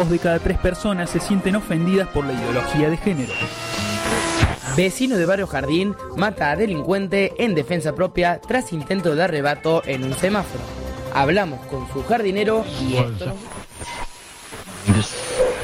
[0.00, 3.34] Dos de cada tres personas se sienten ofendidas por la ideología de género.
[4.74, 10.04] Vecino de Barrio Jardín mata a delincuente en defensa propia tras intento de arrebato en
[10.04, 10.64] un semáforo.
[11.12, 13.34] Hablamos con su jardinero y esto...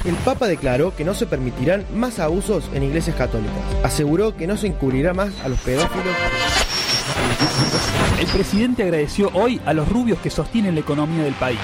[0.04, 3.56] El Papa declaró que no se permitirán más abusos en iglesias católicas.
[3.84, 6.14] Aseguró que no se encubrirá más a los pedófilos.
[8.20, 11.58] El presidente agradeció hoy a los rubios que sostienen la economía del país.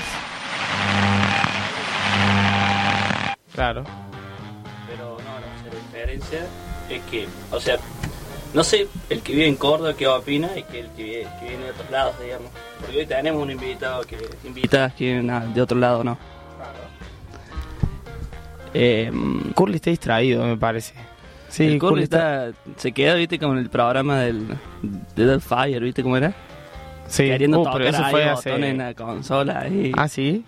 [3.63, 3.85] Claro.
[4.89, 6.47] Pero no, no, la diferencia
[6.91, 7.77] es que, o sea,
[8.55, 11.49] no sé el que vive en Córdoba qué opina y que el que vive, que
[11.49, 12.49] viene de otros lados, digamos.
[12.81, 16.19] Porque hoy tenemos un invitado que invitadas que vienen de otro lado, ¿no?
[18.75, 19.13] Eh,
[19.55, 20.95] Curly está distraído, me parece.
[21.49, 22.49] Sí, el Curly Curly está...
[22.49, 24.49] está, se queda, viste, con el programa del
[25.15, 26.35] de Dead Fire, viste cómo era?
[27.07, 28.89] Sí, Queriendo uh, tocar pero eso fue botones en hace...
[28.91, 29.67] la consola.
[29.97, 30.45] Ah, ¿sí?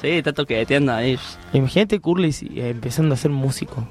[0.00, 1.18] Sí, está toqueteando ahí.
[1.52, 3.86] Imagínate Curly eh, empezando a ser músico.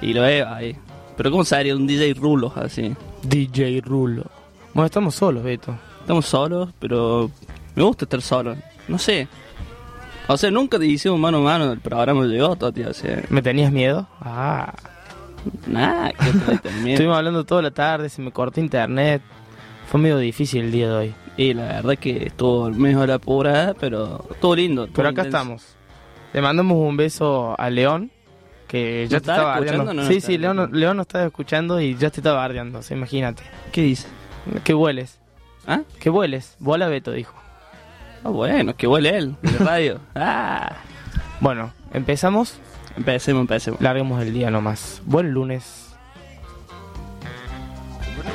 [0.00, 0.76] Y lo veo ahí.
[1.16, 2.94] Pero ¿cómo sería un DJ rulo así?
[3.22, 4.24] DJ Rulo.
[4.72, 5.76] Bueno, estamos solos, Beto.
[6.00, 7.30] Estamos solos, pero
[7.74, 8.56] me gusta estar solo.
[8.88, 9.28] No sé.
[10.28, 12.88] O sea, nunca te hicimos mano a mano el programa llegó, tío.
[12.88, 14.08] O sea, ¿Me tenías miedo?
[14.20, 14.72] Ah.
[15.66, 16.90] nada, que.
[16.92, 19.22] Estuvimos hablando toda la tarde, se me cortó internet.
[19.90, 21.14] Fue medio difícil el día de hoy.
[21.40, 24.86] Y la verdad que estuvo medio la pura, pero estuvo lindo.
[24.94, 25.38] Pero acá intenso.
[25.38, 25.76] estamos.
[26.34, 28.10] Le mandamos un beso a León,
[28.68, 30.68] que ya ¿No te estaba escuchando no sí, sí, León?
[30.74, 33.42] León nos estaba escuchando y ya te estaba bardeando, imagínate.
[33.72, 34.06] ¿Qué dice?
[34.64, 35.18] Que hueles.
[35.66, 35.80] ¿Ah?
[35.98, 36.56] Que hueles.
[36.58, 37.34] Bola Beto, dijo.
[38.22, 39.98] Ah, bueno, que huele él, de radio.
[40.16, 40.76] ah.
[41.40, 42.58] Bueno, empezamos.
[42.98, 43.80] Empecemos, empecemos.
[43.80, 45.00] Larguemos el día nomás.
[45.06, 45.96] Buen lunes.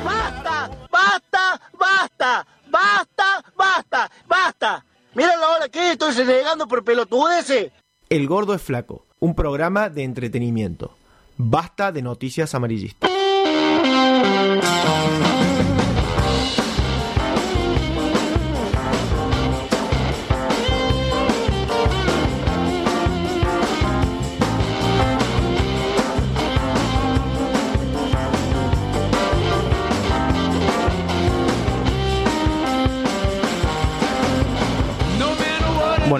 [0.04, 0.70] ¡Basta!
[0.90, 1.60] ¡Basta!
[1.78, 2.46] ¡Basta!
[2.70, 3.44] ¡Basta!
[3.56, 4.10] ¡Basta!
[4.28, 4.84] ¡Basta!
[5.14, 7.72] Mira la hora que estoy renegando por pelotudeces.
[8.08, 10.96] El Gordo es Flaco, un programa de entretenimiento.
[11.36, 13.10] Basta de noticias amarillistas.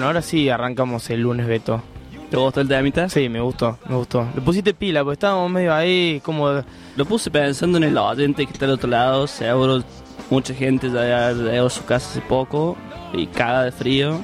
[0.07, 1.81] Bueno, ahora sí arrancamos el lunes, Beto.
[2.29, 3.09] ¿Te gustó el temita?
[3.09, 4.25] Sí, me gustó, me gustó.
[4.33, 6.63] Le pusiste pila, porque estábamos medio ahí, como...
[6.95, 9.27] Lo puse pensando en el oyente que está al otro lado.
[9.27, 9.83] Seguro
[10.29, 12.77] mucha gente ya llegado a su casa hace poco
[13.11, 14.21] y caga de frío.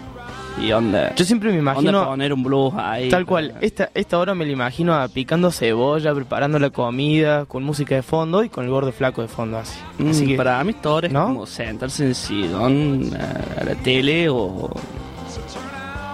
[0.57, 1.13] Y onda.
[1.15, 2.05] Yo siempre me imagino...
[2.05, 3.09] poner un blues ahí.
[3.09, 7.61] Tal cual, esta, esta hora me la imagino a picando cebolla, preparando la comida, con
[7.61, 9.77] música de fondo y con el gordo flaco de fondo así.
[9.97, 11.25] Mm, así que, Para mí, ahora es ¿No?
[11.25, 14.71] como sentarse en el sillón a, a la tele o,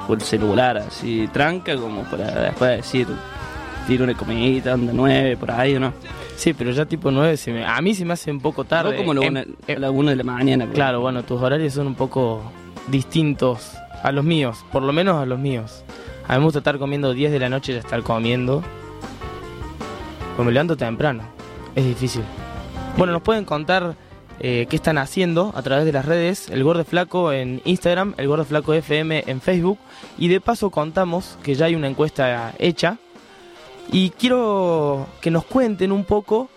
[0.09, 3.07] o el celular, así tranca, como para después decir,
[3.87, 5.93] tiro una comidita, onda nueve, por ahí o no.
[6.35, 8.91] Sí, pero ya tipo 9 se me, a mí se me hace un poco tarde.
[8.91, 10.67] No como la Em- una, em- a la una de la mañana.
[10.73, 12.41] claro, bueno, tus horarios son un poco
[12.87, 15.83] distintos a los míos, por lo menos a los míos.
[16.27, 18.63] A mí me gusta estar comiendo 10 de la noche y ya estar comiendo.
[20.35, 21.23] Pues me levanto temprano,
[21.75, 22.23] es difícil.
[22.97, 23.95] Bueno, nos pueden contar
[24.39, 28.27] eh, qué están haciendo a través de las redes, El Gordo Flaco en Instagram, El
[28.27, 29.77] Gordo Flaco FM en Facebook.
[30.17, 32.97] Y de paso contamos que ya hay una encuesta hecha.
[33.91, 36.49] Y quiero que nos cuenten un poco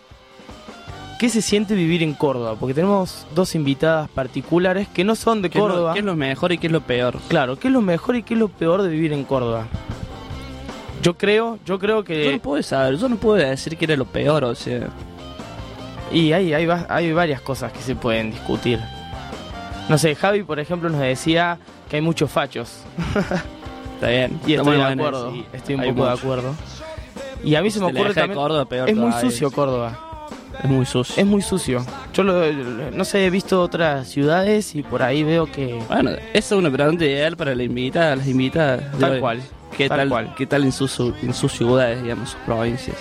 [1.18, 5.50] qué se siente vivir en Córdoba, porque tenemos dos invitadas particulares que no son de
[5.50, 5.92] ¿Qué es, lo, Córdoba.
[5.92, 7.16] qué es lo mejor y qué es lo peor?
[7.28, 9.68] Claro, ¿qué es lo mejor y qué es lo peor de vivir en Córdoba?
[11.00, 12.40] Yo creo, yo creo Yo no que...
[12.42, 14.88] puedo saber, yo no puedo decir que era lo peor, o sea.
[16.12, 18.78] Y hay, hay, hay varias cosas que se pueden discutir.
[19.88, 22.80] No sé, Javi, por ejemplo, nos decía que hay muchos fachos.
[23.94, 24.40] Está bien.
[24.46, 26.54] Y estoy de acuerdo, sí, estoy un hay poco de acuerdo.
[27.44, 28.38] Y a mí se me ocurre también...
[28.38, 29.98] Córdoba, peor Es muy sucio Córdoba.
[30.62, 31.14] Es muy sucio.
[31.16, 31.84] Es muy sucio.
[32.12, 35.82] Yo lo- no sé, he visto otras ciudades y por ahí veo que...
[35.88, 38.82] Bueno, esa es una pregunta ideal para la invitada, las invitadas.
[38.98, 39.42] Tal cual,
[39.76, 40.34] ¿Qué tal tal, cual.
[40.36, 42.96] ¿Qué tal en sus, en sus ciudades, digamos, sus provincias?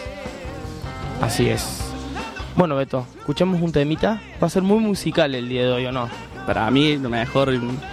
[1.22, 1.91] Así es.
[2.56, 4.22] Bueno, Beto, escuchamos un temita.
[4.42, 6.10] Va a ser muy musical el día de hoy, ¿o no?
[6.46, 7.50] Para mí, lo mejor,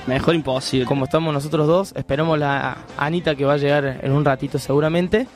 [0.07, 0.87] mejor imposible.
[0.87, 5.27] Como estamos nosotros dos, esperemos la Anita que va a llegar en un ratito seguramente.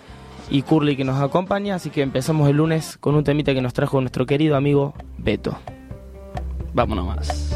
[0.51, 1.77] Y Curly que nos acompaña.
[1.77, 5.57] Así que empezamos el lunes con un temita que nos trajo nuestro querido amigo Beto.
[6.75, 7.55] Vámonos más.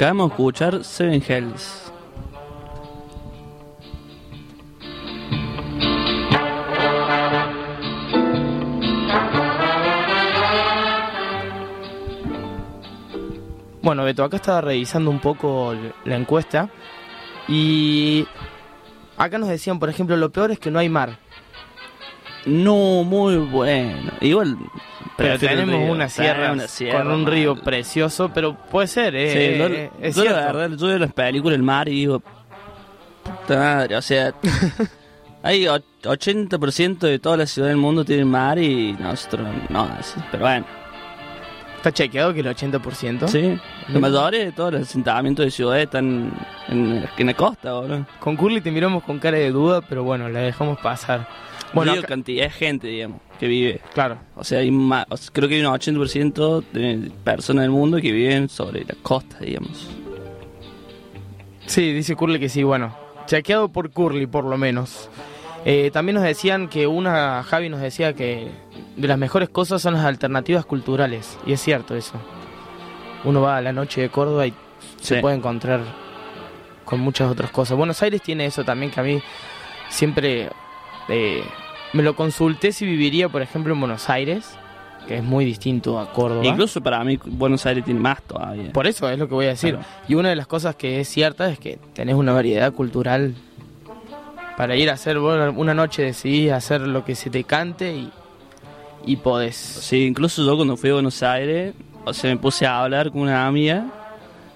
[0.00, 1.92] Acabamos de escuchar Seven Hells.
[13.82, 15.74] Bueno, Beto, acá estaba revisando un poco
[16.06, 16.70] la encuesta
[17.46, 18.26] y
[19.18, 21.18] acá nos decían, por ejemplo, lo peor es que no hay mar.
[22.46, 24.12] No, muy bueno.
[24.22, 24.56] Igual.
[25.22, 25.92] Pero tenemos río.
[25.92, 29.30] una sierra, una sierra, con un río precioso, pero puede ser, ¿eh?
[29.32, 30.58] Sí, Eh, yo, es yo la cierto.
[30.58, 34.32] verdad, yo veo las películas del mar y digo, puta madre, o sea,
[35.42, 39.88] hay o- 80% de toda la ciudad del mundo tiene mar y nosotros no,
[40.30, 40.66] pero bueno,
[41.76, 43.26] Está chequeado que el 80%.
[43.28, 43.58] sí,
[43.88, 46.30] la mayoría de todos los asentamientos de ciudades están
[46.68, 48.04] en, en la costa, boludo.
[48.18, 51.26] Con Curly te miramos con cara de duda, pero bueno, la dejamos pasar.
[51.72, 53.80] Bueno, acá- cantidad de gente, digamos, que vive.
[53.94, 54.18] claro.
[54.36, 57.98] O sea, hay más, o sea, creo que hay un 80% de personas del mundo
[58.00, 59.88] que viven sobre la costa, digamos.
[61.66, 62.94] Sí, dice Curly que sí, bueno.
[63.26, 65.08] Chequeado por Curly, por lo menos.
[65.64, 68.48] Eh, también nos decían que una, Javi nos decía que
[68.96, 71.38] de las mejores cosas son las alternativas culturales.
[71.46, 72.14] Y es cierto eso.
[73.24, 74.54] Uno va a la noche de Córdoba y
[75.00, 75.82] se puede encontrar
[76.84, 77.76] con muchas otras cosas.
[77.76, 79.20] Buenos Aires tiene eso también que a mí
[79.90, 80.48] siempre
[81.08, 81.44] eh,
[81.92, 84.56] me lo consulté si viviría, por ejemplo, en Buenos Aires,
[85.06, 86.46] que es muy distinto a Córdoba.
[86.46, 88.72] Incluso para mí Buenos Aires tiene más todavía.
[88.72, 89.74] Por eso es lo que voy a decir.
[89.74, 89.86] Claro.
[90.08, 93.34] Y una de las cosas que es cierta es que tenés una variedad cultural
[94.56, 98.10] para ir a hacer bueno, una noche decidís hacer lo que se te cante y,
[99.06, 99.56] y podés.
[99.56, 103.22] Sí, incluso yo cuando fui a Buenos Aires, o sea, me puse a hablar con
[103.22, 103.86] una amiga,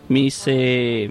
[0.09, 1.11] me dice,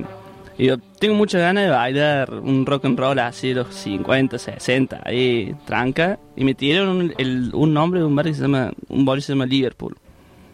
[0.64, 4.38] y yo tengo muchas ganas de bailar un rock and roll así de los 50,
[4.38, 8.44] 60, ahí tranca, y me tiraron un, el- un nombre de un bar que se
[8.44, 9.98] llama, un bar que se llama Liverpool.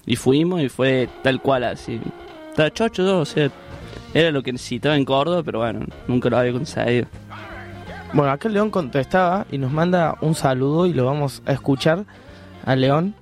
[0.07, 1.99] Y fuimos y fue tal cual así.
[2.49, 3.51] Estaba chocho yo, o sea,
[4.15, 7.05] era lo que necesitaba en Córdoba, pero bueno, nunca lo había conseguido.
[8.11, 12.05] Bueno, acá León contestaba y nos manda un saludo y lo vamos a escuchar.
[12.65, 13.13] a León.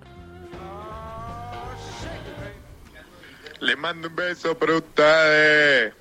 [3.60, 5.94] Le mando un beso para ustedes.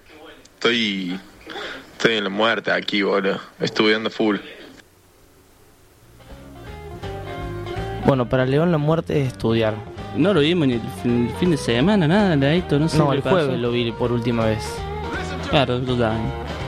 [0.57, 1.21] Estoy.
[1.93, 3.39] Estoy en la muerte aquí, boludo.
[3.61, 4.39] Estudiando full.
[8.07, 9.75] Bueno, para León la muerte es estudiar.
[10.17, 12.97] No lo vimos ni el fin, el fin de semana, nada, Leito, no sé.
[12.99, 13.37] No, qué el pasó.
[13.37, 14.65] jueves lo vi por última vez.
[15.51, 16.17] Claro, ya.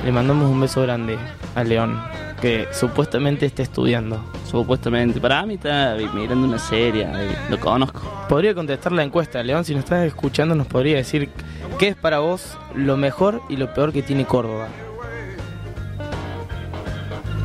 [0.04, 1.18] Le mandamos un beso grande
[1.54, 1.98] a León,
[2.40, 4.22] que supuestamente está estudiando.
[4.48, 5.20] Supuestamente.
[5.20, 7.06] Para mí está mirando una serie,
[7.50, 8.00] lo conozco.
[8.28, 11.30] Podría contestar la encuesta, León, si nos estás escuchando nos podría decir
[11.78, 14.68] qué es para vos lo mejor y lo peor que tiene Córdoba.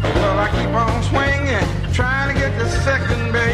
[0.04, 3.53] Well, I keep on swinging, trying to get to second base.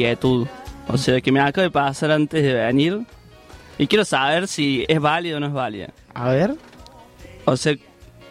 [0.00, 0.46] Inquietud.
[0.88, 3.00] O sea, que me acaba de pasar antes de venir.
[3.78, 5.90] Y quiero saber si es válido o no es válida.
[6.14, 6.54] A ver.
[7.44, 7.80] O sea, ¿es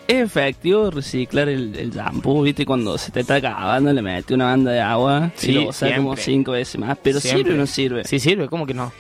[0.08, 2.42] efectivo reciclar el, el shampoo?
[2.44, 2.66] ¿Viste?
[2.66, 5.94] Cuando se te está acabando, le metes una banda de agua Sí, y lo usas
[5.94, 6.98] como cinco veces más.
[7.02, 7.44] Pero Siempre.
[7.44, 8.04] ¿sirve o no sirve?
[8.04, 8.92] Sí sirve, ¿cómo que no?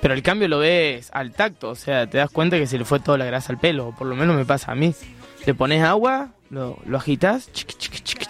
[0.00, 2.86] Pero el cambio lo ves al tacto, o sea, te das cuenta que se le
[2.86, 4.94] fue toda la grasa al pelo, o por lo menos me pasa a mí.
[5.44, 8.24] Le pones agua, lo, lo agitas, chiqui, chiqui, chiqui,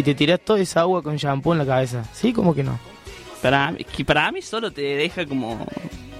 [0.00, 2.04] y te tiras toda esa agua con shampoo en la cabeza.
[2.12, 2.32] ¿Sí?
[2.32, 2.78] ¿Cómo que no?
[3.42, 5.66] Para, que para mí solo te deja como...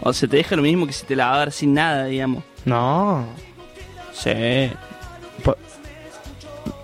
[0.03, 2.43] O sea, te deja lo mismo que si te lavar sin nada, digamos.
[2.65, 3.27] No.
[4.13, 4.71] Sí.
[5.45, 5.57] Po-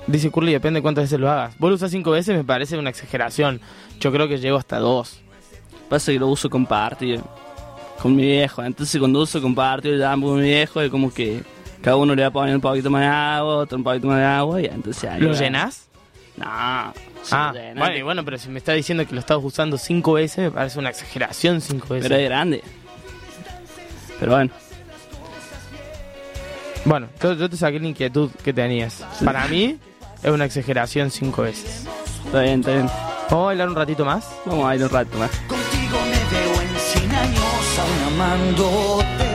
[0.06, 1.58] Dice Curly, depende de cuántas veces lo hagas.
[1.58, 3.60] Vos lo usas cinco veces, me parece una exageración.
[3.98, 5.20] Yo creo que llego hasta dos.
[5.88, 7.22] Pasa que lo uso compartido
[8.00, 8.62] con mi viejo.
[8.62, 11.42] Entonces cuando uso compartido shampoo con mi viejo es como que
[11.82, 14.18] cada uno le va a poner un poquito más de agua, otro un poquito más
[14.18, 15.34] de agua y entonces ahí ¿Lo va.
[15.34, 15.85] llenas?
[16.36, 16.44] No.
[16.48, 20.12] Ah, llena, bueno, y bueno, pero si me está diciendo que lo estás usando cinco
[20.14, 22.08] veces, me parece una exageración cinco veces.
[22.08, 22.62] Pero es grande.
[24.20, 24.50] Pero bueno,
[26.84, 29.04] Bueno, yo, yo te saqué la inquietud que tenías.
[29.24, 29.76] Para mí
[30.22, 31.84] es una exageración cinco veces.
[32.26, 32.86] está bien, está bien.
[33.28, 34.24] ¿Vamos a bailar un ratito más?
[34.44, 35.30] Vamos a ir un rato más.
[35.48, 39.25] contigo me veo en cien años aún amándote.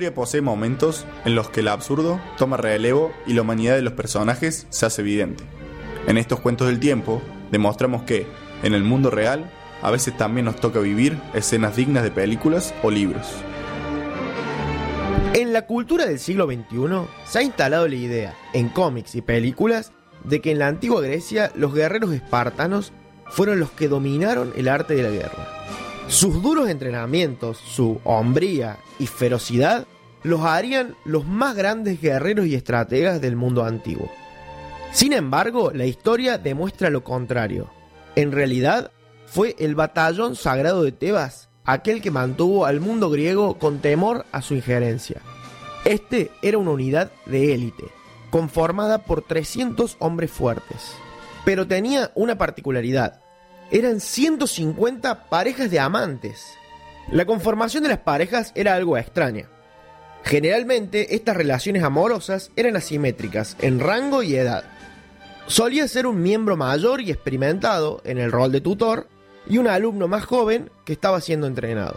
[0.00, 3.92] Historia posee momentos en los que el absurdo toma relevo y la humanidad de los
[3.92, 5.44] personajes se hace evidente.
[6.06, 8.26] En estos cuentos del tiempo, demostramos que,
[8.62, 12.90] en el mundo real, a veces también nos toca vivir escenas dignas de películas o
[12.90, 13.26] libros.
[15.34, 19.92] En la cultura del siglo XXI se ha instalado la idea, en cómics y películas,
[20.24, 22.94] de que en la antigua Grecia los guerreros espartanos
[23.28, 25.60] fueron los que dominaron el arte de la guerra.
[26.08, 29.86] Sus duros entrenamientos, su hombría y ferocidad
[30.22, 34.10] los harían los más grandes guerreros y estrategas del mundo antiguo.
[34.92, 37.70] Sin embargo, la historia demuestra lo contrario.
[38.16, 38.90] En realidad,
[39.26, 44.42] fue el batallón sagrado de Tebas aquel que mantuvo al mundo griego con temor a
[44.42, 45.20] su injerencia.
[45.84, 47.84] Este era una unidad de élite,
[48.30, 50.92] conformada por 300 hombres fuertes.
[51.44, 53.20] Pero tenía una particularidad.
[53.70, 56.54] Eran 150 parejas de amantes.
[57.10, 59.48] La conformación de las parejas era algo extraña.
[60.24, 64.64] Generalmente estas relaciones amorosas eran asimétricas en rango y edad.
[65.46, 69.08] Solía ser un miembro mayor y experimentado en el rol de tutor
[69.48, 71.96] y un alumno más joven que estaba siendo entrenado.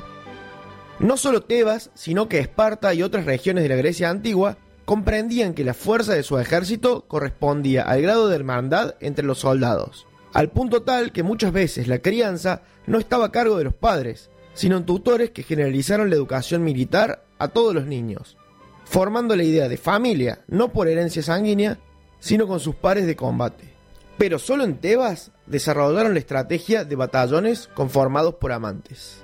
[0.99, 5.63] No solo Tebas, sino que Esparta y otras regiones de la Grecia antigua comprendían que
[5.63, 10.83] la fuerza de su ejército correspondía al grado de hermandad entre los soldados, al punto
[10.83, 14.85] tal que muchas veces la crianza no estaba a cargo de los padres, sino en
[14.85, 18.37] tutores que generalizaron la educación militar a todos los niños,
[18.85, 21.79] formando la idea de familia, no por herencia sanguínea,
[22.19, 23.73] sino con sus pares de combate.
[24.17, 29.21] Pero solo en Tebas desarrollaron la estrategia de batallones conformados por amantes.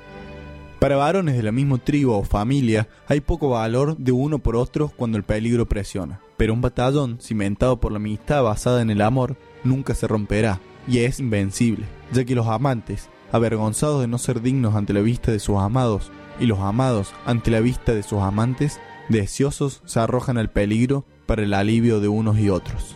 [0.80, 4.92] Para varones de la misma tribu o familia, hay poco valor de uno por otro
[4.96, 6.22] cuando el peligro presiona.
[6.38, 11.00] Pero un batallón cimentado por la amistad basada en el amor nunca se romperá y
[11.00, 15.40] es invencible, ya que los amantes, avergonzados de no ser dignos ante la vista de
[15.40, 20.50] sus amados, y los amados ante la vista de sus amantes, deseosos se arrojan al
[20.50, 22.96] peligro para el alivio de unos y otros.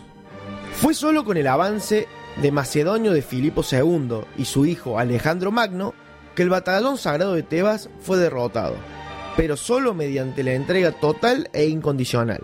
[0.73, 2.08] Fue solo con el avance
[2.41, 5.93] de Macedonio de Filipo II y su hijo Alejandro Magno
[6.36, 8.75] que el batallón sagrado de Tebas fue derrotado,
[9.38, 12.41] pero solo mediante la entrega total e incondicional.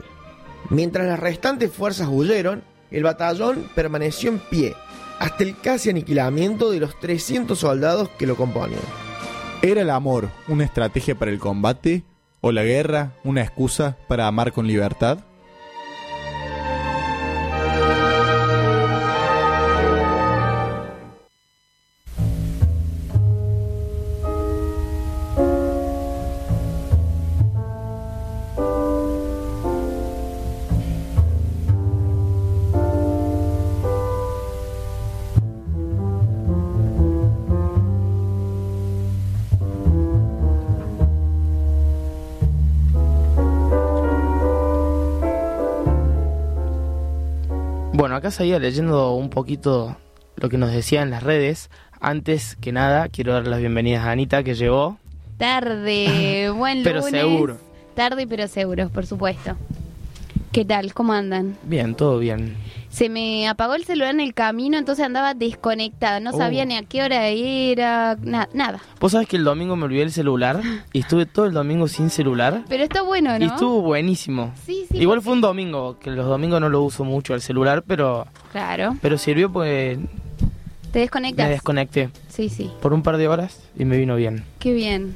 [0.70, 4.76] Mientras las restantes fuerzas huyeron, el batallón permaneció en pie
[5.20, 9.09] hasta el casi aniquilamiento de los 300 soldados que lo componían.
[9.62, 12.04] ¿Era el amor una estrategia para el combate
[12.40, 15.20] o la guerra una excusa para amar con libertad?
[48.30, 49.98] Acá seguía leyendo un poquito
[50.36, 51.70] lo que nos decía en las redes.
[52.00, 54.98] Antes que nada, quiero dar las bienvenidas a Anita, que llegó.
[55.38, 57.22] Tarde, buen Pero lunes.
[57.22, 57.58] seguro.
[57.96, 59.56] Tarde, pero seguro, por supuesto.
[60.52, 60.94] ¿Qué tal?
[60.96, 61.58] ¿Cómo andan?
[61.64, 62.56] Bien, todo bien.
[62.90, 66.20] Se me apagó el celular en el camino, entonces andaba desconectada.
[66.20, 66.38] No Oh.
[66.38, 68.80] sabía ni a qué hora era, na- nada.
[69.00, 70.60] Vos sabés que el domingo me olvidé el celular
[70.92, 72.64] y estuve todo el domingo sin celular.
[72.68, 73.46] Pero está bueno, ¿no?
[73.46, 74.52] Y estuvo buenísimo.
[74.66, 74.98] Sí, sí.
[74.98, 78.98] Igual fue un domingo, que los domingos no lo uso mucho el celular, pero, Claro.
[79.04, 80.00] pero sirvió porque
[80.92, 81.46] ¿Te desconectas?
[81.46, 82.72] me desconecté Sí, sí.
[82.82, 84.44] por un par de horas y me vino bien.
[84.58, 85.14] Qué bien.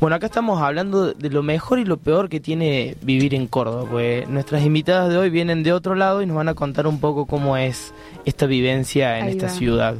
[0.00, 3.84] Bueno, acá estamos hablando de lo mejor y lo peor que tiene vivir en Córdoba,
[3.90, 7.00] pues nuestras invitadas de hoy vienen de otro lado y nos van a contar un
[7.00, 7.92] poco cómo es
[8.24, 9.52] esta vivencia en Ahí esta va.
[9.52, 9.94] ciudad.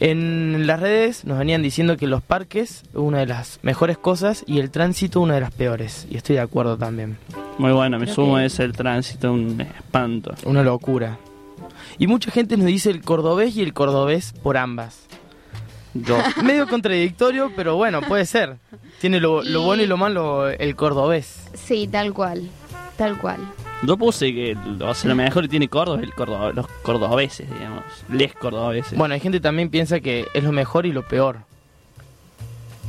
[0.00, 4.58] En las redes nos venían diciendo que los parques una de las mejores cosas y
[4.58, 7.16] el tránsito una de las peores, y estoy de acuerdo también.
[7.56, 10.34] Muy bueno, me Creo sumo que- es el tránsito, un espanto.
[10.44, 11.18] Una locura.
[11.98, 15.06] Y mucha gente nos dice el cordobés y el cordobés por ambas.
[15.94, 18.56] Yo, Medio contradictorio, pero bueno, puede ser.
[19.00, 21.48] Tiene lo, lo Y- bueno y lo malo el cordobés.
[21.54, 22.48] Sí, tal cual.
[22.96, 23.38] Tal cual.
[23.82, 27.48] yo puse que o sea, lo mejor que tiene Córdoba es el Córdoba, los cordobeses,
[27.52, 27.84] digamos.
[28.10, 28.96] Les cordobeses.
[28.96, 31.38] Bueno, hay gente que también piensa que es lo mejor y lo peor.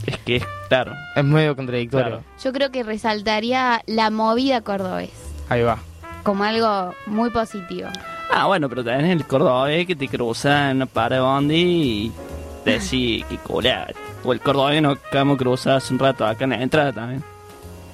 [0.05, 0.93] es que es claro.
[1.15, 2.07] Es medio contradictorio.
[2.07, 2.23] Claro.
[2.43, 5.11] Yo creo que resaltaría la movida cordobés
[5.49, 5.79] Ahí va.
[6.23, 7.89] como algo muy positivo.
[8.31, 12.11] Ah, bueno, pero tenés el cordobés que te cruza en una parada de bondi y
[12.65, 13.87] decís que cola.
[14.23, 17.23] O el cordobés no acabamos de cruzar hace un rato acá en la entrada también.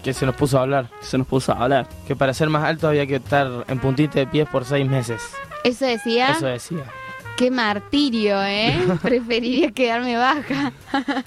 [0.04, 0.90] Que se nos puso a hablar.
[1.02, 1.88] Se nos puso a hablar.
[2.08, 5.22] Que para ser más alto había que estar en puntita de pies por seis meses.
[5.64, 6.32] Eso decía.
[6.32, 6.84] Eso decía.
[7.38, 8.78] Qué martirio, ¿eh?
[9.02, 10.72] Preferiría quedarme baja.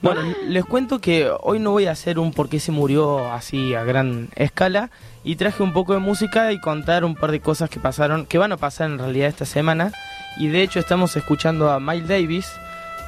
[0.00, 3.74] Bueno, les cuento que hoy no voy a hacer un por qué se murió así
[3.74, 4.90] a gran escala
[5.24, 8.38] y traje un poco de música y contar un par de cosas que pasaron, que
[8.38, 9.90] van a pasar en realidad esta semana.
[10.38, 12.52] Y de hecho estamos escuchando a Miles Davis,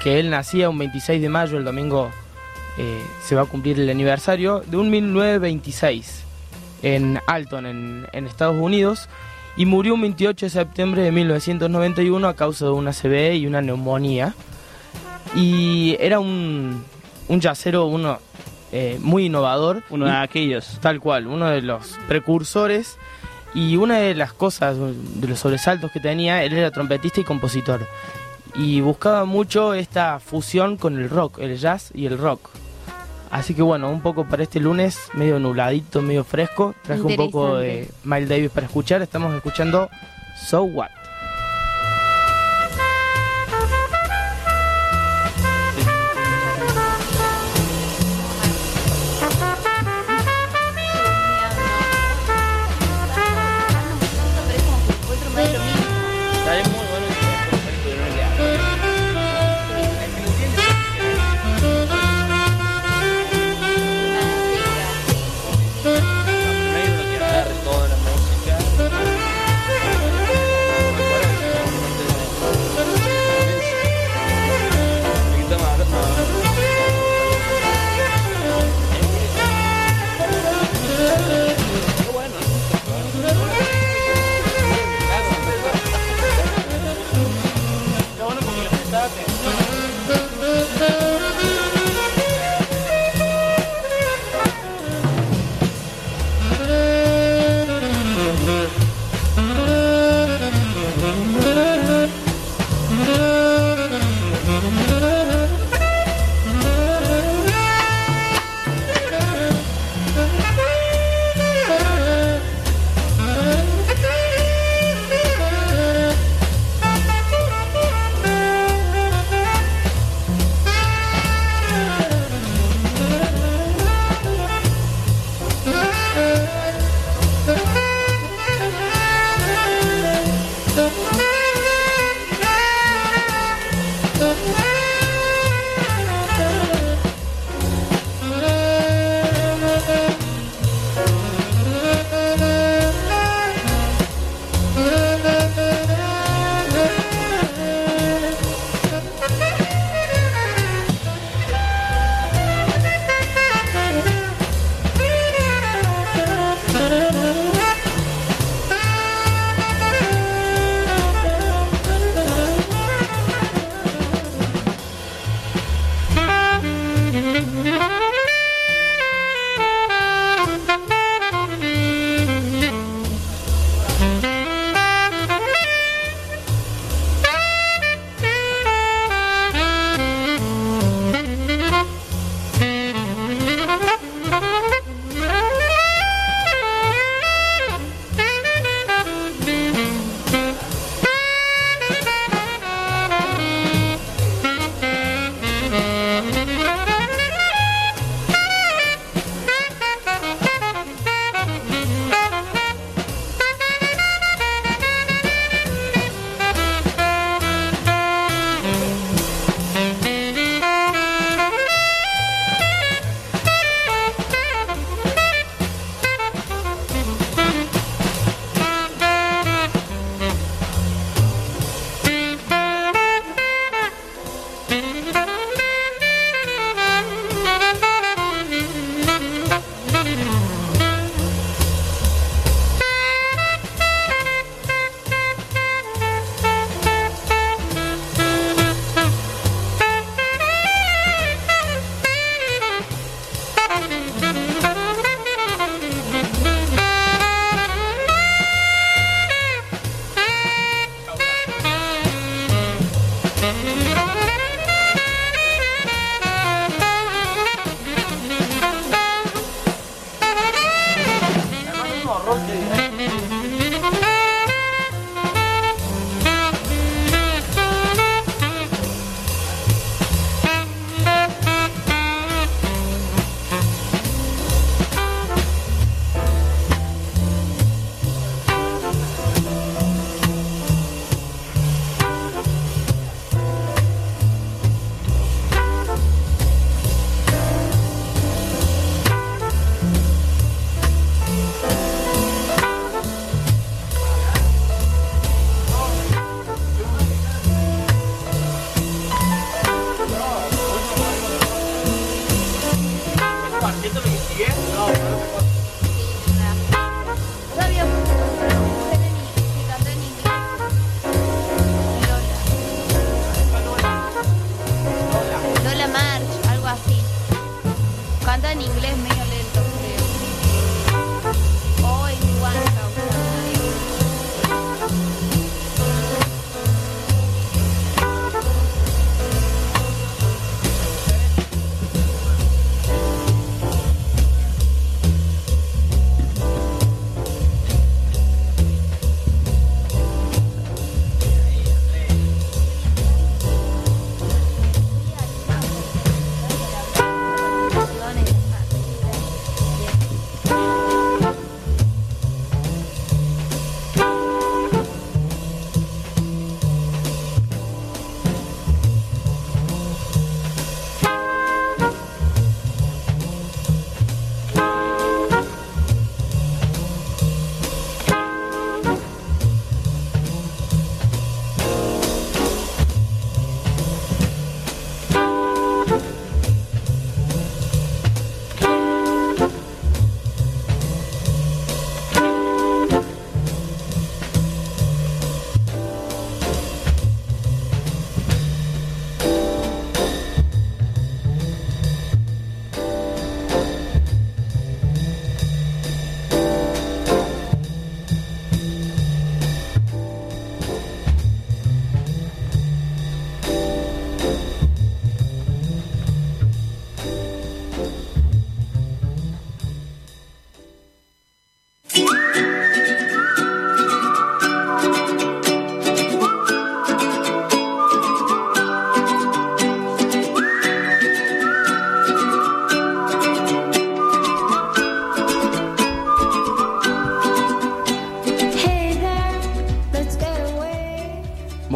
[0.02, 2.10] que él nacía un 26 de mayo, el domingo
[2.78, 6.24] eh, se va a cumplir el aniversario, de un 1926
[6.82, 9.08] en Alton, en, en Estados Unidos,
[9.56, 13.60] y murió un 28 de septiembre de 1991 a causa de una CB y una
[13.60, 14.34] neumonía.
[15.34, 16.82] Y era un,
[17.28, 18.18] un yacero uno,
[18.72, 19.82] eh, muy innovador.
[19.90, 20.78] Uno de aquellos.
[20.80, 22.98] Tal cual, uno de los precursores.
[23.54, 27.86] Y una de las cosas, de los sobresaltos que tenía, él era trompetista y compositor.
[28.54, 32.50] Y buscaba mucho esta fusión con el rock, el jazz y el rock.
[33.30, 37.58] Así que bueno, un poco para este lunes, medio nubladito, medio fresco, traje un poco
[37.58, 37.88] de.
[38.02, 39.02] Miles Davis para escuchar.
[39.02, 39.88] Estamos escuchando
[40.48, 40.99] So What.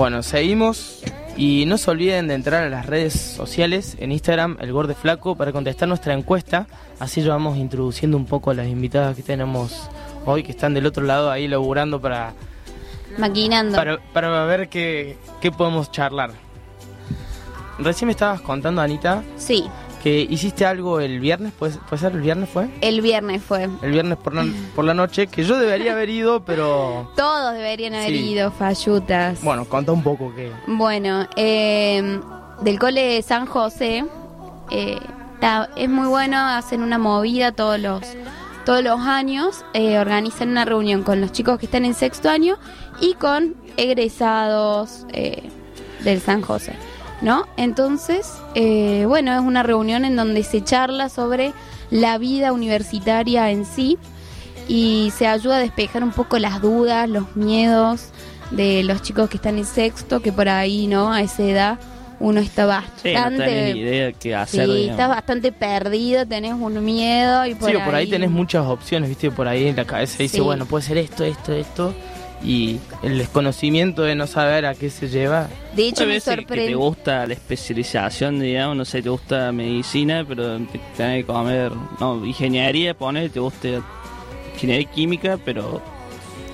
[0.04, 1.02] Bueno, seguimos
[1.34, 5.34] y no se olviden de entrar a las redes sociales en Instagram, El Gorde Flaco,
[5.34, 6.66] para contestar nuestra encuesta.
[6.98, 9.88] Así ya vamos introduciendo un poco a las invitadas que tenemos
[10.26, 12.34] hoy, que están del otro lado ahí laburando para,
[13.16, 13.74] Maquinando.
[13.74, 16.32] para, para ver qué, qué podemos charlar.
[17.78, 19.64] Recién me estabas contando, Anita, Sí,
[20.04, 22.68] que hiciste algo el viernes, ¿puede, puede ser el viernes fue?
[22.82, 23.68] el viernes fue.
[23.82, 27.94] El viernes por la, por la noche, que yo debería haber ido, pero Todos deberían
[27.94, 28.30] haber Sí.
[28.32, 29.42] ido, fallutas.
[29.42, 30.52] bueno, contá un poco que...
[30.68, 32.20] Bueno, eh,
[32.60, 34.04] del cole San José,
[34.70, 34.98] eh,
[35.40, 38.02] ta- es muy bueno, hacen una movida todos los,
[38.66, 42.56] todos los años, eh, organizan una reunión con los chicos que están en sexto año
[43.00, 45.42] y con egresados eh,
[46.04, 46.74] del San José,
[47.24, 47.46] ¿no?
[47.56, 51.52] Entonces, eh, bueno, es una reunión en donde se charla sobre
[51.90, 53.98] la vida universitaria en sí
[54.68, 58.10] y se ayuda a despejar un poco las dudas, los miedos
[58.50, 61.12] de los chicos que están en sexto, que por ahí, ¿no?
[61.12, 61.78] A esa edad
[62.20, 62.62] uno está
[63.02, 63.44] Sí, no bastante...
[63.44, 64.66] tenés ni idea qué hacer.
[64.66, 68.66] Sí, estás bastante perdido, tenés un miedo y por, sí, o por ahí tenés muchas
[68.66, 70.40] opciones, viste, por ahí en la cabeza dice, Sí.
[70.42, 71.94] bueno, puede ser esto, esto, esto,
[72.42, 75.48] y el desconocimiento de no saber a qué se lleva.
[75.74, 76.74] De hecho, me veces que te sorprende...
[76.74, 82.24] gusta la especialización, digamos, no sé, te gusta medicina, pero te tenés que comer, no,
[82.24, 83.68] ingeniería, poner, te gusta
[84.54, 85.76] ingeniería química, pero,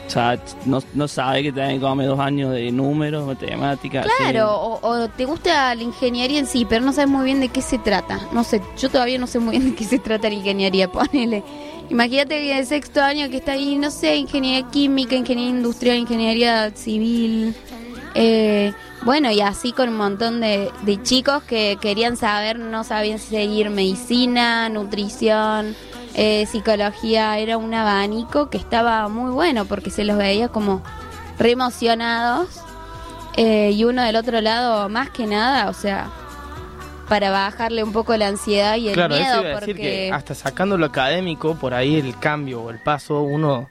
[0.06, 4.06] o sea, no, no sabe que tenés que comer dos años de números, matemáticas.
[4.06, 4.14] así.
[4.18, 7.48] Claro, o, o te gusta la ingeniería en sí, pero no sabes muy bien de
[7.48, 8.20] qué se trata.
[8.32, 11.42] No sé, yo todavía no sé muy bien de qué se trata la ingeniería, ponele.
[11.90, 16.70] Imagínate que el sexto año que está ahí, no sé, ingeniería química, ingeniería industrial, ingeniería
[16.70, 17.54] civil.
[18.14, 18.72] Eh,
[19.02, 23.70] bueno, y así con un montón de, de chicos que querían saber, no sabían seguir
[23.70, 25.74] medicina, nutrición,
[26.14, 27.38] eh, psicología.
[27.38, 30.82] Era un abanico que estaba muy bueno porque se los veía como
[31.38, 32.60] re emocionados.
[33.36, 36.10] Eh, y uno del otro lado, más que nada, o sea,
[37.10, 39.82] para bajarle un poco la ansiedad y el claro, eso miedo, iba a decir porque
[39.82, 43.68] que hasta sacando lo académico, por ahí el cambio o el paso, uno,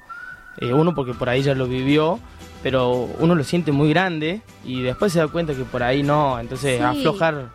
[0.57, 2.19] eh, uno porque por ahí ya lo vivió,
[2.61, 6.37] pero uno lo siente muy grande y después se da cuenta que por ahí no,
[6.37, 6.83] entonces Sí.
[6.83, 7.47] aflojar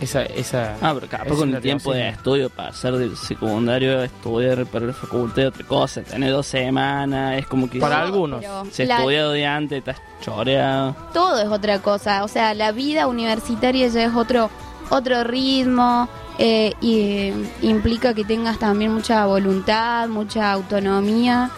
[0.00, 0.22] esa...
[0.24, 4.86] esa Ah, pero capaz con el tiempo de estudio para hacer del secundario, estudiar para
[4.86, 8.44] la facultad de otra cosa, tener dos semanas, es como que Para No, algunos.
[8.72, 10.96] se la- estudia de antes, estás choreado.
[11.12, 12.24] todo es otra cosa.
[12.24, 14.50] O sea, la vida universitaria ya es otro,
[14.90, 21.50] otro ritmo eh, y eh, implica que tengas también mucha voluntad, mucha autonomía.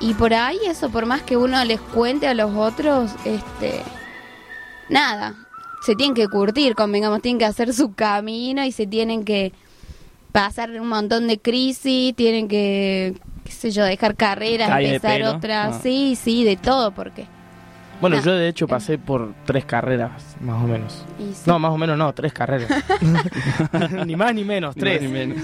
[0.00, 3.80] Y por ahí eso, por más que uno les cuente a los otros, este,
[4.88, 5.34] nada,
[5.82, 9.52] se tienen que curtir, convengamos, tienen que hacer su camino y se tienen que
[10.32, 15.76] pasar un montón de crisis, tienen que, qué sé yo, dejar carreras, Calle empezar otras,
[15.76, 15.80] Ah.
[15.82, 17.26] sí, sí, de todo, porque
[18.04, 18.22] Bueno, No.
[18.22, 21.02] yo de hecho pasé por tres carreras, más o menos.
[21.16, 21.32] Sí.
[21.46, 22.68] No, más o menos no, tres carreras.
[24.06, 25.00] ni más ni menos, tres.
[25.00, 25.38] Ni menos.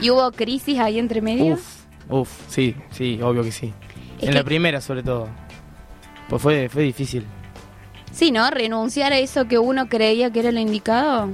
[0.00, 1.52] ¿Y hubo crisis ahí entre medio?
[1.54, 3.74] Uf, uf, sí, sí, obvio que sí.
[4.16, 5.28] Es en que- la primera sobre todo.
[6.30, 7.26] Pues fue, fue difícil.
[8.12, 8.48] Sí, ¿no?
[8.50, 11.28] Renunciar a eso que uno creía que era lo indicado.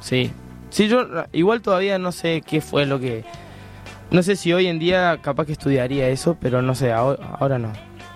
[0.00, 0.32] Sí.
[0.70, 3.24] Sí, yo igual todavía no sé qué fue lo que...
[4.10, 7.58] No sé si hoy en día capaz que estudiaría eso, pero no sé, ahora, ahora
[7.60, 7.72] no.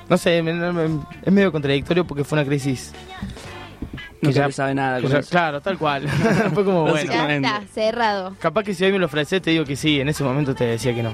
[0.08, 2.92] No sé, me- me- es medio contradictorio porque fue una crisis...
[4.20, 5.30] No que ya- sabe nada que con ya- eso.
[5.30, 6.08] claro, tal cual.
[6.54, 7.10] fue como bueno.
[7.12, 8.36] Ya está, cerrado.
[8.38, 10.64] Capaz que si hoy me lo ofreces te digo que sí, en ese momento te
[10.64, 11.12] decía que no.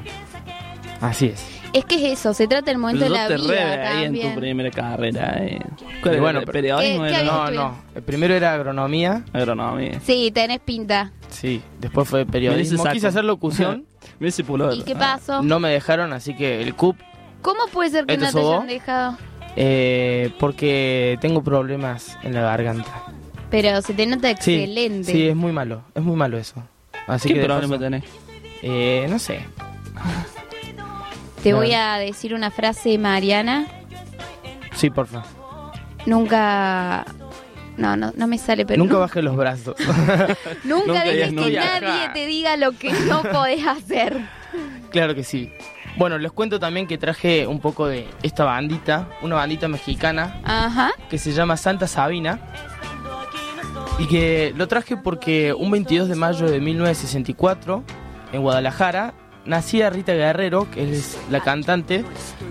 [1.01, 1.43] Así es.
[1.72, 4.05] Es que es eso, se trata del momento Pero de la te re vida ahí
[4.05, 4.39] en tu también.
[4.41, 5.36] primera carrera.
[5.41, 5.59] Eh.
[6.03, 7.78] Bueno, ¿El pero- periodismo ¿Qué- No, no.
[7.95, 10.01] El primero era agronomía, Agronomía.
[10.05, 11.12] Sí, tenés pinta.
[11.30, 11.62] sí.
[11.80, 12.84] Después fue periodismo.
[12.93, 13.86] Quise hacer locución,
[14.20, 14.28] Me.
[14.28, 15.43] ¿Y qué pasó?
[15.43, 16.97] no me dejaron, así que el CUP
[17.43, 19.18] ¿Cómo puede ser que ¿Este no te hayan dejado?
[19.57, 22.91] Eh, porque tengo problemas en la garganta.
[23.51, 25.11] Pero se te nota Sí, excelente.
[25.12, 26.62] sí, es muy malo, es muy malo eso.
[27.07, 28.05] Así ¿Qué que de problema paso- tenés?
[28.62, 29.41] Eh, no sé.
[31.43, 33.66] Te voy a decir una frase mariana.
[34.74, 35.22] Sí, porfa.
[36.07, 37.05] Nunca...
[37.76, 38.78] No, no, no me sale, pero...
[38.78, 39.76] Nunca nu- baje los brazos.
[40.64, 41.80] Nunca nunca dejes digas que nunca.
[41.80, 44.20] nadie te diga lo que no podés hacer.
[44.91, 45.53] claro que sí.
[45.99, 50.92] Bueno, les cuento también que traje un poco de esta bandita, una bandita mexicana Ajá.
[51.11, 52.38] que se llama Santa Sabina.
[53.99, 57.82] Y que lo traje porque un 22 de mayo de 1964,
[58.32, 59.12] en Guadalajara,
[59.44, 62.05] nacía Rita Guerrero, que es la cantante,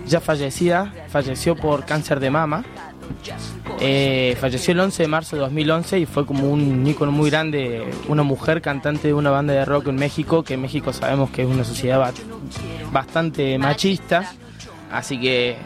[0.06, 2.64] ya fallecida, falleció por cáncer de mama.
[3.80, 7.88] Eh, falleció el 11 de marzo de 2011 y fue como un ícono muy grande,
[8.08, 11.42] una mujer cantante de una banda de rock en México, que en México sabemos que
[11.42, 12.12] es una sociedad ba-
[12.92, 14.32] bastante machista,
[14.90, 15.56] así que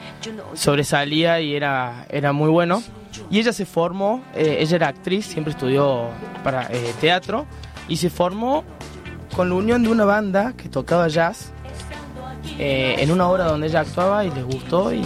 [0.54, 2.82] sobresalía y era, era muy bueno.
[3.30, 6.08] Y ella se formó, eh, ella era actriz, siempre estudió
[6.42, 7.46] para eh, teatro
[7.88, 8.64] y se formó
[9.36, 11.52] con la unión de una banda que tocaba jazz
[12.58, 15.02] en una obra donde ella actuaba y les gustó y,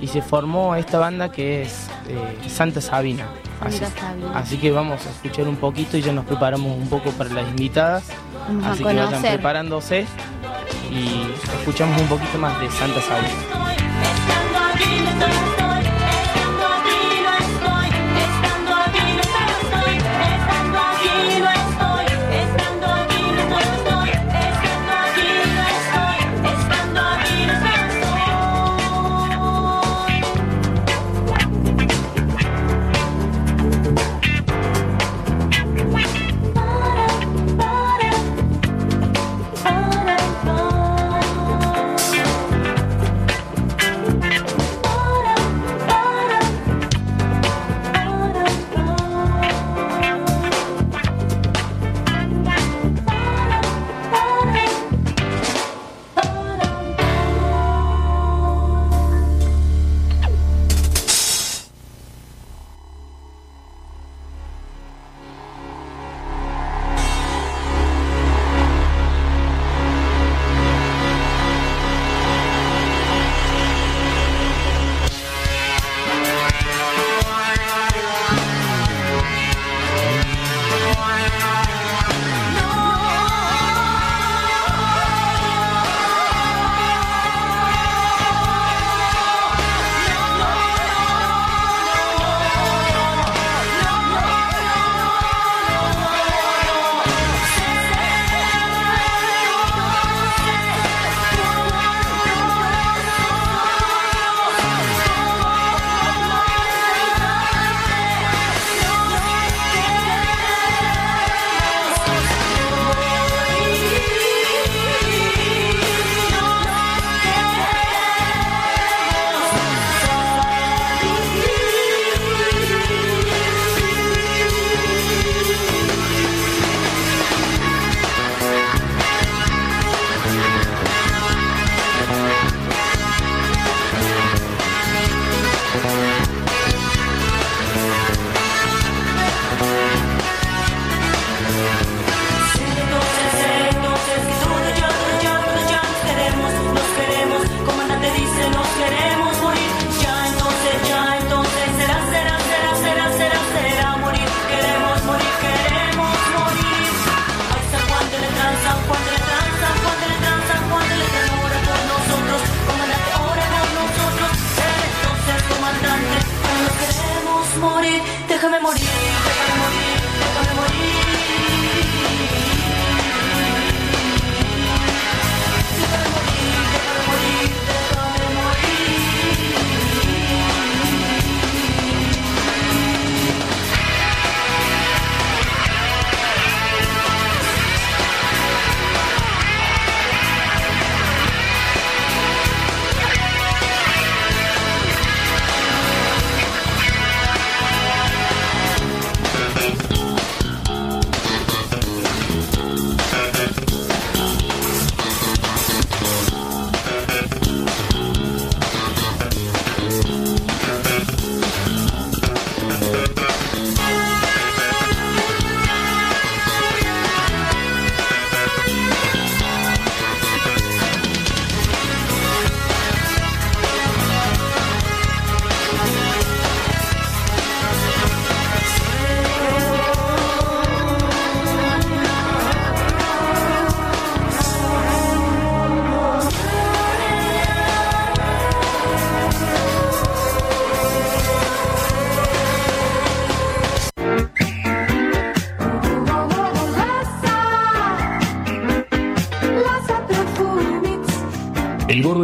[0.00, 3.28] y se formó esta banda que es eh, Santa Sabina.
[3.60, 4.38] Así, Sabina.
[4.38, 7.48] así que vamos a escuchar un poquito y ya nos preparamos un poco para las
[7.48, 8.04] invitadas.
[8.48, 10.06] Vamos así que vayan preparándose
[10.90, 13.60] y escuchamos un poquito más de Santa Sabina.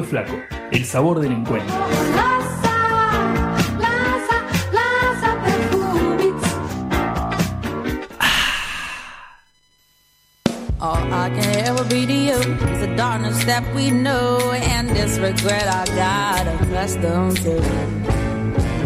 [0.07, 0.35] Flaco,
[0.71, 1.75] el sabor del encuentro.
[10.79, 15.19] All I can ever be to you is the darkness that we know and this
[15.19, 17.57] regret I got accustomed to.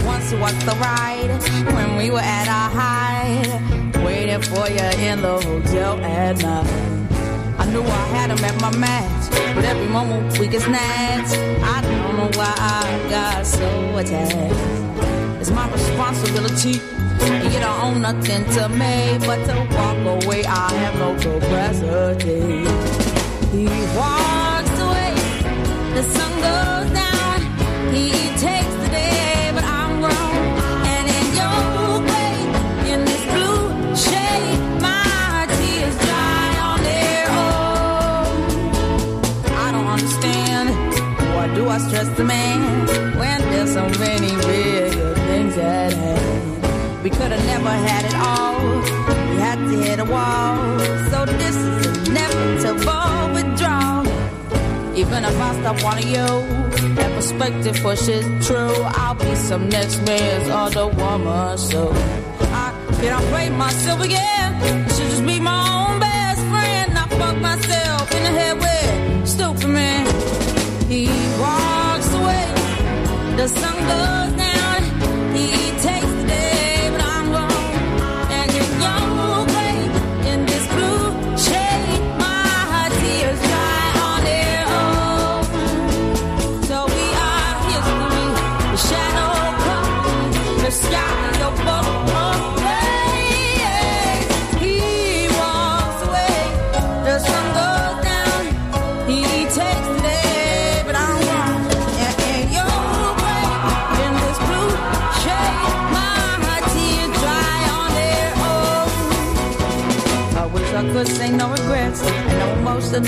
[0.07, 1.31] Once was the ride
[1.75, 6.67] when we were at our height, waiting for you in the hotel at night.
[7.59, 9.10] I knew I had him at my match,
[9.71, 11.37] every moment we get snatched.
[11.63, 13.69] I don't know why I got so
[13.99, 14.37] attached.
[15.41, 16.81] It's my responsibility.
[17.23, 20.43] And you don't own nothing to me but to walk away.
[20.45, 22.41] I have no capacity.
[23.55, 23.67] He
[24.01, 25.15] walks away,
[25.97, 27.39] the sun goes down.
[27.95, 28.11] He
[28.47, 28.75] takes
[41.71, 47.05] I stress the man when there's so many bigger things at hand?
[47.05, 48.59] We could have never had it all.
[49.31, 50.79] We had to hit a wall.
[51.11, 54.05] So this is inevitable withdrawal.
[54.97, 56.27] Even if I stop wanting you,
[56.97, 58.75] that perspective pushes true.
[58.99, 61.57] I'll be some next man's other woman.
[61.57, 64.55] So I cannot play myself again.
[64.61, 65.10] I
[73.41, 74.30] The sun goes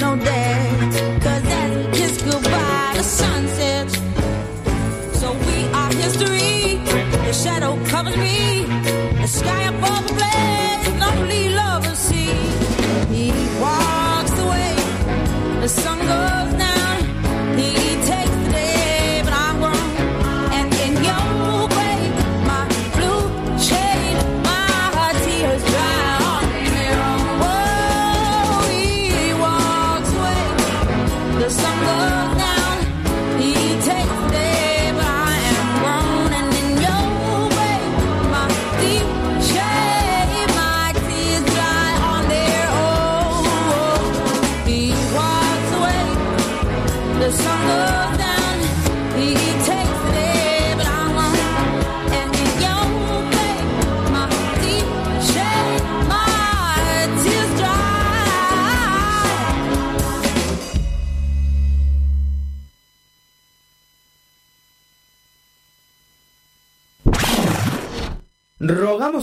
[0.01, 0.42] no emotional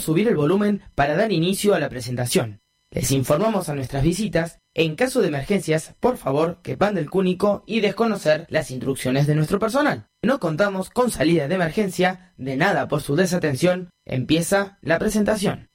[0.09, 2.61] subir el volumen para dar inicio a la presentación.
[2.89, 7.63] Les informamos a nuestras visitas, en caso de emergencias, por favor, que van del cúnico
[7.67, 10.07] y desconocer las instrucciones de nuestro personal.
[10.23, 15.69] No contamos con salida de emergencia, de nada por su desatención, empieza la presentación.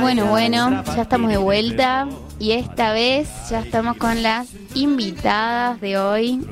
[0.00, 2.06] Bueno, bueno, ya estamos de vuelta
[2.38, 6.46] y esta vez ya estamos con las invitadas de hoy.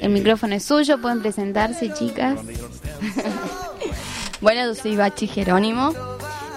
[0.00, 2.40] El micrófono es suyo, pueden presentarse, chicas.
[4.40, 5.92] Bueno, yo soy Bachi Jerónimo.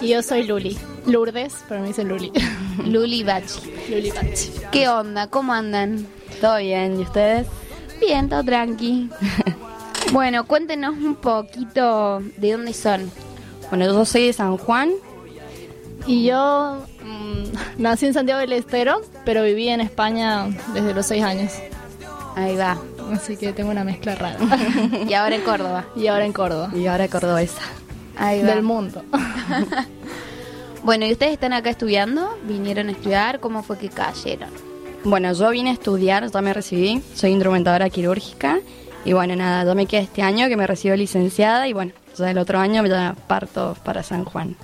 [0.02, 0.78] Y yo soy Luli.
[1.06, 2.32] Lourdes, pero me dicen Luli.
[2.86, 3.62] Luli Bachi.
[3.90, 4.52] Luli Bachi.
[4.72, 5.28] ¿Qué onda?
[5.28, 6.08] ¿Cómo andan?
[6.42, 7.48] Todo bien, ¿y ustedes?
[8.00, 9.10] Bien, todo tranqui.
[10.12, 13.12] bueno, cuéntenos un poquito de dónde son.
[13.70, 14.92] Bueno, yo soy de San Juan.
[16.06, 17.44] Y yo mm,
[17.82, 21.54] nací en Santiago del Estero, pero viví en España desde los seis años.
[22.36, 22.78] Ahí va.
[23.12, 24.38] Así que tengo una mezcla rara.
[25.08, 25.86] y ahora en Córdoba.
[25.96, 26.72] Y ahora en Córdoba.
[26.76, 27.62] Y ahora cordobesa.
[28.16, 28.50] Ahí va.
[28.50, 29.04] Del mundo.
[30.88, 32.38] Bueno, ¿y ustedes están acá estudiando?
[32.48, 33.42] ¿Vinieron a estudiar?
[33.42, 34.48] ¿Cómo fue que cayeron?
[35.04, 38.60] Bueno, yo vine a estudiar, ya me recibí, soy instrumentadora quirúrgica
[39.04, 42.32] y bueno, nada, yo me quedé este año que me recibo licenciada y bueno, ya
[42.32, 44.56] el otro año ya parto para San Juan.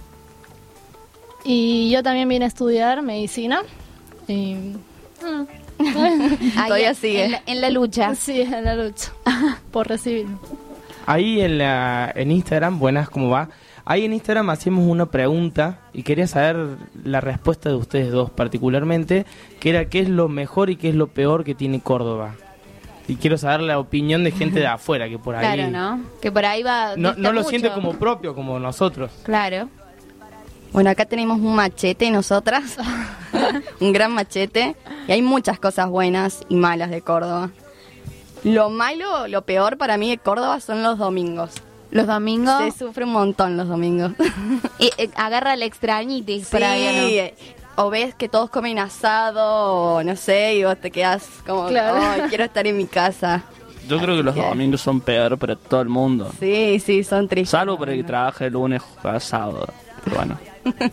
[1.44, 3.62] Y yo también vine a estudiar medicina.
[4.28, 4.56] Y,
[5.80, 7.26] Ahí, Todavía sigue.
[7.26, 8.16] En la, en la lucha.
[8.16, 9.12] Sí, en la lucha.
[9.72, 10.28] Por recibir.
[11.06, 13.50] Ahí en, la, en Instagram, buenas, ¿cómo va?
[13.86, 19.26] Ahí en Instagram hacíamos una pregunta y quería saber la respuesta de ustedes dos particularmente,
[19.60, 22.36] que era qué es lo mejor y qué es lo peor que tiene Córdoba.
[23.08, 26.04] Y quiero saber la opinión de gente de afuera, que por ahí Claro, ¿no?
[26.22, 26.96] Que por ahí va.
[26.96, 27.50] no, no lo mucho.
[27.50, 29.12] siente como propio, como nosotros.
[29.24, 29.70] Claro.
[30.72, 32.78] Bueno, acá tenemos un machete nosotras,
[33.80, 34.76] un gran machete,
[35.08, 37.52] y hay muchas cosas buenas y malas de Córdoba.
[38.44, 41.52] Lo malo, lo peor para mí de Córdoba son los domingos.
[41.92, 42.74] Los domingos.
[42.74, 44.14] Se sufre un montón los domingos.
[44.80, 47.63] Y, eh, agarra la extrañitis por ahí, ¿o no?
[47.76, 51.98] O ves que todos comen asado, o no sé, y vos te quedas como, Claro.
[52.02, 53.44] "Ay, quiero estar en mi casa.
[53.88, 56.32] Yo creo que los domingos son peor para todo el mundo.
[56.40, 57.50] Sí, sí, son tristes.
[57.50, 59.68] Salvo para el que trabaja el lunes a sábado.
[60.04, 60.38] Pero bueno.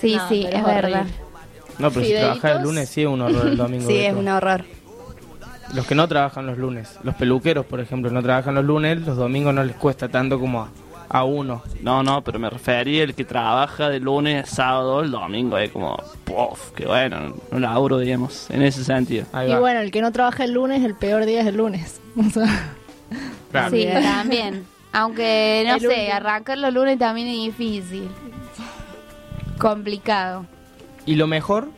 [0.00, 1.06] Sí, No, sí, pero es es verdad.
[1.78, 3.86] No, pero si trabajas el lunes sí es un horror el domingo.
[3.88, 4.64] Sí, es un horror.
[5.74, 9.16] Los que no trabajan los lunes, los peluqueros, por ejemplo, no trabajan los lunes, los
[9.16, 10.68] domingos no les cuesta tanto como a,
[11.12, 11.62] a uno.
[11.82, 15.58] No, no, pero me refería al que trabaja de lunes a sábado, el domingo.
[15.58, 19.26] Es como, puff, qué bueno, no laburo, digamos, en ese sentido.
[19.46, 22.00] Y bueno, el que no trabaja el lunes, el peor día es el lunes.
[22.16, 22.46] O sea,
[23.50, 23.76] Claro.
[23.76, 24.64] Sí, también.
[24.94, 26.14] Aunque, no El sé, último.
[26.14, 28.08] arrancar los lunes también es difícil.
[29.58, 30.46] Complicado.
[31.06, 31.68] ¿Y lo mejor?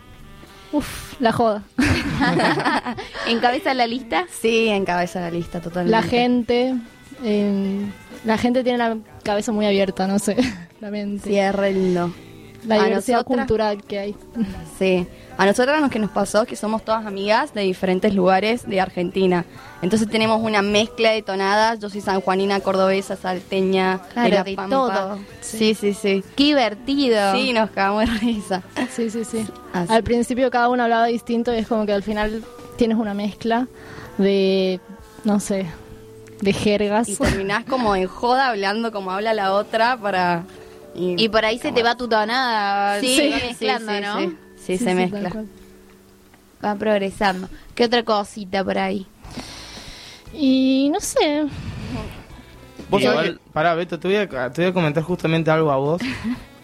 [0.73, 1.63] uf, la joda.
[3.29, 4.27] ¿Encabeza la lista?
[4.31, 5.91] Sí, encabeza la lista totalmente.
[5.91, 6.75] La gente,
[7.23, 7.87] eh,
[8.25, 10.37] la gente tiene la cabeza muy abierta, no sé,
[10.81, 11.31] la mente.
[11.73, 12.13] Lindo.
[12.67, 14.17] La A diversidad nosotras- cultural que hay.
[14.79, 15.07] Sí,
[15.39, 18.81] a nosotras lo que nos pasó es que somos todas amigas de diferentes lugares de
[18.81, 19.45] Argentina.
[19.83, 21.79] Entonces tenemos una mezcla de tonadas.
[21.79, 24.75] Yo soy sanjuanina, cordobesa, salteña, Claro, de, la de Pampa.
[24.75, 25.19] todo.
[25.43, 26.25] Sí, sí, sí.
[26.35, 27.35] Qué divertido.
[27.35, 28.63] Sí, nos cagamos de risa.
[28.91, 29.47] Sí, sí, sí.
[29.73, 29.93] Así.
[29.93, 32.43] Al principio cada uno hablaba distinto y es como que al final
[32.77, 33.69] tienes una mezcla
[34.19, 34.81] de,
[35.25, 35.67] no sé,
[36.45, 37.09] de jergas.
[37.09, 40.45] Y terminás como en joda hablando como habla la otra para...
[40.97, 43.01] Y por ahí se te va tu tonada.
[43.01, 44.19] Sí, se va sí, mezclando, sí, ¿no?
[44.21, 44.37] sí.
[44.65, 45.31] Sí, se mezcla.
[46.65, 47.49] Va progresando.
[47.75, 49.05] ¿Qué otra cosita por ahí?
[50.33, 51.45] Y no sé,
[52.91, 55.77] Vos Igual- que- pará, Beto, te voy, a, te voy a comentar justamente algo a
[55.77, 56.01] vos.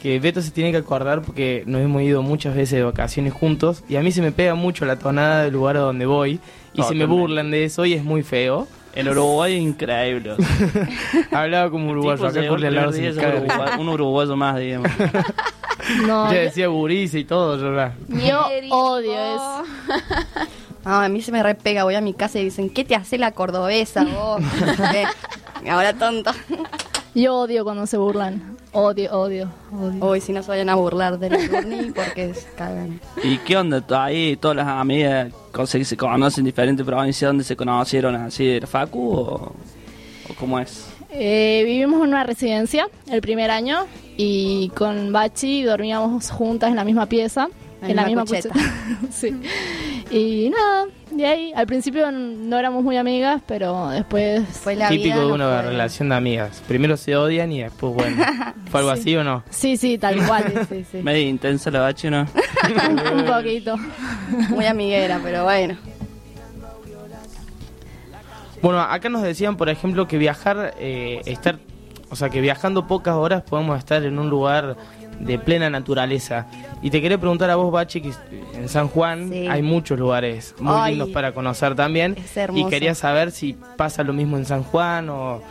[0.00, 3.84] Que Beto se tiene que acordar porque nos hemos ido muchas veces de vacaciones juntos.
[3.86, 6.40] Y a mí se me pega mucho la tonada del lugar a donde voy.
[6.72, 8.66] Y se me burlan de eso y es muy feo.
[8.94, 10.34] El Uruguay es increíble.
[11.30, 14.90] Hablaba como uruguayo, acá Jorge el lado es un uruguayo- un uruguayo más, digamos.
[16.06, 19.62] no, Ya decía guriza y todo, yo yo odio eso.
[20.82, 23.18] No, a mí se me repega, voy a mi casa y dicen, ¿qué te hace
[23.18, 24.40] la cordobesa vos?
[24.90, 25.68] ¿Qué?
[25.70, 26.30] Ahora tonto.
[27.14, 28.56] Yo odio cuando se burlan.
[28.72, 30.02] Odio, odio, odio.
[30.02, 32.98] Hoy si no se vayan a burlar de Burni porque se cagan.
[33.22, 33.84] ¿Y qué onda?
[33.90, 38.46] Ahí todas las amigas cosas que se conocen en diferentes provincias donde se conocieron así
[38.46, 39.34] de la Facu o,
[40.28, 40.86] o cómo es?
[41.10, 43.86] Eh, vivimos en una residencia el primer año
[44.16, 47.48] y con Bachi dormíamos juntas en la misma pieza,
[47.82, 48.54] En en la la misma cocheta.
[49.10, 49.34] sí.
[50.10, 54.42] Y nada, de ahí, al principio no éramos muy amigas, pero después...
[54.48, 56.62] Fue la Típico vida, de no una fue- relación de amigas.
[56.66, 58.16] Primero se odian y después, bueno.
[58.70, 59.00] ¿Fue algo Sí.
[59.00, 59.44] así o no?
[59.50, 60.66] Sí, sí, tal cual.
[60.68, 60.98] Sí, sí.
[60.98, 62.26] Medio intensa la bache, ¿no?
[62.26, 63.76] un, un poquito.
[64.48, 65.76] Muy amiguera, pero bueno.
[68.62, 71.58] Bueno, acá nos decían, por ejemplo, que viajar, eh, estar,
[72.10, 74.76] o sea, que viajando pocas horas podemos estar en un lugar
[75.18, 76.46] de plena naturaleza.
[76.82, 78.12] Y te quería preguntar a vos, Bachi, que
[78.54, 79.46] en San Juan Sí.
[79.46, 82.16] hay muchos lugares muy Ay, lindos para conocer también.
[82.16, 82.66] es hermoso.
[82.66, 85.42] Y quería saber si pasa lo mismo en San Juan o...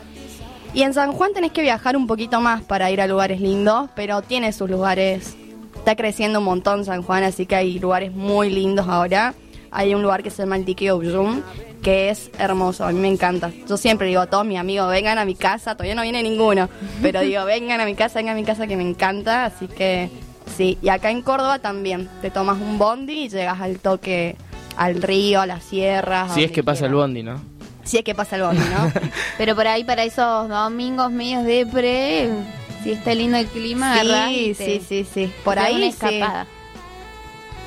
[0.73, 3.89] Y en San Juan tenés que viajar un poquito más para ir a lugares lindos,
[3.95, 5.35] pero tiene sus lugares.
[5.75, 9.33] Está creciendo un montón San Juan, así que hay lugares muy lindos ahora.
[9.71, 11.41] Hay un lugar que se llama el Tiki Obyum,
[11.83, 13.51] que es hermoso, a mí me encanta.
[13.67, 16.69] Yo siempre digo a todos mis amigos, vengan a mi casa, todavía no viene ninguno,
[17.03, 20.09] pero digo, vengan a mi casa, vengan a mi casa que me encanta, así que
[20.55, 20.77] sí.
[20.81, 24.35] Y acá en Córdoba también, te tomas un bondi y llegas al toque,
[24.77, 26.33] al río, a las sierras.
[26.33, 27.41] Si es que pasa el bondi, ¿no?
[27.83, 28.91] Si es que pasa el bondi, ¿no?
[29.37, 32.29] Pero por ahí, para esos domingos medios de pre,
[32.83, 35.31] si está lindo el clima, Sí, sí, sí, sí.
[35.43, 35.89] Por ahí una sí.
[35.89, 36.45] escapada.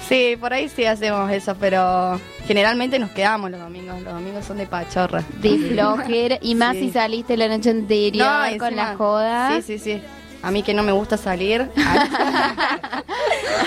[0.08, 4.02] Sí, por ahí sí hacemos eso, pero generalmente nos quedamos los domingos.
[4.02, 5.22] Los domingos son de pachorra.
[5.40, 6.38] De flojera.
[6.42, 6.86] Y más Sí.
[6.86, 9.60] si saliste la noche anterior No, con encima- la joda.
[9.60, 10.02] Sí, sí, sí.
[10.42, 11.70] A mí que no me gusta salir.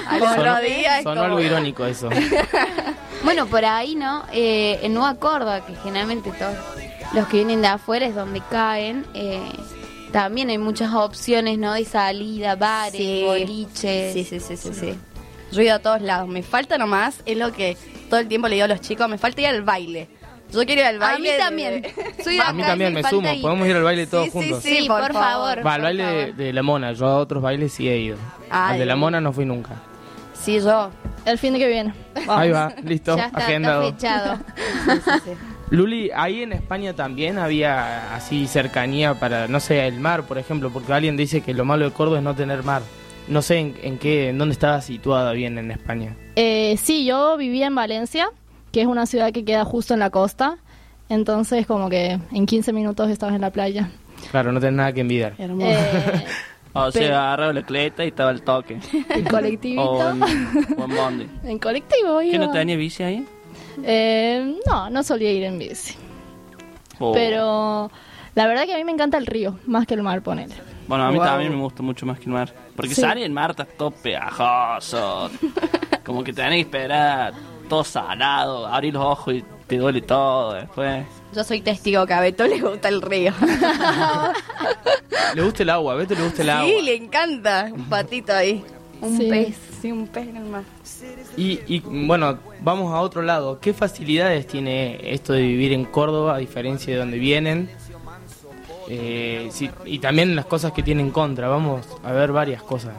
[0.08, 2.10] Al otro Sonó- día es Sonó como- algo irónico eso.
[3.24, 4.24] Bueno, por ahí, ¿no?
[4.32, 6.54] Eh, en Nueva Córdoba, que generalmente todos
[7.14, 9.42] los que vienen de afuera es donde caen, eh,
[10.12, 11.74] también hay muchas opciones, ¿no?
[11.74, 13.24] De salida, bares, Sí.
[13.26, 14.14] boliches.
[14.14, 14.94] Sí, sí, sí, sí, sí.
[15.52, 16.28] Yo he ido a todos lados.
[16.28, 17.78] Me falta nomás, es lo que
[18.12, 20.08] todo el tiempo le digo a los chicos, me falta ir al baile.
[20.56, 21.22] Yo quiero ir al A baile.
[21.28, 21.84] mí de- también.
[22.24, 23.32] Soy A mí también me sumo.
[23.34, 23.42] ir.
[23.42, 24.64] Podemos ir al baile todos Sí, sí, juntos.
[24.64, 25.66] Sí, por, favor.
[25.66, 26.92] Va, al baile de, de la mona.
[26.94, 28.18] Yo a otros bailes sí he ido.
[28.50, 28.74] Ay.
[28.74, 29.72] Al de la mona no fui nunca.
[30.34, 30.90] Sí, yo.
[31.26, 31.94] El fin de que viene.
[32.14, 32.38] Vamos.
[32.38, 33.94] Ahí va, listo, Ya está, está agendado.
[35.72, 40.70] Luli, ahí en España también había así cercanía para, no sé, el mar, por ejemplo,
[40.72, 42.84] porque alguien dice que lo malo de Córdoba es no tener mar.
[43.28, 46.16] No sé en, en qué, en dónde estaba situada bien en España.
[46.36, 48.30] Eh, sí, yo vivía en Valencia,
[48.76, 50.58] que es una ciudad que queda justo en la costa.
[51.08, 53.90] Entonces, como que en 15 minutos estabas en la playa.
[54.32, 55.34] Claro, no tenés nada que envidiar.
[55.40, 56.26] Eh,
[56.74, 58.78] O sea, agarraba la cleta y estaba el toque.
[59.10, 59.82] en colectivito.
[59.82, 61.30] O en, o en bondi.
[61.46, 62.46] En colectivo, ¿Qué iba.
[62.48, 63.26] no tenía bici ahí?
[63.82, 65.96] Eh, no, no solía ir en bici.
[67.00, 67.90] O- Pero
[68.36, 70.54] la verdad que a mí me encanta el río, más que el mar, ponele.
[70.90, 71.26] Bueno, a mí Wow.
[71.26, 72.54] también me gusta mucho más que el mar.
[72.76, 73.00] Porque Sí.
[73.00, 75.32] salir en mar está todo pegajoso.
[76.06, 77.34] Como que tenés que esperar
[77.66, 81.06] todo salado, abrir los ojos y te duele todo después.
[81.34, 83.34] Yo soy testigo que a Beto le gusta el río.
[85.34, 86.70] Le gusta el agua, a Beto le gusta el agua.
[86.70, 87.70] Sí, le encanta.
[87.74, 88.64] Un patito ahí.
[89.02, 89.30] Un Sí.
[89.30, 89.56] pez.
[89.82, 90.64] Sí, un pez en el mar.
[91.38, 93.60] Y, y, bueno, vamos a otro lado.
[93.60, 97.70] ¿Qué facilidades tiene esto de vivir en Córdoba a diferencia de donde vienen?
[98.88, 101.48] Eh, sí, y también las cosas que tienen en contra.
[101.50, 102.94] Vamos a ver varias cosas.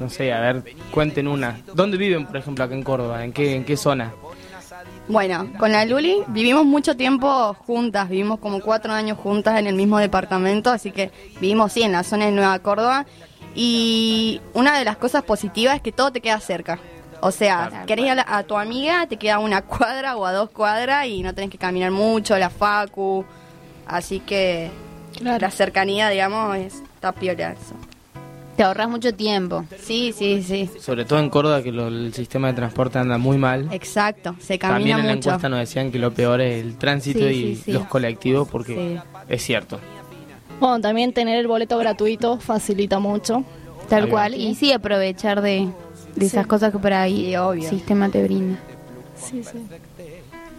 [0.00, 1.60] No sé, a ver, cuenten una.
[1.74, 3.22] ¿Dónde viven, por ejemplo, acá en Córdoba?
[3.24, 4.12] ¿En qué, en qué zona?
[5.08, 9.74] Bueno, con la Luli vivimos mucho tiempo juntas, vivimos como cuatro años juntas en el
[9.74, 13.06] mismo departamento, así que vivimos sí en la zona de Nueva Córdoba.
[13.54, 16.78] Y una de las cosas positivas es que todo te queda cerca.
[17.20, 17.86] O sea, Claro.
[17.86, 21.06] querés ir a, la- a tu amiga, te queda una cuadra o a dos cuadras
[21.06, 23.24] y no tenés que caminar mucho, la facu.
[23.86, 24.70] Así que
[25.20, 27.74] la cercanía, digamos, es, está piola eso.
[28.60, 29.64] Te ahorras mucho tiempo.
[29.82, 30.68] Sí, sí, sí.
[30.80, 33.66] Sobre todo en Córdoba, que lo- el sistema de transporte anda muy mal.
[33.72, 35.30] Exacto, se También camina en la mucho.
[35.30, 37.72] encuesta nos decían que lo peor es el tránsito Sí, y sí, sí.
[37.72, 39.00] los colectivos, porque
[39.30, 39.80] es cierto.
[40.60, 43.44] Bueno, también tener el boleto gratuito facilita mucho.
[43.88, 44.10] Tal Ahí va.
[44.10, 44.34] cual.
[44.34, 45.66] Y sí, aprovechar de,
[46.16, 48.58] de esas cosas que por ahí el sistema te brinda.
[49.16, 49.56] Sí, sí.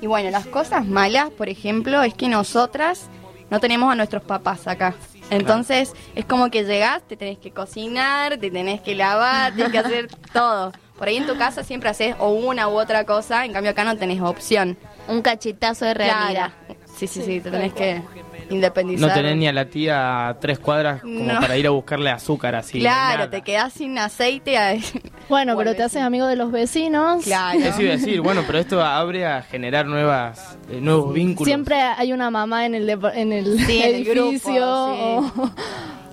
[0.02, 3.06] Y bueno, las cosas malas, por ejemplo, es que nosotras
[3.52, 4.96] no tenemos a nuestros papás acá.
[5.32, 9.80] Entonces, es como que llegás, te tenés que cocinar, te tenés que lavar, tienes que
[9.80, 10.72] hacer todo.
[10.98, 13.84] Por ahí en tu casa siempre haces o una u otra cosa, en cambio acá
[13.84, 14.78] no tenés opción.
[15.08, 16.52] Un cachetazo de realidad.
[16.68, 16.80] Claro.
[16.96, 18.04] Sí, sí, sí, te tenés que
[18.52, 19.08] independizar.
[19.10, 21.40] No tenés ni a la tía a tres cuadras como No.
[21.40, 22.80] para ir a buscarle azúcar así.
[22.80, 23.30] Claro, nada.
[23.30, 24.58] te quedás sin aceite.
[24.58, 24.76] a-
[25.30, 27.24] Bueno, pero te haces amigo de los vecinos.
[27.24, 27.58] Claro.
[27.60, 31.48] Eso iba a decir, bueno, pero esto abre a generar nuevas, eh, nuevos vínculos.
[31.48, 34.54] Siempre hay una mamá en el, en el Sí, en el edificio.
[34.54, 35.52] grupo, o-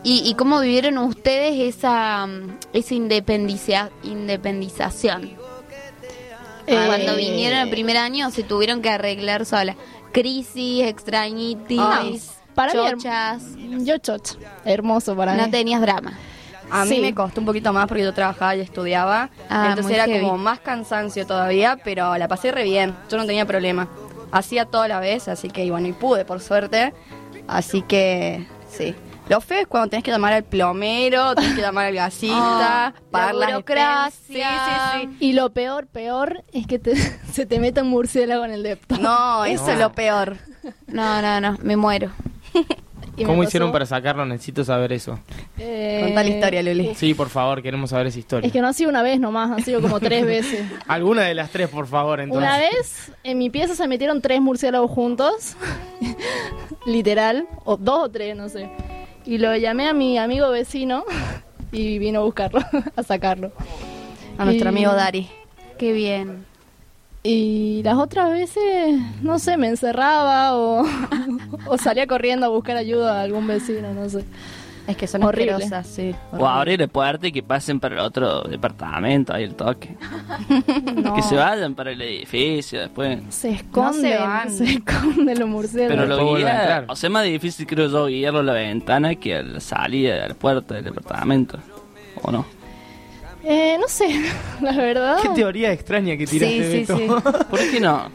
[0.05, 2.29] ¿Y, y cómo vivieron ustedes esa,
[2.73, 5.33] esa independicia, independización?
[6.67, 9.75] Eh, Cuando vinieron el primer año se tuvieron que arreglar sola.
[10.13, 12.21] Crisis, extrañitis, Ay,
[12.55, 13.43] para mí, chochas.
[13.81, 14.35] Yo chocha.
[14.65, 15.51] Hermoso para No mí.
[15.51, 16.13] tenías drama.
[16.71, 17.01] A mí Sí.
[17.01, 19.31] me costó un poquito más porque yo trabajaba y estudiaba.
[19.49, 20.21] Ah, entonces era heavy.
[20.21, 22.95] como más cansancio todavía, pero la pasé re bien.
[23.09, 23.89] Yo no tenía problema.
[24.33, 26.93] Hacía todo a la vez, así que y bueno, y pude por suerte.
[27.47, 28.95] Así que sí.
[29.29, 32.93] Lo feo es cuando tenés que llamar al plomero, tenés que llamar al gasista, Ah,
[33.11, 34.09] pagar la burocracia.
[34.09, 34.93] expensas.
[35.03, 36.95] Sí, sí, Y lo peor, peor, es que te,
[37.33, 38.97] se te mete un murciélago en el depto.
[38.99, 40.39] No, eso es lo peor.
[40.87, 42.11] No, no, no, me muero.
[43.27, 44.25] ¿Cómo hicieron para sacarlo?
[44.25, 45.19] Necesito saber eso.
[45.59, 46.95] Eh, Contá la historia, Luli.
[46.95, 48.47] Sí, por favor, queremos saber esa historia.
[48.47, 50.65] Es que no ha sido una vez nomás, han sido como tres veces.
[50.87, 52.49] Alguna de las tres, por favor, entonces.
[52.49, 55.57] Una vez en mi pieza se metieron tres murciélagos juntos,
[56.87, 58.71] literal, o dos o tres, no sé.
[59.29, 61.05] Y lo llamé a mi amigo vecino
[61.73, 62.61] y vino a buscarlo,
[62.97, 63.53] a sacarlo.
[64.39, 65.29] A nuestro Y- amigo Dari.
[65.77, 66.47] Qué bien.
[67.23, 70.83] Y las otras veces, no sé, me encerraba o,
[71.67, 74.25] o salía corriendo a buscar ayuda a algún vecino, no sé.
[74.89, 75.53] Es que son Horrible.
[75.53, 76.15] asquerosas, sí.
[76.33, 79.95] O abrir la puerta y que pasen para el otro departamento, ahí el toque.
[80.97, 81.15] No.
[81.17, 83.19] Que se vayan para el edificio después.
[83.29, 84.51] Se esconden, No se van.
[84.51, 86.07] se esconden los murciélagos.
[86.07, 86.85] Pero lo guía, entrar.
[86.89, 90.25] o sea, es más difícil creo yo guiarlo a la ventana que a la salida,
[90.25, 91.59] a la puerta del departamento.
[92.23, 92.47] ¿O no?
[93.51, 94.09] Eh, no sé,
[94.61, 95.19] la verdad.
[95.23, 97.21] Qué teoría extraña que tiraste, Sí, sí, Beto.
[97.21, 97.45] sí.
[97.51, 98.11] ¿Por qué no?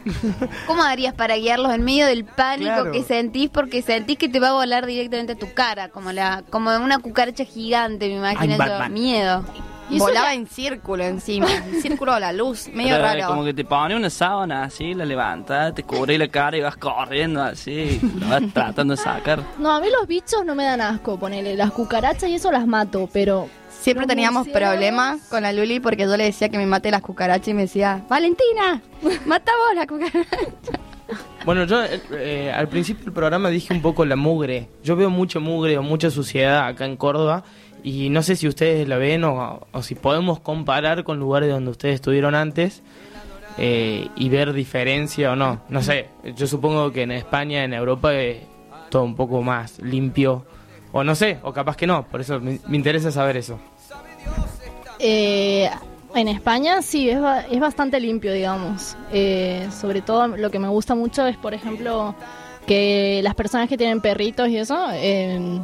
[0.66, 2.92] ¿Cómo harías para guiarlos en medio del pánico Claro.
[2.92, 6.44] que sentís porque sentís que te va a volar directamente a tu cara, como la
[6.50, 8.88] como una cucaracha gigante, me imagino yo.
[8.90, 9.44] Miedo.
[9.90, 11.46] Y Volaba ya- en círculo encima.
[11.52, 12.68] En círculo a la luz.
[12.72, 13.26] Medio Pero, raro.
[13.26, 16.76] Como que te pone una sábana así, la levantas, te cubre la cara y vas
[16.76, 19.40] corriendo así, lo vas tratando de sacar.
[19.58, 21.54] No, a mí los bichos no me dan asco, ponele.
[21.56, 23.48] Las cucarachas y eso las mato, pero
[23.84, 27.48] Siempre teníamos problemas con la Luli porque yo le decía que me mate las cucarachas
[27.48, 28.80] y me decía, Valentina,
[29.26, 30.80] mata vos la cucaracha.
[31.44, 34.70] Bueno, yo eh, eh, al principio del programa dije un poco la mugre.
[34.82, 37.44] Yo veo mucha mugre o mucha suciedad acá en Córdoba
[37.82, 41.70] y no sé si ustedes la ven o, o si podemos comparar con lugares donde
[41.70, 42.82] ustedes estuvieron antes
[43.58, 45.60] eh, y ver diferencia o no.
[45.68, 48.38] No sé, yo supongo que en España, en Europa, es
[48.88, 50.46] todo un poco más limpio.
[50.92, 53.58] O no sé, o capaz que no, por eso me, me interesa saber eso.
[54.98, 55.70] Eh,
[56.14, 57.18] en España sí, es,
[57.50, 58.96] es bastante limpio, digamos.
[59.12, 62.14] Eh, sobre todo lo que me gusta mucho es, por ejemplo,
[62.66, 65.60] que las personas que tienen perritos y eso, eh,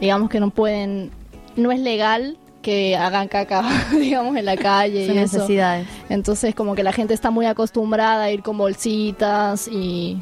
[0.00, 1.10] digamos que no pueden,
[1.56, 3.62] no es legal que hagan caca,
[3.92, 5.36] digamos, en la calle Son y eso.
[5.36, 5.86] necesidades.
[6.08, 10.18] Entonces como que la gente está muy acostumbrada a ir con bolsitas y,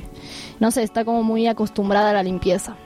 [0.61, 2.77] no sé, está como muy acostumbrada a la limpieza.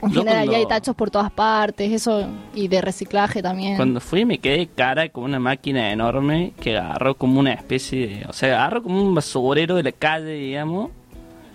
[0.00, 3.76] En Yo general, cuando- ya hay tachos por todas partes, eso, y de reciclaje también.
[3.76, 8.24] Cuando fui me quedé cara con una máquina enorme que agarró como una especie de...
[8.28, 10.90] O sea, agarró como un basurero de la calle, digamos.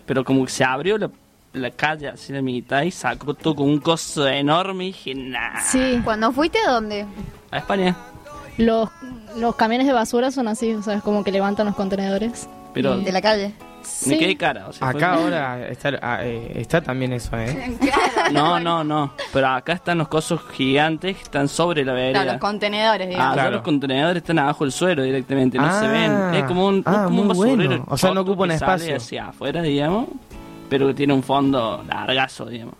[0.06, 1.10] Pero como que se abrió la,
[1.54, 5.62] la calle así la mitad y sacó todo con un coso enorme y dije, nah.
[5.62, 6.02] Sí.
[6.04, 7.06] ¿Cuándo fuiste a dónde?
[7.52, 7.96] A España.
[8.58, 8.89] Los,
[9.38, 12.50] los camiones de basura son así, o sea, es como que levantan los contenedores.
[12.74, 13.54] Pero Y- De la calle.
[13.84, 14.17] Me Sí.
[14.17, 14.67] quedé cara.
[14.67, 17.77] O sea, fue- Acá ahora está, ah, eh, está también eso, ¿eh?
[18.31, 19.13] No, no, no.
[19.34, 22.13] Pero acá están los cosos gigantes que están sobre la vereda.
[22.13, 23.38] Claro, los contenedores, digamos.
[23.38, 25.79] Ah, ya los contenedores están abajo del suelo directamente, no Ah.
[25.79, 26.34] se ven.
[26.36, 27.69] Es como un, Ah, como un muy basurero.
[27.69, 27.86] bueno.
[27.89, 28.95] O sea, no choto ocupa un que sale espacio.
[28.97, 30.07] hacia afuera, digamos,
[30.69, 32.75] pero que tiene un fondo largazo, digamos.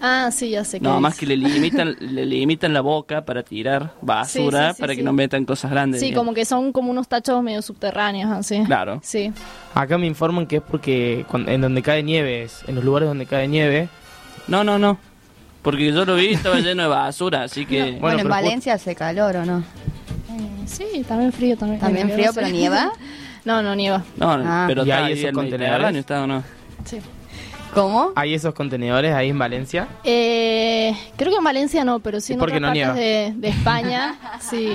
[0.00, 1.00] Ah, sí, ya sé que No, es.
[1.02, 4.92] más que le limitan, le limitan la boca para tirar basura, Sí, sí, sí, para
[4.92, 4.96] sí.
[4.98, 6.00] que no metan cosas grandes.
[6.00, 6.24] Sí, digamos.
[6.26, 8.62] como que son como unos tachos medio subterráneos, así.
[8.64, 9.00] Claro.
[9.02, 9.32] Sí.
[9.74, 13.08] Acá me informan que es porque cuando- en donde cae nieve, es- en los lugares
[13.08, 13.88] donde cae nieve.
[14.48, 14.98] No, no, no.
[15.62, 17.98] Porque yo lo vi y estaba lleno de basura, así que...
[18.00, 19.58] Bueno, en Valencia hace calor, ¿o no?
[19.58, 19.62] Eh,
[20.66, 21.56] sí, también frío.
[21.58, 22.90] También, ¿También frío, pero nieva?
[23.44, 24.02] No, no nieva.
[24.18, 24.64] No, Ah.
[24.68, 25.34] pero ¿Y está ahí el?
[25.34, 26.42] Mediterráneo, ¿está o no?
[26.84, 26.98] Sí.
[27.74, 28.12] ¿Cómo?
[28.16, 29.88] ¿Hay esos contenedores ahí en Valencia?
[30.04, 33.48] Eh, creo que en Valencia no, pero sí ¿Y en otras no partes de, de
[33.48, 34.72] España, sí.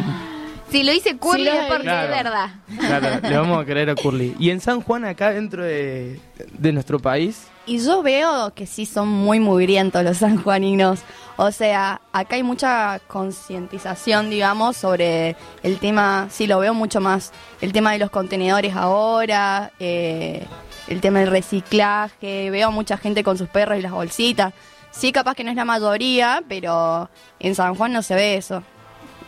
[0.70, 2.50] Si lo hice Curly Sí, es porque es verdad.
[2.80, 4.36] Claro, le vamos a creer a Curly.
[4.40, 6.20] ¿Y en San Juan, acá dentro de,
[6.58, 7.48] de nuestro país?
[7.68, 11.00] Y yo veo que sí son muy mugrientos los sanjuaninos.
[11.38, 17.32] O sea, acá hay mucha concientización, digamos, sobre el tema, sí lo veo mucho más,
[17.62, 20.46] el tema de los contenedores ahora, eh,
[20.88, 24.54] el tema del reciclaje, veo mucha gente con sus perros y las bolsitas.
[24.92, 27.10] Sí, capaz que no es la mayoría, pero
[27.40, 28.64] en San Juan no se ve eso,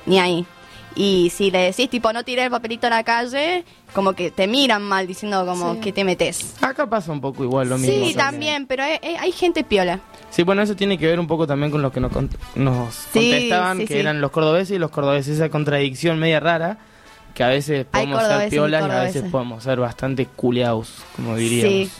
[0.05, 0.45] ni ahí.
[0.95, 4.47] Y si le decís, tipo, no tiré el papelito a la calle, como que te
[4.47, 5.79] miran mal diciendo como Sí.
[5.81, 6.55] que te metes.
[6.63, 8.07] Acá pasa un poco igual lo mismo.
[8.07, 9.99] Sí, también, pero hay, hay- hay gente piola.
[10.31, 12.95] Sí, bueno, eso tiene que ver un poco también con lo que nos, cont- nos
[12.95, 13.99] Sí, contestaban, sí, que sí.
[13.99, 16.79] eran los cordobeses y los cordobeses, esa contradicción media rara,
[17.37, 21.35] que a veces podemos ser y piolas y a veces podemos ser bastante culeados, como
[21.35, 21.71] diríamos.
[21.71, 21.91] Sí.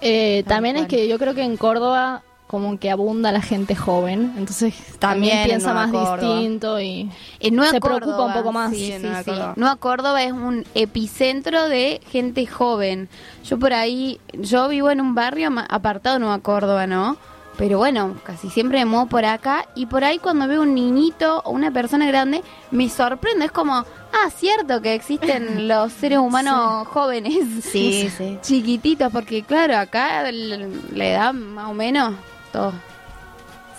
[0.00, 4.34] Eh, también es que yo creo que en Córdoba como que abunda la gente joven,
[4.38, 6.34] entonces También también, en piensa Nueva más Córdoba.
[6.38, 7.10] distinto y
[7.40, 8.70] En Nueva se Córdoba, preocupa un poco más.
[8.70, 9.30] Sí, en sí, Nueva sí.
[9.30, 9.52] Córdoba.
[9.56, 13.08] Nueva Córdoba es un epicentro de gente joven.
[13.44, 17.16] Yo por ahí, yo vivo en un barrio apartado de Nueva Córdoba, ¿no?
[17.58, 21.42] Pero bueno, casi siempre me muevo por acá y por ahí cuando veo un niñito
[21.44, 26.86] o una persona grande me sorprende, es como, ah, cierto que existen los seres humanos
[26.88, 27.34] jóvenes,
[27.64, 28.38] Sí, sí.
[28.42, 32.14] chiquititos, porque claro, acá la edad más o menos,
[32.52, 32.74] todos,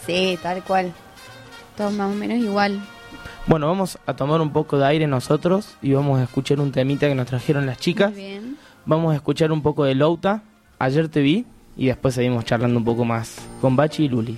[0.05, 0.91] Sí, tal cual.
[1.77, 2.79] todos más o menos igual.
[3.47, 7.07] Bueno, vamos a tomar un poco de aire nosotros y vamos a escuchar un temita
[7.07, 8.11] que nos trajeron las chicas.
[8.11, 8.57] Muy bien.
[8.85, 10.41] Vamos a escuchar un poco de Louta,
[10.79, 11.45] Ayer te vi,
[11.79, 14.37] y después seguimos charlando un poco más con Bachi y Luli.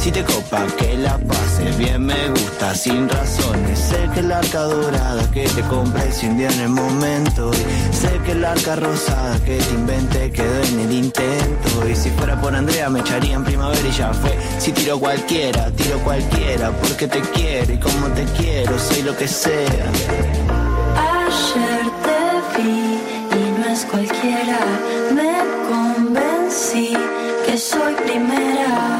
[0.00, 3.78] Si te copa que la pases bien me gusta sin razones.
[3.78, 7.50] Sé que el arca dorada que te compré se hundió en el momento.
[7.52, 11.86] Y sé que el arca rosada que te inventé quedó en el intento.
[11.86, 14.34] Y si fuera por Andrea me echaría en primavera y ya fue.
[14.58, 19.28] Si tiro cualquiera, tiro cualquiera porque te quiero y como te quiero soy lo que
[19.28, 19.84] sea.
[20.96, 23.00] Ayer te vi
[23.38, 24.60] y no es cualquiera.
[25.14, 25.34] Me
[25.68, 26.96] convencí
[27.44, 28.99] que soy primera.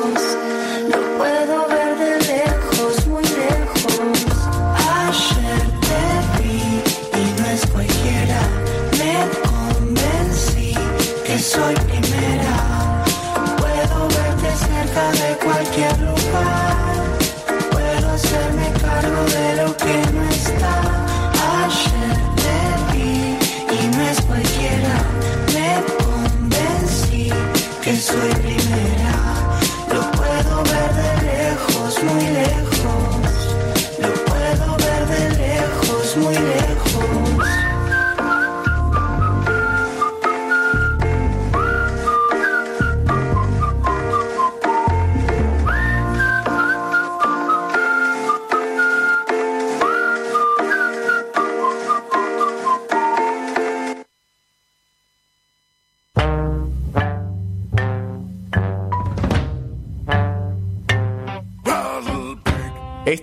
[11.51, 11.90] Soy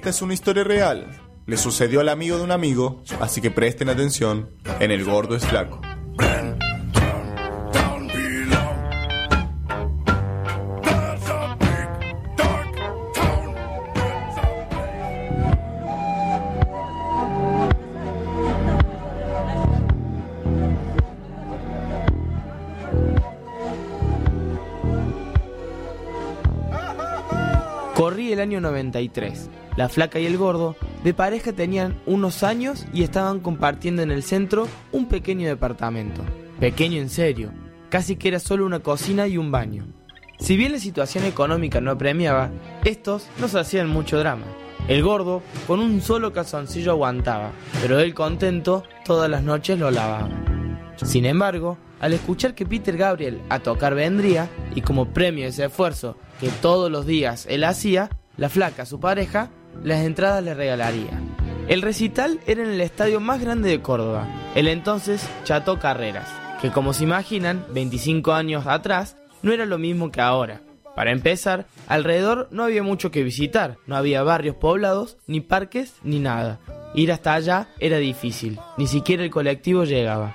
[0.09, 1.07] Esta es una historia real.
[1.45, 4.49] Le sucedió al amigo de un amigo, así que presten atención
[4.81, 5.83] en El Gordo es Flaco.
[27.95, 29.51] Corrí el año 93.
[29.79, 30.75] La flaca y el gordo
[31.05, 36.21] de pareja tenían unos años y estaban compartiendo en el centro un pequeño departamento.
[36.59, 37.53] Pequeño en serio,
[37.89, 39.87] casi que era solo una cocina y un baño.
[40.41, 42.51] Si bien la situación económica no apremiaba,
[42.85, 44.47] estos no hacían mucho drama.
[44.89, 50.29] El gordo con un solo calzoncillo aguantaba, pero él contento todas las noches lo lavaba.
[50.97, 56.17] Sin embargo, al escuchar que Peter Gabriel a tocar vendría, y como premio ese esfuerzo
[56.41, 59.51] que todos los días él hacía, la flaca, su pareja,
[59.83, 61.21] las entradas le regalaría.
[61.69, 66.29] El recital era en el estadio más grande de Córdoba, el entonces Chato Carreras,
[66.63, 70.63] que como se imaginan, 25 años atrás, no era lo mismo que ahora.
[70.97, 76.19] Para empezar, alrededor no había mucho que visitar, no había barrios poblados, ni parques, ni
[76.19, 76.59] nada.
[76.95, 80.35] Ir hasta allá era difícil, ni siquiera el colectivo llegaba.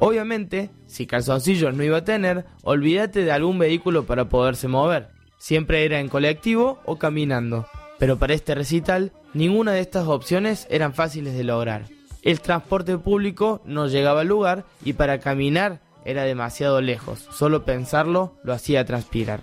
[0.00, 5.08] Obviamente, si calzoncillos no iba a tener, olvídate de algún vehículo para poderse mover.
[5.38, 7.66] Siempre era en colectivo o caminando.
[7.98, 11.86] Pero para este recital, ninguna de estas opciones eran fáciles de lograr.
[12.22, 17.28] El transporte público no llegaba al lugar y para caminar era demasiado lejos.
[17.30, 19.42] Solo pensarlo lo hacía transpirar.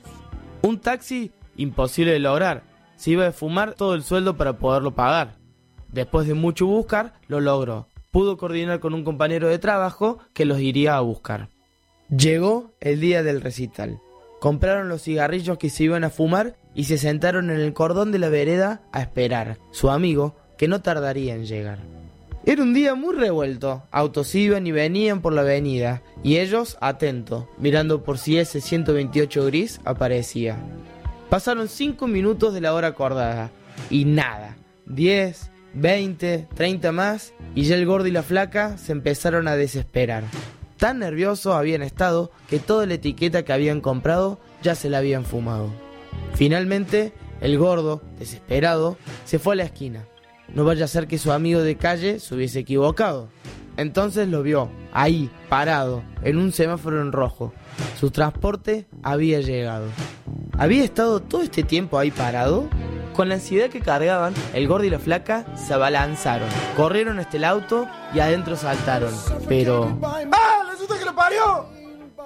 [0.61, 2.63] Un taxi, imposible de lograr.
[2.95, 5.37] Se iba a fumar todo el sueldo para poderlo pagar.
[5.91, 7.87] Después de mucho buscar, lo logró.
[8.11, 11.49] Pudo coordinar con un compañero de trabajo que los iría a buscar.
[12.09, 13.99] Llegó el día del recital.
[14.39, 18.19] Compraron los cigarrillos que se iban a fumar y se sentaron en el cordón de
[18.19, 19.57] la vereda a esperar.
[19.71, 21.79] Su amigo, que no tardaría en llegar.
[22.45, 23.83] Era un día muy revuelto.
[23.91, 29.45] Autos iban y venían por la avenida, y ellos atentos, mirando por si ese 128
[29.45, 30.57] gris aparecía.
[31.29, 33.51] Pasaron cinco minutos de la hora acordada,
[33.89, 34.57] y nada.
[34.87, 40.23] 10, 20, 30 más, y ya el gordo y la flaca se empezaron a desesperar.
[40.77, 45.25] Tan nerviosos habían estado que toda la etiqueta que habían comprado ya se la habían
[45.25, 45.71] fumado.
[46.33, 50.05] Finalmente, el gordo, desesperado, se fue a la esquina.
[50.53, 53.29] no vaya a ser que su amigo de calle se hubiese equivocado.
[53.77, 57.53] Entonces lo vio, ahí, parado, en un semáforo en rojo.
[57.99, 59.87] Su transporte había llegado.
[60.57, 62.67] ¿Había estado todo este tiempo ahí parado?
[63.13, 67.43] Con la ansiedad que cargaban, el gordo y la flaca se abalanzaron, corrieron hasta el
[67.43, 69.13] auto y adentro saltaron.
[69.47, 69.97] Pero...
[70.03, 70.63] ¡Ah!
[70.69, 71.65] ¡Resulta que lo parió!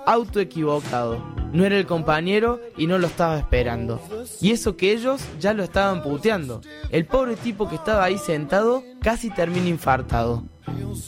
[0.05, 1.23] Auto equivocado.
[1.55, 4.01] No era el compañero y no lo estaba esperando.
[4.41, 6.59] Y eso que ellos ya lo estaban puteando.
[6.89, 10.43] El pobre tipo que estaba ahí sentado casi termina infartado.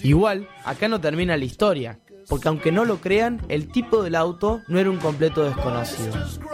[0.03, 4.61] Igual, acá no termina la historia, porque aunque no lo crean, el tipo del auto
[4.69, 6.13] no era un completo desconocido.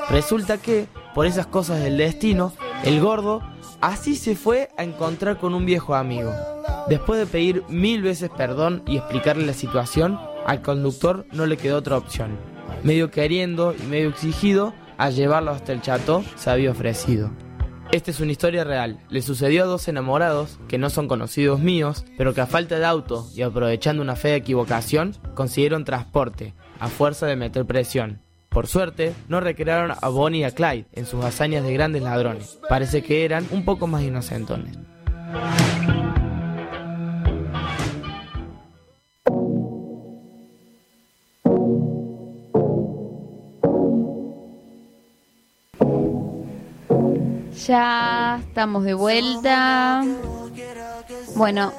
[0.09, 2.51] Resulta que, por esas cosas del destino,
[2.83, 3.43] el gordo
[3.79, 6.33] así se fue a encontrar con un viejo amigo.
[6.87, 11.77] Después de pedir mil veces perdón y explicarle la situación, al conductor no le quedó
[11.77, 12.52] otra opción.
[12.81, 17.31] Medio queriendo y medio exigido, a llevarlo hasta el chato se había ofrecido.
[17.91, 18.99] Esta es una historia real.
[19.09, 22.85] Le sucedió a dos enamorados que no son conocidos míos, pero que a falta de
[22.85, 28.19] auto y aprovechando una fea equivocación, consiguieron transporte, a fuerza de meter presión.
[28.49, 32.59] Por suerte, no recrearon a Bonnie y a Clyde en sus hazañas de grandes ladrones.
[32.67, 34.77] Parece que eran un poco más inocentones.
[47.67, 50.03] Ya estamos de vuelta.
[51.35, 51.71] Bueno,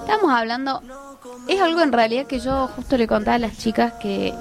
[0.00, 0.82] estamos hablando.
[1.48, 4.34] Es algo en realidad que yo justo le contaba a las chicas que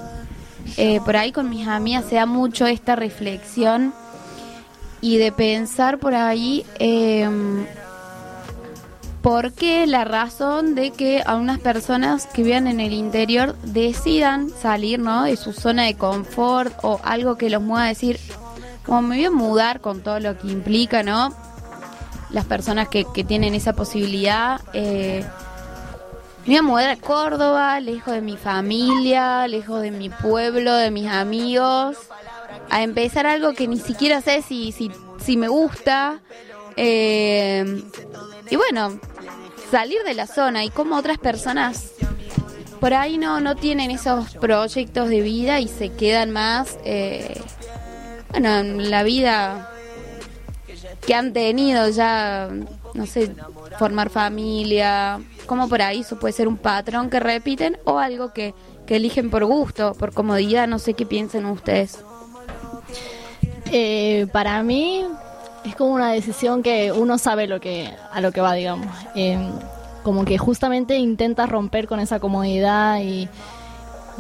[0.76, 3.94] eh, por ahí con mis amigas se da mucho esta reflexión
[5.00, 7.30] y de pensar por ahí eh,
[9.22, 15.00] por qué la razón de que algunas personas que vivan en el interior decidan salir
[15.00, 15.24] ¿no?
[15.24, 18.20] de su zona de confort o algo que los mueva a decir,
[18.88, 21.36] como me voy a mudar con todo lo que implica, ¿no?
[22.32, 24.60] Las personas que, que tienen esa posibilidad.
[24.74, 25.24] Eh,
[26.46, 30.90] me voy a mudar a Córdoba, lejos de mi familia, lejos de mi pueblo, de
[30.90, 31.98] mis amigos.
[32.70, 34.90] A empezar algo que ni siquiera sé si, si,
[35.24, 36.22] si me gusta.
[36.78, 37.84] Eh,
[38.50, 39.00] y bueno,
[39.70, 41.92] salir de la zona y como otras personas
[42.80, 47.42] por ahí no, no tienen esos proyectos de vida y se quedan más, eh,
[48.32, 49.70] bueno, en la vida
[51.06, 52.50] que han tenido ya,
[52.94, 53.34] no sé,
[53.80, 58.54] formar familia, como por ahí eso puede ser un patrón que repiten o algo que,
[58.86, 62.04] que eligen por gusto, por comodidad, no sé qué piensan ustedes.
[63.72, 65.06] Eh, para mí
[65.66, 68.88] es como una decisión que uno sabe lo que a lo que va, digamos.
[69.16, 69.38] Eh,
[70.04, 73.28] como que justamente intenta romper con esa comodidad y,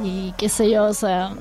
[0.03, 1.31] y qué sé yo, o sea,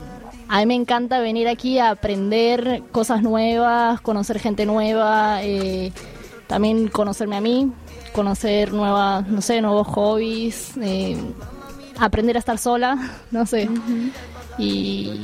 [0.48, 5.92] a mí me encanta venir aquí a aprender cosas nuevas, conocer gente nueva, eh,
[6.46, 7.72] también conocerme a mí,
[8.12, 11.16] conocer nuevas, no sé, nuevos hobbies, eh,
[11.98, 12.98] aprender a estar sola,
[13.30, 13.68] no sé.
[14.58, 15.22] Y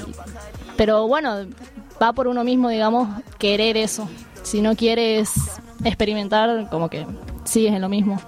[0.77, 1.47] pero bueno,
[2.03, 3.09] va por uno mismo, digamos,
[3.39, 4.09] querer eso.
[4.43, 5.33] Si no quieres
[5.85, 7.07] experimentar, como que
[7.45, 8.21] sigues en lo mismo.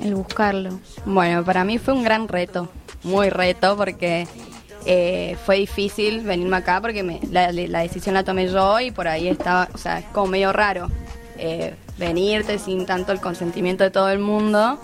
[0.00, 0.78] El buscarlo.
[1.04, 2.68] Bueno, para mí fue un gran reto,
[3.02, 4.28] muy reto, porque
[4.90, 9.06] eh, fue difícil venirme acá porque me- la, la decisión la tomé yo y por
[9.06, 10.88] ahí estaba, o sea, es como medio raro
[11.36, 14.80] eh, venirte sin tanto el consentimiento de todo el mundo.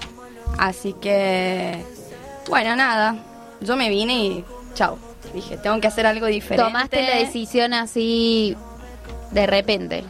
[0.58, 1.82] Así que,
[2.48, 3.16] bueno, nada,
[3.60, 4.44] yo me vine y
[4.74, 4.98] chao.
[5.32, 6.64] Dije, tengo que hacer algo diferente.
[6.70, 8.56] Tomaste la decisión así
[9.32, 10.04] de repente.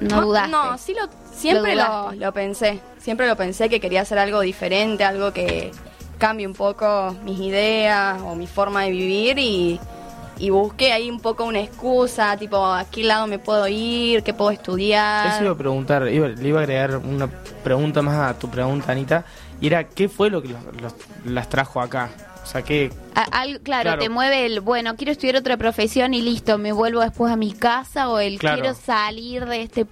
[0.00, 0.50] No dudaste.
[0.50, 2.80] No, sí lo, siempre Lo lo pensé.
[2.98, 5.70] Siempre lo pensé que quería hacer algo diferente, algo que
[6.18, 9.78] cambie un poco mis ideas o mi forma de vivir y,
[10.38, 14.32] y busqué ahí un poco una excusa, tipo, a qué lado me puedo ir, qué
[14.34, 15.26] puedo estudiar.
[15.28, 17.26] Eso iba a preguntar, iba- le iba a agregar una
[17.62, 19.24] pregunta más a tu pregunta, Anita,
[19.60, 20.94] y era, ¿qué fue lo que los- los-
[21.24, 22.10] las trajo acá?
[22.42, 24.02] O sea, ¿qué, A- al- claro, Claro.
[24.02, 27.52] te mueve el, bueno, quiero estudiar otra profesión y listo, me vuelvo después a mi
[27.52, 28.60] casa o el Claro.
[28.62, 29.86] quiero salir de este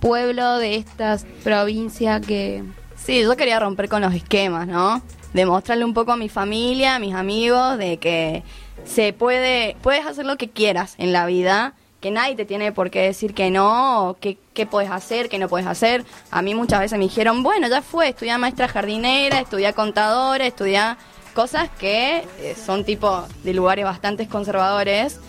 [0.00, 2.62] pueblo, de esta provincia que...
[3.06, 5.00] Sí, yo quería romper con los esquemas, ¿no?
[5.32, 8.42] Demostrarle un poco a mi familia, a mis amigos, de que
[8.84, 12.90] se puede, puedes hacer lo que quieras en la vida, que nadie te tiene por
[12.90, 16.04] qué decir que no, o que qué puedes hacer, qué no puedes hacer.
[16.32, 20.98] A mí muchas veces me dijeron, bueno, ya fue, estudia maestra jardinera, estudia contadora, estudia
[21.32, 25.20] cosas que eh, son tipo de lugares bastante conservadores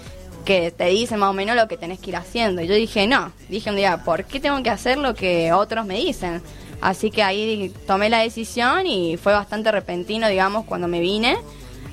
[0.46, 2.64] que te dicen más o menos lo que tenés que ir haciendo.
[2.64, 5.86] Y yo dije, no, dije un día, ¿por qué tengo que hacer lo que otros
[5.86, 6.42] me dicen?
[6.82, 11.38] Así que ahí tomé la decisión y fue bastante repentino, digamos, cuando me vine.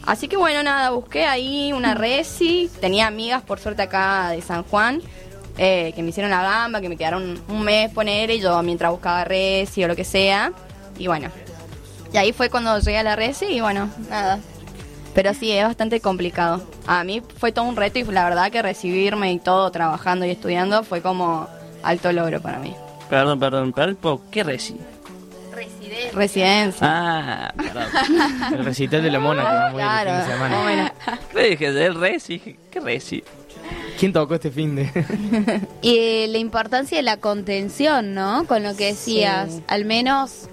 [0.06, 4.62] Así que bueno, nada, busqué ahí una resi, tenía amigas por suerte acá de San
[4.64, 5.00] Juan
[5.56, 8.90] eh, que me hicieron la gamba, que me quedaron un mes poner y yo mientras
[8.90, 10.52] buscaba resi o lo que sea.
[10.98, 11.30] Y bueno,
[12.12, 14.40] y ahí fue cuando llegué a la resi y bueno, nada.
[15.14, 16.60] Pero sí, es bastante complicado.
[16.86, 20.30] A mí fue todo un reto y la verdad que recibirme y todo trabajando y
[20.30, 21.46] estudiando fue como
[21.84, 22.74] alto logro para mí.
[23.08, 24.76] Perdón, perdón, perdón, ¿qué reci?
[26.12, 26.86] Residencia.
[26.88, 27.84] Ah, perdón.
[28.58, 30.48] El recital de la mona que vamos a ir el Claro, fin de semana.
[30.56, 30.90] más o menos.
[31.32, 31.66] ¿Qué dije?
[31.86, 32.56] ¿El reci?
[32.70, 33.24] ¿Qué reci?
[33.98, 34.90] ¿Quién tocó este fin de?
[35.82, 38.44] Y eh, la importancia de la contención, ¿no?
[38.46, 39.62] Con lo que decías, Sí.
[39.68, 40.48] al menos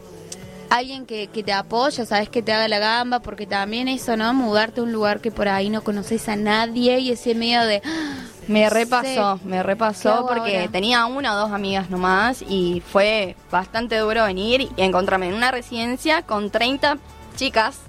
[0.72, 4.34] alguien que, que te apoya, sabes que te haga la gamba, porque también eso, ¿no?
[4.34, 7.82] Mudarte a un lugar que por ahí no conoces a nadie y ese medio de...
[7.86, 10.72] "Ah, Me repasó, me ¿qué repasó porque ahora?".
[10.72, 15.52] tenía una o dos amigas nomás y fue bastante duro venir y encontrarme en una
[15.52, 16.98] residencia con 30
[17.36, 17.80] chicas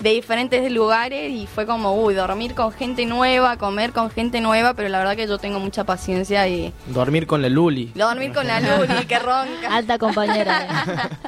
[0.00, 4.74] de diferentes lugares y fue como, uy, dormir con gente nueva, comer con gente nueva,
[4.74, 7.92] pero la verdad que yo tengo mucha paciencia y Dormir con la Luli.
[7.94, 9.68] dormir con la Luli, que ronca.
[9.70, 11.10] Alta compañera.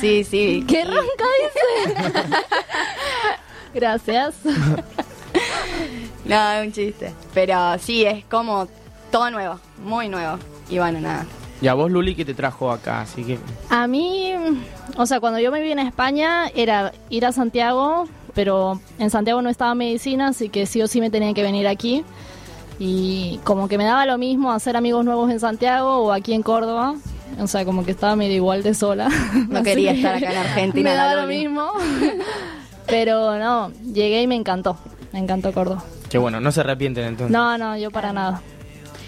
[0.00, 0.64] Sí, sí.
[0.66, 2.36] ¡Qué ronca dice!
[3.74, 4.34] Gracias.
[6.24, 7.12] No, es un chiste.
[7.34, 8.68] Pero sí, es como
[9.10, 10.38] todo nuevo, muy nuevo.
[10.68, 11.26] Y bueno, nada.
[11.60, 13.38] Y a vos, Luli, que te trajo acá, así que...
[13.68, 14.32] A mí,
[14.96, 19.42] o sea, cuando yo me vine a España era ir a Santiago, pero en Santiago
[19.42, 22.04] no estaba medicina, así que sí o sí me tenían que venir aquí.
[22.78, 26.42] Y como que me daba lo mismo hacer amigos nuevos en Santiago o aquí en
[26.42, 26.94] Córdoba.
[27.40, 29.08] O sea, como que estaba medio igual de sola.
[29.48, 31.72] No quería que estar acá en Argentina, Me daba lo mismo.
[32.86, 34.76] Pero no, llegué y me encantó.
[35.12, 35.84] Me encantó Córdoba.
[36.08, 37.30] Que bueno, no se arrepienten entonces.
[37.32, 38.42] No, no, yo para nada.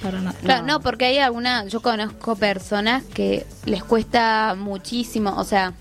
[0.03, 0.37] Para nada.
[0.43, 0.81] Claro, no.
[0.81, 5.75] porque hay alguna, yo conozco personas que les cuesta muchísimo, o sea,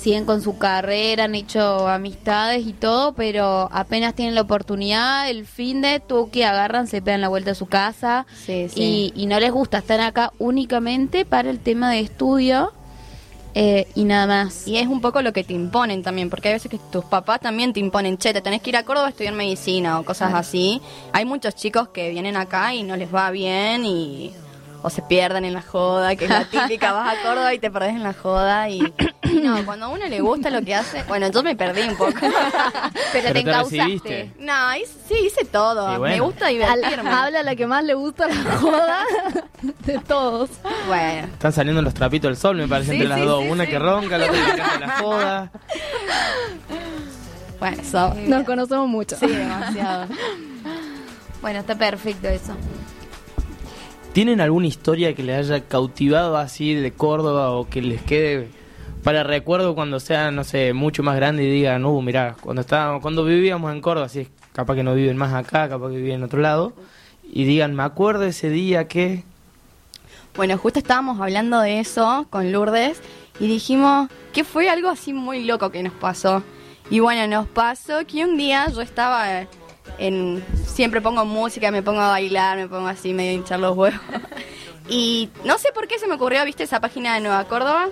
[0.00, 5.46] siguen con su carrera, han hecho amistades y todo, pero apenas tienen la oportunidad, el
[5.46, 8.66] fin de tú que agarran, se pegan la vuelta a su casa sí.
[8.74, 12.72] Y, y no les gusta, están acá únicamente para el tema de estudio
[13.54, 14.66] eh, y nada más.
[14.68, 17.40] Y es un poco lo que te imponen también, porque hay veces que tus papás
[17.40, 20.28] también te imponen, che, te tenés que ir a Córdoba a estudiar medicina o cosas
[20.28, 20.38] Claro.
[20.40, 20.80] así.
[21.12, 24.32] Hay muchos chicos que vienen acá y no les va bien y
[24.82, 27.70] o se pierden en la joda, que es la típica, vas a Córdoba y te
[27.70, 28.80] perdés en la joda y
[29.34, 32.12] no, cuando a uno le gusta lo que hace, bueno, yo me perdí un poco.
[33.12, 34.32] Pero, te recibiste.
[34.38, 35.98] No, hice- sí, hice todo.
[35.98, 36.14] Bueno.
[36.16, 37.10] Me gusta divertirme.
[37.10, 39.04] Habla la que más le gusta la joda
[39.84, 40.50] de todos.
[40.86, 41.26] Bueno.
[41.32, 43.42] Están saliendo los trapitos del sol, me parece, Sí, entre las dos.
[43.44, 43.70] sí, Una sí.
[43.70, 45.52] que ronca, la otra que canta la joda.
[47.58, 49.16] Bueno, so- Nos conocemos mucho.
[49.16, 50.06] Sí, demasiado.
[51.42, 52.54] Bueno, está perfecto eso.
[54.12, 58.48] ¿Tienen alguna historia que les haya cautivado así de Córdoba o que les quede
[59.02, 63.02] para recuerdo cuando sean, no sé, mucho más grande y digan, uh, mirá, cuando estábamos,
[63.02, 66.16] cuando vivíamos en Córdoba, así es, capaz que no viven más acá, capaz que viven
[66.16, 66.72] en otro lado,
[67.22, 69.24] y digan, me acuerdo ese día que...
[70.36, 73.00] Bueno, justo estábamos hablando de eso con Lourdes
[73.40, 76.42] y dijimos que fue algo así muy loco que nos pasó.
[76.88, 79.46] Y bueno, nos pasó que un día yo estaba
[79.98, 80.44] en...
[80.66, 84.00] Siempre pongo música, me pongo a bailar, me pongo así medio hinchar los huevos.
[84.88, 87.90] Y no sé por qué se me ocurrió, ¿viste esa página de Nueva Córdoba?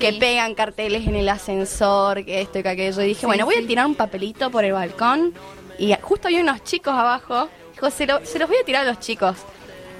[0.00, 3.02] Que pegan carteles en el ascensor, que esto y que aquello.
[3.02, 5.34] Y dije, Sí, bueno, voy a tirar un papelito por el balcón.
[5.78, 7.48] Y justo había unos chicos abajo.
[7.74, 9.36] Dijo, se, lo- se los voy a tirar a los chicos.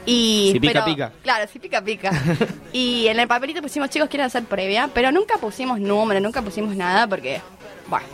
[0.06, 1.12] Y, Si pica, pero- pica.
[1.22, 2.10] Claro, si pica, pica.
[2.72, 6.74] y en el papelito pusimos, chicos, quieren hacer previa, pero nunca pusimos número, nunca pusimos
[6.74, 7.40] nada porque,
[7.86, 8.06] bueno,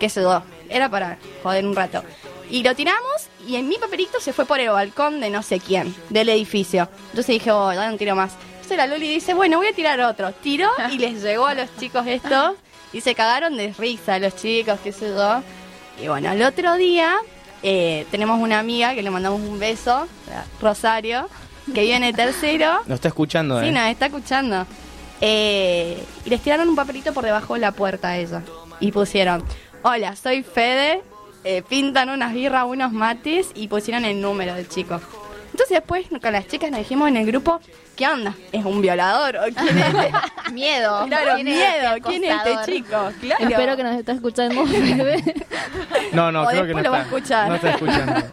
[0.00, 2.02] qué sé yo, era para joder un rato.
[2.50, 5.60] Y lo tiramos y en mi papelito se fue por el balcón de no sé
[5.60, 6.88] quién, del edificio.
[7.10, 8.32] Entonces dije, oh, ya no tiro más.
[8.76, 10.32] La Loli dice, bueno, voy a tirar otro.
[10.32, 12.56] Tiró y les llegó a los chicos esto
[12.92, 15.42] y se cagaron de risa los chicos, qué sé yo.
[16.02, 17.16] Y bueno, el otro día
[17.62, 20.06] eh, tenemos una amiga que le mandamos un beso,
[20.60, 21.28] Rosario,
[21.74, 22.78] que vive en el tercero.
[22.86, 23.72] Nos está escuchando, Sí, ¿eh?
[23.72, 24.66] nos está escuchando.
[25.20, 28.42] Eh, y les tiraron un papelito por debajo de la puerta a ella.
[28.80, 29.42] Y pusieron,
[29.82, 31.02] hola, soy Fede,
[31.44, 35.00] eh, pintan unas birras, unos mates y pusieron el número del chico.
[35.58, 37.58] Entonces después con las chicas nos dijimos en el grupo,
[37.96, 38.32] ¿qué onda?
[38.52, 39.92] ¿Es un violador o quién es?
[40.52, 41.04] miedo.
[41.08, 41.96] Claro, ¿Quién es miedo.
[41.96, 43.10] este ¿Quién es este chico?
[43.20, 43.44] Claro.
[43.48, 44.64] Espero que nos esté escuchando.
[46.12, 47.16] No, no, O creo que no lo va a está.
[47.16, 47.48] escuchar.
[47.48, 48.14] No está escuchando.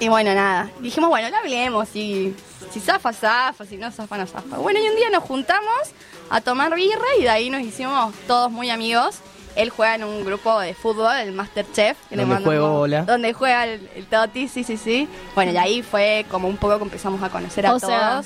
[0.00, 0.70] Y bueno, nada.
[0.78, 1.88] Dijimos, bueno, le hablemos.
[1.88, 2.32] Si,
[2.70, 3.64] si zafa, zafa.
[3.64, 4.56] Si no zafa, no zafa.
[4.58, 5.90] Bueno, y un día nos juntamos
[6.30, 9.18] a tomar birra y de ahí nos hicimos todos muy amigos.
[9.58, 11.96] Él juega en un grupo de fútbol, el Masterchef.
[12.08, 13.02] que le Donde mandamos- juego Ola.
[13.02, 15.08] Donde juega el, el Toti, sí, sí, sí.
[15.34, 17.90] Bueno, y ahí fue como un poco que empezamos a conocer a o todos.
[17.92, 18.22] sea,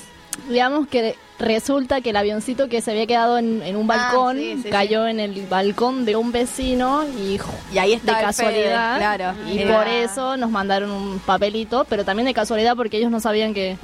[0.47, 4.39] digamos que resulta que el avioncito que se había quedado en, en un balcón Ah,
[4.39, 7.39] sí, sí, cayó en el balcón de un vecino y,
[7.73, 8.97] Y ahí de está el casualidad.
[8.97, 9.33] Fede, claro.
[9.49, 13.19] Y Era- por eso nos mandaron un papelito, pero también de casualidad porque ellos no
[13.19, 13.77] sabían que,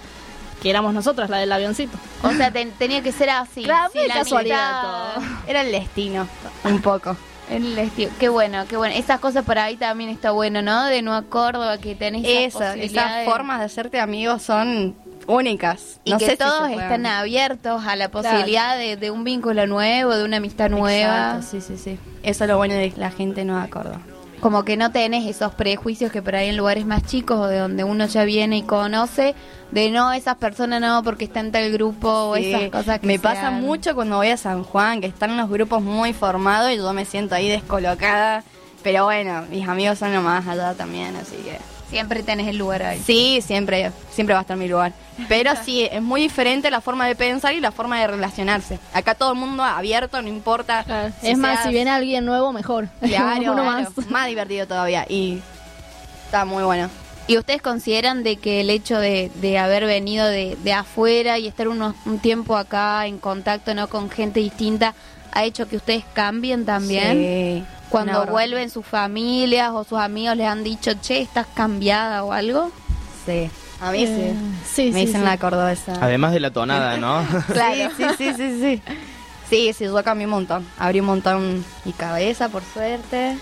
[0.61, 1.97] que éramos nosotras, la del avioncito.
[2.23, 3.63] O sea, ten- tenía que ser así.
[3.63, 5.30] Claro, Sí, de la casualidad mitad.
[5.47, 6.27] Era el destino,
[6.63, 7.15] un poco.
[7.49, 8.11] El estilo.
[8.19, 8.95] Qué bueno, qué bueno.
[8.95, 10.85] Esas cosas por ahí también está bueno, ¿no?
[10.85, 14.95] De Nueva Córdoba, que tenés esas Eso, esas formas de hacerte amigos son
[15.27, 15.99] únicas.
[16.03, 19.67] Y no que sé si todos están abiertos a la posibilidad de, de un vínculo
[19.67, 21.38] nuevo, de una amistad nueva.
[21.38, 21.99] Exacto, sí, sí, sí.
[22.23, 24.01] Eso es lo bueno de la gente no Córdoba.
[24.41, 27.57] Como que no tenés esos prejuicios que por ahí en lugares más chicos o de
[27.57, 29.36] donde uno ya viene y conoce,
[29.72, 33.20] de no, esas personas no, porque está en tal grupo o esas cosas que me
[33.20, 36.94] pasa mucho cuando voy a San Juan, que están los grupos muy formados y yo
[36.94, 38.44] me siento ahí descolocada.
[38.82, 41.57] Pero bueno, mis amigos son lo más allá también, así que...
[41.90, 43.02] Siempre tenés el lugar ahí.
[43.06, 44.94] Sí, siempre, siempre va a estar mi lugar.
[45.28, 48.80] Pero sí, es muy diferente la forma de pensar y la forma de relacionarse.
[48.94, 51.11] Acá todo el mundo abierto, no importa.
[51.22, 52.90] es más, si viene alguien nuevo, mejor.
[53.02, 54.10] Claro, Uno claro, más.
[54.10, 55.06] más divertido todavía.
[55.10, 55.41] Y
[56.26, 56.90] está muy bueno.
[57.28, 61.48] ¿Y ustedes consideran de que el hecho de, de haber venido de, de afuera y
[61.48, 64.95] estar unos, un tiempo acá en contacto no con gente distinta
[65.31, 67.18] ha hecho que ustedes cambien también?
[67.18, 72.31] Sí, Cuando vuelven sus familias o sus amigos les han dicho, che, estás cambiada o
[72.34, 72.72] algo.
[73.26, 73.49] Sí,
[73.81, 74.34] a mí Eh,
[74.65, 74.85] sí.
[74.85, 75.26] sí, Me sí, dicen sí.
[75.26, 75.93] la cordobesa.
[76.01, 77.23] Además de la tonada, ¿no?
[77.47, 77.91] Claro.
[77.97, 78.81] Sí, sí, sí, sí, sí.
[79.49, 80.65] Sí, sí, yo cambié un montón.
[80.77, 83.35] Abrí un montón mi cabeza, por suerte.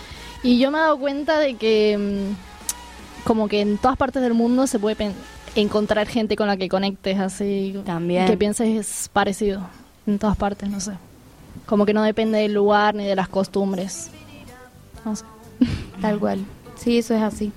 [0.43, 4.33] Y yo me he dado cuenta de que mm, como que en todas partes del
[4.33, 5.13] mundo se puede pen-
[5.55, 7.75] encontrar gente con la que conectes así.
[7.85, 8.25] También.
[8.27, 9.61] Que pienses parecido.
[10.05, 10.91] En todas partes, no sé.
[11.65, 14.09] Como que no depende del lugar ni de las costumbres.
[15.05, 15.25] No sé.
[16.01, 16.39] Tal cual.
[16.75, 17.51] Sí, eso es así.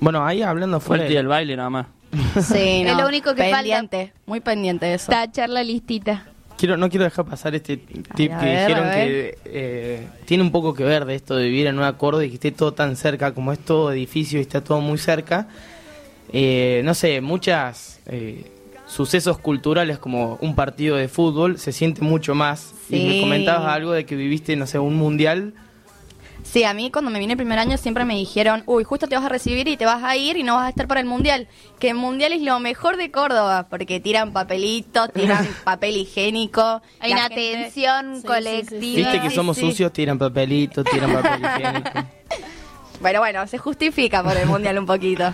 [0.00, 0.80] Bueno, ahí hablando.
[0.80, 1.86] Fuerte y el baile nada más.
[2.40, 5.10] Sí, Es no, lo único que pendiente, muy pendiente de eso.
[5.10, 6.26] Tachar la listita.
[6.56, 10.72] Quiero, no quiero dejar pasar este tip que ver, dijeron que eh, tiene un poco
[10.72, 13.34] que ver de esto de vivir en Nueva Córdoba y que esté todo tan cerca,
[13.34, 15.48] como es todo edificio y está todo muy cerca.
[16.32, 18.52] Eh, no sé, muchas eh,
[18.94, 22.72] sucesos culturales como un partido de fútbol se siente mucho más.
[22.88, 23.20] Y me Sí.
[23.20, 25.52] comentabas algo de que viviste, no sé, un mundial.
[26.44, 29.16] Sí, a mí cuando me vine el primer año siempre me dijeron, uy, justo te
[29.16, 31.06] vas a recibir y te vas a ir y no vas a estar para el
[31.06, 31.48] mundial.
[31.80, 36.82] Que el mundial es lo mejor de Córdoba, porque tiran papelito, tiran papel higiénico.
[37.00, 38.78] Hay una gente- atención colectiva.
[38.80, 39.62] Viste que sí, somos sí.
[39.62, 41.90] sucios, tiran papelito, tiran papel higiénico.
[43.00, 45.30] Bueno, bueno, se justifica por el mundial un poquito.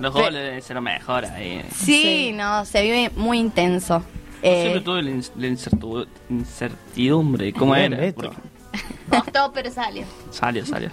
[0.00, 1.64] Los Pe- goles deben ser lo mejor ahí.
[1.74, 4.02] Sí, no, se vive muy intenso.
[4.42, 7.52] Eh, Siempre tuve la, ins- la incertu- incertidumbre.
[7.52, 8.12] ¿Cómo era?
[9.10, 10.04] Costó, pero salió.
[10.30, 10.90] Salió, salió.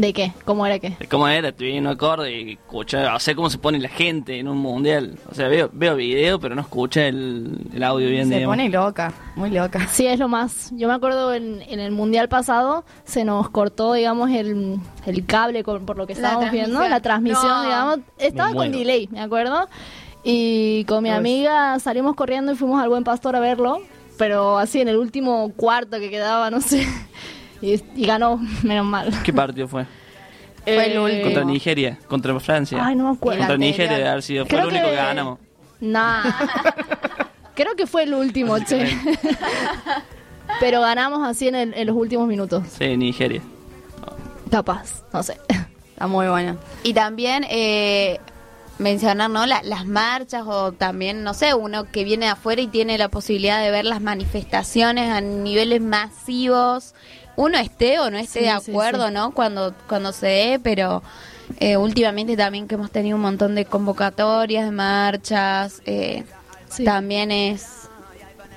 [0.00, 0.32] ¿De qué?
[0.46, 0.96] ¿Cómo era qué?
[0.98, 1.48] De ¿Cómo era?
[1.48, 4.56] Estoy en un acorde y escucha, o sea, cómo se pone la gente en un
[4.56, 5.18] mundial.
[5.30, 8.28] O sea, veo, veo video, pero no escucha el, el audio bien.
[8.28, 8.56] se digamos.
[8.56, 9.86] pone loca, muy loca.
[9.88, 10.70] Sí, es lo más.
[10.74, 15.62] Yo me acuerdo en, en el mundial pasado se nos cortó, digamos, el, el cable
[15.64, 17.62] con- por lo que La estábamos viendo, la transmisión, No.
[17.64, 17.98] digamos.
[18.18, 19.68] Estaba con delay, me acuerdo.
[20.24, 23.82] Y con mi Pues- amiga salimos corriendo y fuimos al Buen Pastor a verlo,
[24.16, 26.86] pero así en el último cuarto que quedaba, no sé.
[27.62, 29.12] Y, y ganó, menos mal.
[29.24, 29.86] ¿Qué partido fue?
[30.64, 31.22] Fue el Eh, último.
[31.24, 32.78] Contra Nigeria, contra Francia.
[32.84, 33.38] Ay, no me acuerdo.
[33.40, 34.44] Contra Nigeria debe haber sido.
[34.44, 35.38] Fue Creo el único que, que- ganamos.
[35.80, 36.22] Nah.
[37.54, 38.96] Creo que fue el último, che.
[40.60, 42.64] Pero ganamos así en, el- en los últimos minutos.
[42.78, 43.40] Sí, Nigeria.
[44.50, 45.38] Capaz, no sé.
[45.92, 46.56] Está muy buena.
[46.82, 48.18] Y también eh,
[48.78, 49.46] mencionar, ¿no?
[49.46, 53.08] La- las marchas o también, no sé, uno que viene de afuera y tiene la
[53.08, 56.94] posibilidad de ver las manifestaciones a niveles masivos.
[57.40, 59.14] Uno esté o no esté Sí, de acuerdo, sí.
[59.14, 59.30] ¿no?
[59.32, 61.02] Cuando, cuando se dé, pero
[61.58, 66.24] eh, últimamente también que hemos tenido un montón de convocatorias, de marchas, eh,
[66.84, 67.79] también es...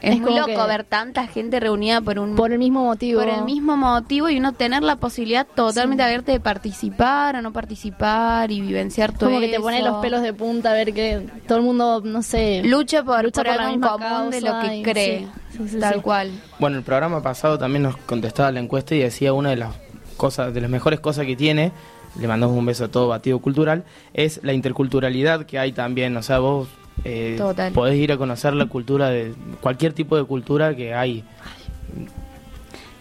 [0.03, 3.21] Es, Es muy loco ver tanta gente reunida por un Por el mismo motivo.
[3.21, 7.53] por el mismo motivo y uno tener la posibilidad totalmente abierta de participar o no
[7.53, 9.87] participar y vivenciar todo Como que te pone eso.
[9.89, 13.43] los pelos de punta a ver que todo el mundo, no sé, lucha por, lucha
[13.43, 15.19] por por algo en común de lo que cree
[15.51, 15.99] sí, sí, sí, tal sí.
[16.01, 19.73] cual Bueno, el programa pasado también nos contestaba la encuesta y decía una de las
[20.17, 21.71] cosas, de las mejores cosas que tiene,
[22.19, 26.15] le mandamos un beso a todo batido cultural, es la interculturalidad que hay también.
[26.17, 26.67] O sea, vos
[27.03, 27.71] eh, Total.
[27.73, 31.23] podés ir a conocer la cultura de cualquier tipo de cultura que hay.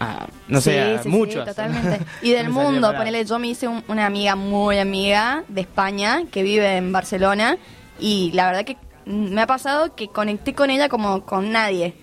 [0.01, 1.47] Ah, no sé, Sí, muchos.
[1.47, 2.01] totalmente.
[2.23, 6.43] Y del mundo, ponele, yo me hice un- una amiga muy amiga de España que
[6.43, 7.57] vive en Barcelona
[8.01, 11.95] y la verdad que me ha pasado que conecté con ella como con nadie.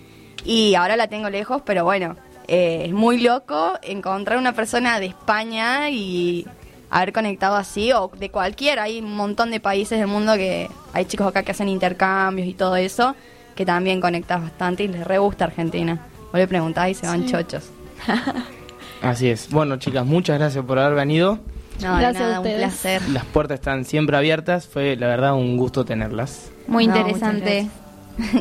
[0.46, 2.16] Y ahora la tengo lejos, pero bueno,
[2.48, 6.46] eh, es muy loco encontrar una persona de España y
[6.90, 8.84] haber conectado así, o de cualquiera.
[8.84, 12.54] Hay un montón de países del mundo que hay chicos acá que hacen intercambios y
[12.54, 13.16] todo eso,
[13.56, 16.00] que también conectas bastante y les re gusta Argentina.
[16.32, 17.32] Vos le preguntás y se van Sí.
[17.32, 17.70] chochos.
[19.02, 19.50] Así es.
[19.50, 21.40] Bueno, chicas, muchas gracias por haber venido.
[21.82, 22.58] No, de Gracias a nada, un ustedes.
[22.68, 23.02] placer.
[23.10, 24.68] Las puertas están siempre abiertas.
[24.68, 26.52] Fue, la verdad, un gusto tenerlas.
[26.68, 27.68] Muy No, interesante.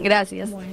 [0.03, 0.51] Gracias.
[0.59, 0.69] Bueno,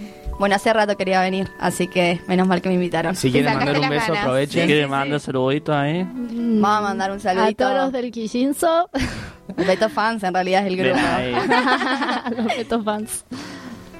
[0.55, 3.15] hace rato quería venir, así que menos mal que me invitaron.
[3.15, 4.65] Si quieren mandar un beso, aprovechen.
[4.67, 6.03] ¿Quiere mandar saluditos ahí?
[6.03, 7.63] Vamos a mandar un A saludito.
[7.65, 8.89] todos los del Quillinzo.
[9.57, 10.99] Beto Fans en realidad es el grupo.
[10.99, 13.23] a los Beto fans.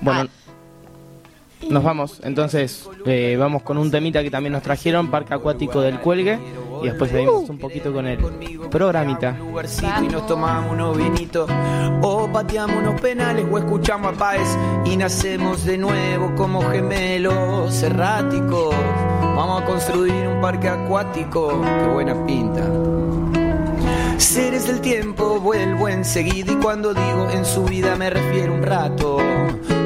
[0.02, 0.28] Bueno,
[1.70, 2.20] nos vamos.
[2.24, 6.40] Entonces, eh, vamos con un temita que también nos trajeron, Parque Acuático del Cuelgue.
[6.84, 8.20] Y después seguimos un poquito con el
[8.70, 9.38] programita.
[10.04, 11.50] y nos tomamos unos vinitos
[12.02, 18.76] o pateamos unos penales o escuchamos a Páez y nacemos de nuevo como gemelos erráticos
[19.36, 22.70] vamos a construir un parque acuático qué buena pinta
[24.18, 29.18] Seres del tiempo vuelvo enseguida y cuando digo en su vida me refiero un rato.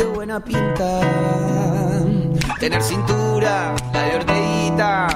[0.00, 1.00] Qué buena pinta.
[2.58, 5.08] Tener cintura, la de orteguita.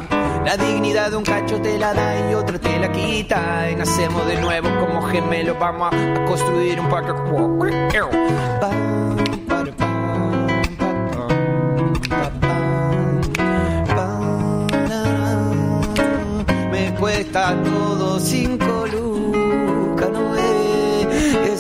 [0.44, 3.70] La dignidad de un cacho te la da y otra te la quita.
[3.70, 5.58] Y nacemos de nuevo como gemelos.
[5.58, 7.14] Vamos a, construir un parque.
[16.70, 18.63] Me cuesta todo cinco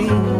[0.00, 0.39] You.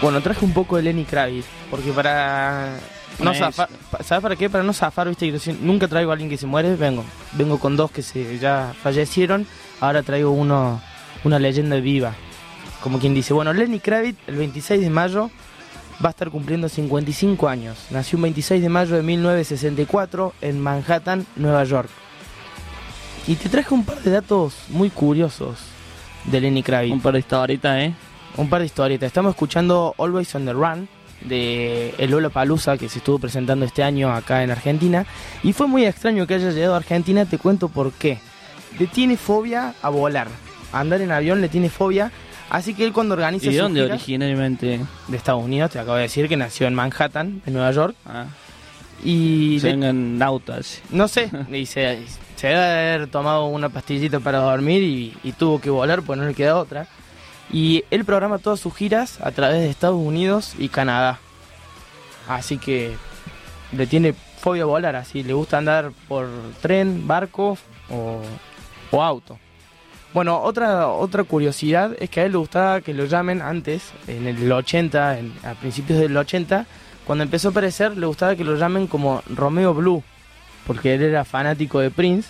[0.00, 2.76] Bueno, traje un poco de Lenny Kravitz, porque para
[3.18, 3.68] no zafar,
[4.04, 4.48] ¿sabes para qué?
[4.48, 7.76] Para no zafar, viste, que nunca traigo a alguien que se muere, vengo, vengo con
[7.76, 9.44] dos que se ya fallecieron,
[9.80, 10.80] ahora traigo uno,
[11.24, 12.14] una leyenda viva,
[12.80, 15.30] como quien dice, bueno, Lenny Kravitz el 26 de mayo
[16.04, 21.26] va a estar cumpliendo 55 años, nació un 26 de mayo de 1964 en Manhattan,
[21.34, 21.90] Nueva York,
[23.26, 25.58] y te traje un par de datos muy curiosos
[26.24, 26.92] de Lenny Kravitz.
[26.92, 27.94] Un par de historitas, ¿eh?
[28.38, 29.08] Un par de historietas.
[29.08, 30.88] Estamos escuchando Always on the Run
[31.22, 35.04] de el Lola Palusa que se estuvo presentando este año acá en Argentina.
[35.42, 38.18] Y fue muy extraño que haya llegado a Argentina, te cuento por qué.
[38.78, 40.28] Le tiene fobia a volar.
[40.72, 42.12] A andar en avión le tiene fobia.
[42.50, 43.98] Así que él cuando organiza ¿Y de dónde giras-?
[45.08, 47.94] De Estados Unidos, te acabo de decir que nació en Manhattan, en Nueva York.
[48.06, 48.26] Ah.
[49.04, 50.80] Y Se le- en autos.
[50.90, 51.98] no sé, y se,
[52.36, 52.58] se debe
[52.94, 56.56] haber tomado una pastillita para dormir y, y tuvo que volar, pues no le queda
[56.56, 56.86] otra.
[57.52, 61.18] Y él programa todas sus giras a través de Estados Unidos y Canadá.
[62.28, 62.94] Así que
[63.72, 66.28] le tiene fobia a volar, así le gusta andar por
[66.60, 67.56] tren, barco
[67.90, 68.20] o,
[68.90, 69.38] o auto.
[70.14, 74.26] Bueno, otra, otra curiosidad es que a él le gustaba que lo llamen antes, en
[74.26, 76.66] el 80, en- a principios del 80,
[77.06, 80.02] cuando empezó a aparecer, le gustaba que lo llamen como Romeo Blue,
[80.66, 82.28] porque él era fanático de Prince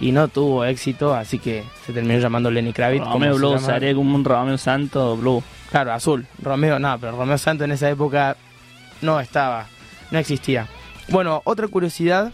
[0.00, 3.04] y no tuvo éxito, así que se terminó llamando Lenny Kravitz.
[3.04, 5.42] Romeo Blue sería como un Romeo Santo Blue.
[5.70, 6.26] Claro, azul.
[6.42, 8.36] Romeo, no, pero Romeo Santo en esa época
[9.02, 9.66] no estaba,
[10.10, 10.66] no existía.
[11.08, 12.32] Bueno, otra curiosidad,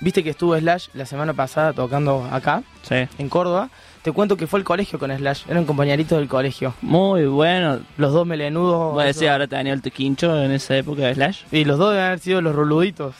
[0.00, 3.70] viste que estuvo Slash la semana pasada tocando acá, en Córdoba.
[4.02, 6.72] Te cuento que fue al colegio con Slash, eran compañeritos del colegio.
[6.80, 7.80] Muy bueno.
[7.98, 8.94] Los dos melenudos.
[8.94, 11.42] Voy a decir, ahora tenía el tequincho en esa época de Slash.
[11.52, 13.14] Y los dos deben haber sido los roluditos.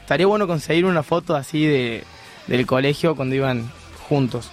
[0.00, 2.04] Estaría bueno conseguir una foto así de
[2.46, 3.70] del colegio cuando iban
[4.08, 4.50] juntos.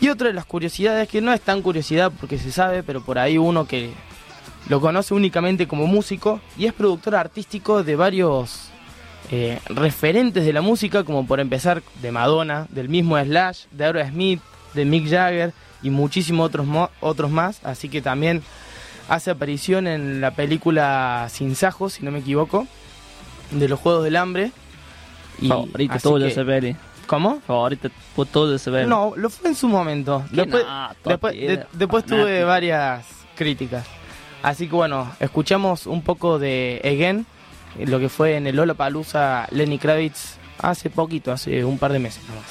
[0.00, 3.18] Y otra de las curiosidades, que no es tan curiosidad porque se sabe, pero por
[3.18, 3.90] ahí uno que
[4.68, 8.68] lo conoce únicamente como músico y es productor artístico de varios
[9.30, 14.40] eh, referentes de la música, como por empezar de Madonna, del mismo Slash, de Aerosmith,
[14.74, 15.52] de Mick Jagger
[15.82, 16.66] y muchísimos otros,
[17.00, 17.60] otros más.
[17.64, 18.42] Así que también
[19.08, 22.66] hace aparición en la película Sin Sajo, si no me equivoco,
[23.52, 24.50] de los Juegos del Hambre.
[25.40, 26.76] Y Favorita así tuya que- esa peli.
[27.06, 27.40] ¿Cómo?
[27.46, 28.88] Favorita pu- tuya esa peli.
[28.88, 30.24] No, lo fue en su momento.
[30.30, 32.46] Después, no, después, de- después tuve fanático.
[32.46, 33.06] varias
[33.36, 33.86] críticas.
[34.42, 37.26] Así que bueno, escuchamos un poco de Again,
[37.86, 41.98] lo que fue en el Lola Palusa Lenny Kravitz hace poquito, hace un par de
[41.98, 42.44] meses nomás.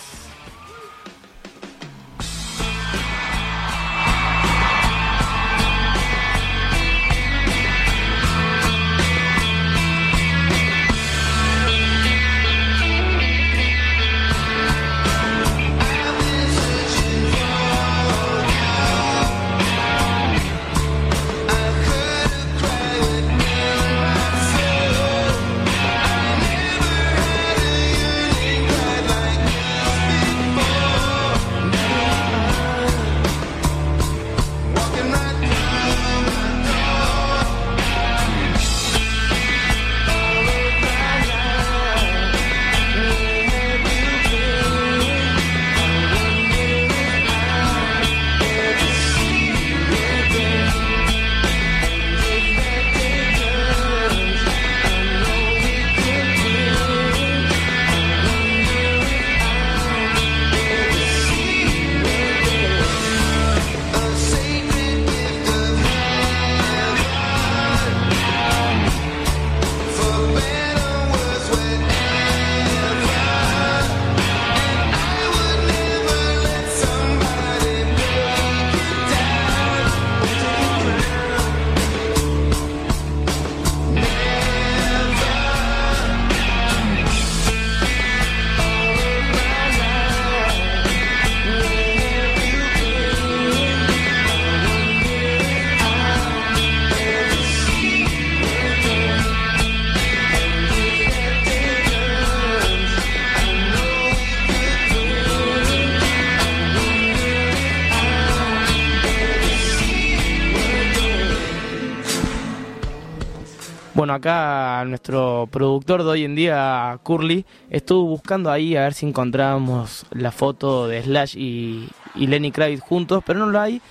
[114.06, 119.08] Bueno, acá nuestro productor de hoy en día, Curly, estuvo buscando ahí a ver si
[119.08, 123.82] encontrábamos la foto de Slash y, Lenny Kravitz juntos, pero no lo hay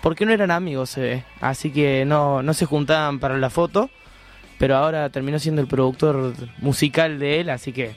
[0.00, 1.24] porque no eran amigos, se ve.
[1.40, 3.90] Así que no, no se juntaban para la foto,
[4.60, 7.96] pero ahora terminó siendo el productor musical de él, así que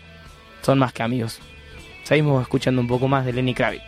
[0.63, 1.37] son más que amigos.
[2.05, 3.83] Seguimos escuchando un poco más de Lenny Kravitz.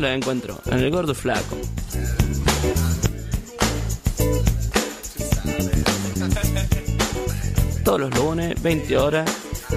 [0.00, 1.58] la encuentro en el gordo flaco.
[7.84, 9.30] Todos los lunes, 20 horas,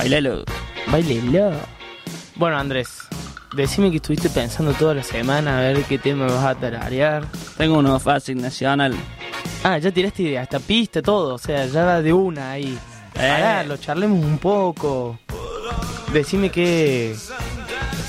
[0.09, 0.45] Bailalo.
[0.89, 1.51] Bailelo.
[2.35, 2.99] Bueno, Andrés,
[3.53, 7.25] decime que estuviste pensando toda la semana a ver qué tema vas a tararear.
[7.57, 8.95] Tengo uno fácil nacional.
[9.65, 11.33] Ah, ya tiraste idea, hasta pista, todo.
[11.35, 12.77] O sea, ya va de una ahí.
[13.13, 15.19] Pará, lo charlemos un poco.
[16.13, 17.13] Decime qué.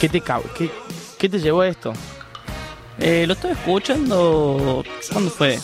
[0.01, 0.71] ¿Qué te, qué,
[1.19, 1.93] qué te llevó a esto?
[3.01, 4.85] Eh, lo estaba escuchando.
[5.13, 5.59] ¿Cuándo fue?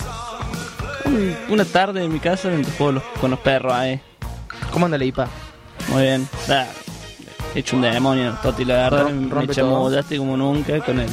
[1.04, 4.00] Un- una tarde en mi casa juego los- con los perros ahí.
[4.72, 5.28] ¿Cómo anda la IPA?
[5.88, 6.28] Muy bien.
[6.48, 6.66] Da,
[7.54, 9.02] he hecho un demonio, Toti, la verdad.
[9.06, 11.08] Rom- me rompe como nunca con el.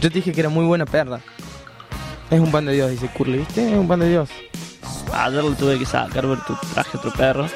[0.00, 1.20] Yo te dije que era muy buena perra.
[2.30, 3.68] Es un pan de Dios, dice Curly, ¿viste?
[3.72, 4.28] Es un pan de Dios.
[5.12, 7.46] Ayer lo tuve que sacar porque tu- traje otro perro.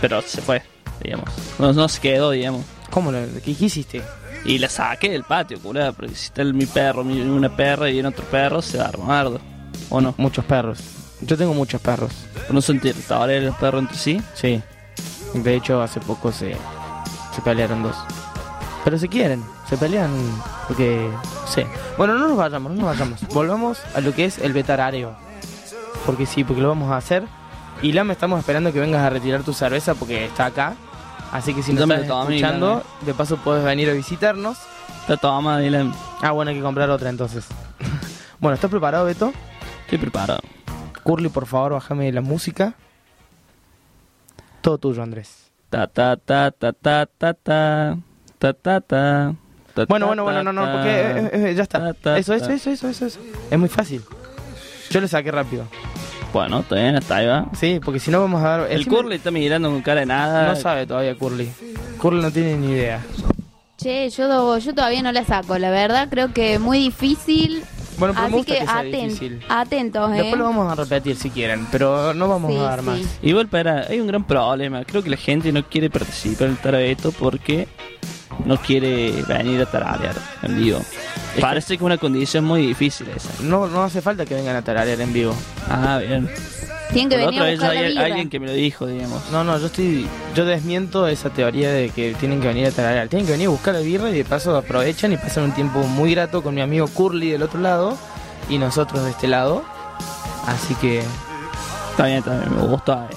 [0.00, 0.62] Pero se fue,
[1.02, 1.28] digamos.
[1.58, 2.64] No, no se quedó, digamos.
[2.90, 4.02] ¿Cómo lo qué, qué hiciste?
[4.44, 5.92] Y la saqué del patio, culada.
[5.92, 8.84] Porque si está el- mi perro, mi- una perra y viene otro perro, se va
[8.84, 9.28] a armar.
[9.90, 10.14] ¿O no?
[10.18, 10.78] Muchos perros.
[11.20, 12.12] Yo tengo muchos perros.
[12.50, 14.22] ¿No son territoriales los perros entre sí?
[14.34, 14.62] Sí.
[15.34, 16.56] De hecho, hace poco se,
[17.34, 17.96] se pelearon dos.
[18.84, 20.10] Pero se quieren, se pelean
[20.66, 21.10] porque...
[21.46, 21.62] Sí.
[21.96, 23.20] Bueno, no nos vayamos, no nos vayamos.
[23.34, 25.14] Volvamos a lo que es el vetarareo.
[26.06, 27.24] Porque sí, porque lo vamos a hacer.
[27.82, 30.74] Y Lama, estamos esperando que vengas a retirar tu cerveza porque está acá.
[31.32, 32.82] Así que si nos estás escuchando, Lama.
[33.02, 34.58] de paso puedes venir a visitarnos.
[35.00, 35.92] Está toma, Dylan.
[36.22, 37.46] Ah, bueno, hay que comprar otra entonces.
[38.40, 39.32] bueno, ¿estás preparado, Beto?
[39.82, 40.40] Estoy preparado.
[41.02, 42.74] Curly, por favor, bájame la música.
[44.68, 45.50] Todo tuyo, Andrés.
[45.70, 47.96] Ta ta ta ta ta ta ta
[48.38, 49.34] ta ta ta.
[49.88, 51.88] Bueno, bueno, bueno, no, no, porque eh, eh, ya está.
[52.18, 53.18] Eso, eso, eso, eso, eso, eso.
[53.50, 54.02] Es muy fácil.
[54.90, 55.64] Yo le saqué rápido.
[56.34, 57.46] Bueno, está bien, hasta ahí va.
[57.54, 58.70] Sí, porque si no vamos a dar...
[58.70, 60.48] El Curly está mirando con cara de nada.
[60.48, 61.50] No sabe todavía Curly.
[61.98, 63.00] Curly no tiene ni idea.
[63.78, 67.64] Che, yo, yo todavía no la saco, la verdad, creo que muy difícil.
[67.98, 69.44] Bueno, pero me Así gusta que, que sea aten- difícil.
[69.48, 70.14] atentos, ¿eh?
[70.14, 72.86] Después lo vamos a repetir si quieren, pero no vamos Sí, a dar sí.
[72.86, 73.00] más.
[73.22, 74.84] Igual, para, hay un gran problema.
[74.84, 77.66] Creo que la gente no quiere participar en el tarabeto porque
[78.44, 80.80] no quiere venir a tararear en vivo.
[81.40, 83.30] Parece que es una condición muy difícil esa.
[83.42, 85.34] No, no hace falta que vengan a tararear en vivo.
[85.68, 86.28] Ah, bien.
[86.92, 88.86] Tienen que Por venir a otra vez buscar la hay alguien que me lo dijo,
[88.86, 89.30] digamos.
[89.30, 90.06] No, no, yo estoy.
[90.34, 93.08] Yo desmiento esa teoría de que tienen que venir a tararear.
[93.08, 95.80] Tienen que venir a buscar la birra y de paso aprovechan y pasan un tiempo
[95.80, 97.96] muy grato con mi amigo Curly del otro lado
[98.48, 99.62] y nosotros de este lado.
[100.46, 101.02] Así que.
[101.90, 102.92] Está bien, está bien, me gustó.
[102.94, 103.16] eh.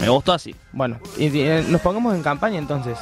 [0.00, 0.54] Me gustó así.
[0.72, 2.98] Bueno, y, y, eh, nos pongamos en campaña entonces.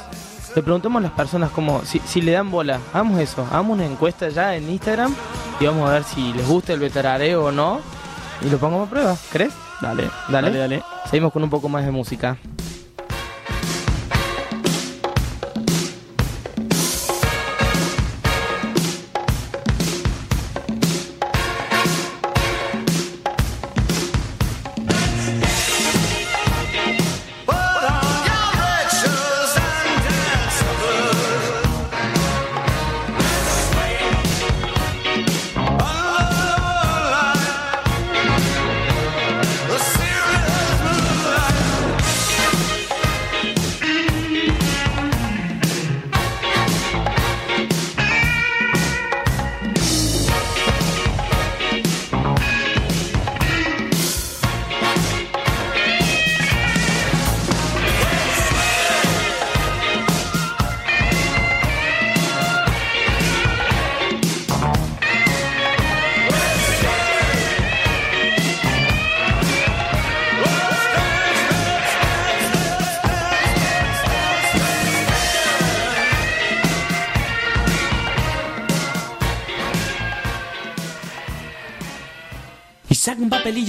[0.55, 2.79] Le preguntemos a las personas como si, si le dan bola.
[2.93, 3.45] Hagamos eso.
[3.49, 5.15] Hagamos una encuesta ya en Instagram
[5.61, 7.79] y vamos a ver si les gusta el vetarareo o no.
[8.45, 9.15] Y lo pongamos a prueba.
[9.31, 9.53] ¿Crees?
[9.81, 10.47] Dale, Dale.
[10.47, 10.83] dale, dale.
[11.09, 12.37] Seguimos con un poco más de música.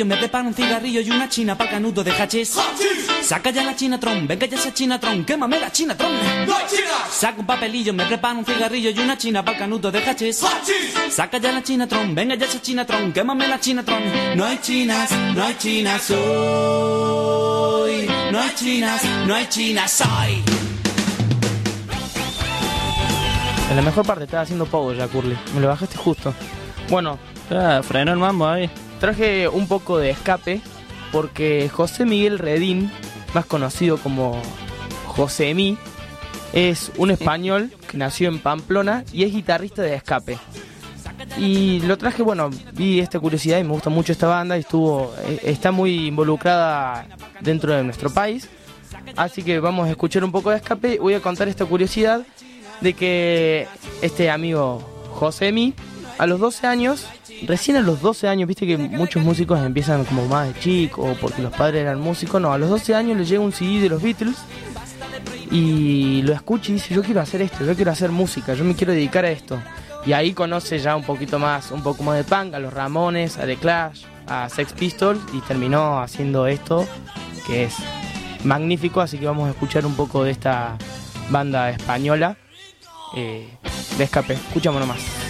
[0.04, 2.56] Me prepara un cigarrillo y una china para canudo de hachís.
[3.22, 6.12] Saca ya la chinatron, venga ya esa chinatron, quémame la chinatron.
[6.46, 7.08] ¡No hay chinas!
[7.10, 10.44] Saca un papelillo, me prepara un cigarrillo y una china para canudo de hachís.
[11.10, 14.02] Saca ya la chinatron, venga ya esa chinatron, quémame la chinatron.
[14.36, 16.22] No hay chinas, no hay chinas hoy.
[18.32, 20.42] No hay chinas, no hay chinas hoy.
[23.70, 25.38] En la mejor parte estaba haciendo pogo ya, Curly.
[25.54, 26.34] Me lo bajaste justo.
[26.90, 27.18] Bueno,
[27.82, 28.68] freno el mambo ahí.
[29.02, 30.60] Traje un poco de escape
[31.10, 32.88] porque José Miguel Redín,
[33.34, 34.40] más conocido como
[35.06, 35.76] José Mi,
[36.52, 40.38] es un español que nació en Pamplona y es guitarrista de escape.
[41.36, 45.12] Y lo traje, bueno, vi esta curiosidad y me gusta mucho esta banda y estuvo,
[45.26, 47.08] eh, está muy involucrada
[47.40, 48.48] dentro de nuestro país.
[49.16, 51.00] Así que vamos a escuchar un poco de escape.
[51.00, 52.24] Voy a contar esta curiosidad
[52.80, 53.66] de que
[54.00, 54.80] este amigo
[55.10, 55.74] Josemi,
[56.18, 57.04] a los 12 años,
[57.46, 61.42] recién a los 12 años, viste que muchos músicos empiezan como más de chico porque
[61.42, 64.02] los padres eran músicos, no, a los 12 años le llega un CD de los
[64.02, 64.36] Beatles
[65.50, 68.74] y lo escucha y dice, yo quiero hacer esto, yo quiero hacer música, yo me
[68.74, 69.60] quiero dedicar a esto.
[70.04, 73.38] Y ahí conoce ya un poquito más, un poco más de punk, a los Ramones,
[73.38, 76.86] a The Clash, a Sex Pistols y terminó haciendo esto
[77.46, 77.74] que es
[78.44, 80.76] magnífico, así que vamos a escuchar un poco de esta
[81.30, 82.36] banda española
[83.16, 83.48] eh,
[83.98, 84.34] de escape.
[84.34, 85.21] Escuchamos nomás.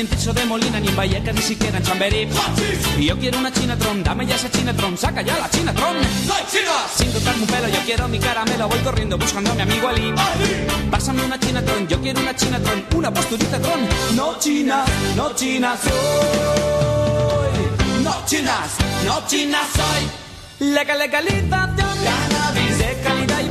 [0.00, 2.28] Hay en Tiso de Molina ni en Vallecas ni siquiera en Chamberí.
[2.98, 5.96] Y yo quiero una chinatron, dame ya esa chinatron, saca ya la chinatron.
[6.26, 6.90] ¡No hay chinas!
[6.96, 10.12] Sin tocarme un pelo, yo quiero mi caramelo, voy corriendo buscando a mi amigo Ali.
[10.90, 13.80] Pásame una chinatron, yo quiero una chinatron, una posturita tron.
[14.16, 15.92] No chinas, no chinas soy.
[18.02, 18.70] No chinas,
[19.04, 20.68] no chinas soy.
[20.68, 23.48] Legal legalización, cannabis de calidad y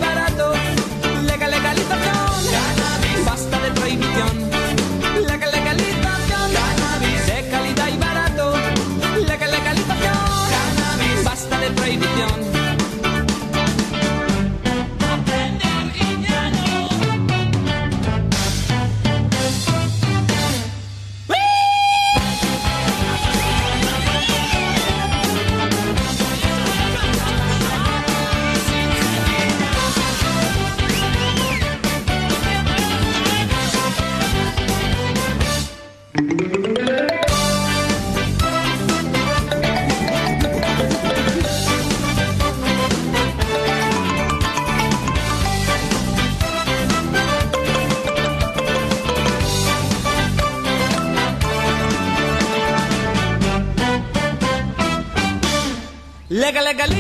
[56.70, 56.99] Legal legalización,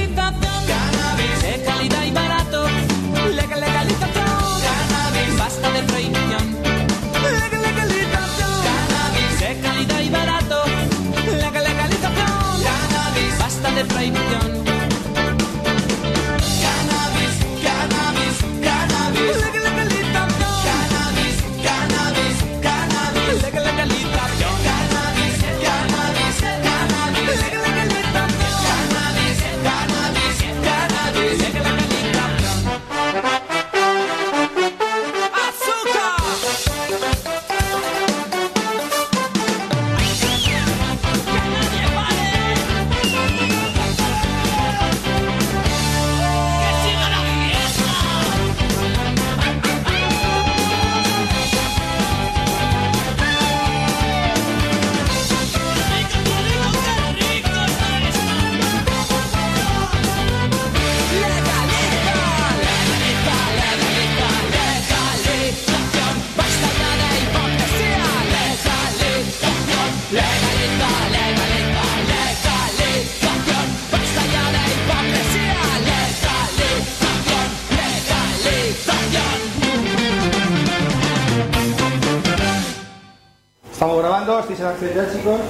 [84.60, 85.42] grabando, estoy en actividad, chicos.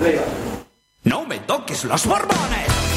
[0.00, 0.22] Venga.
[1.04, 2.87] No me toques los borbones.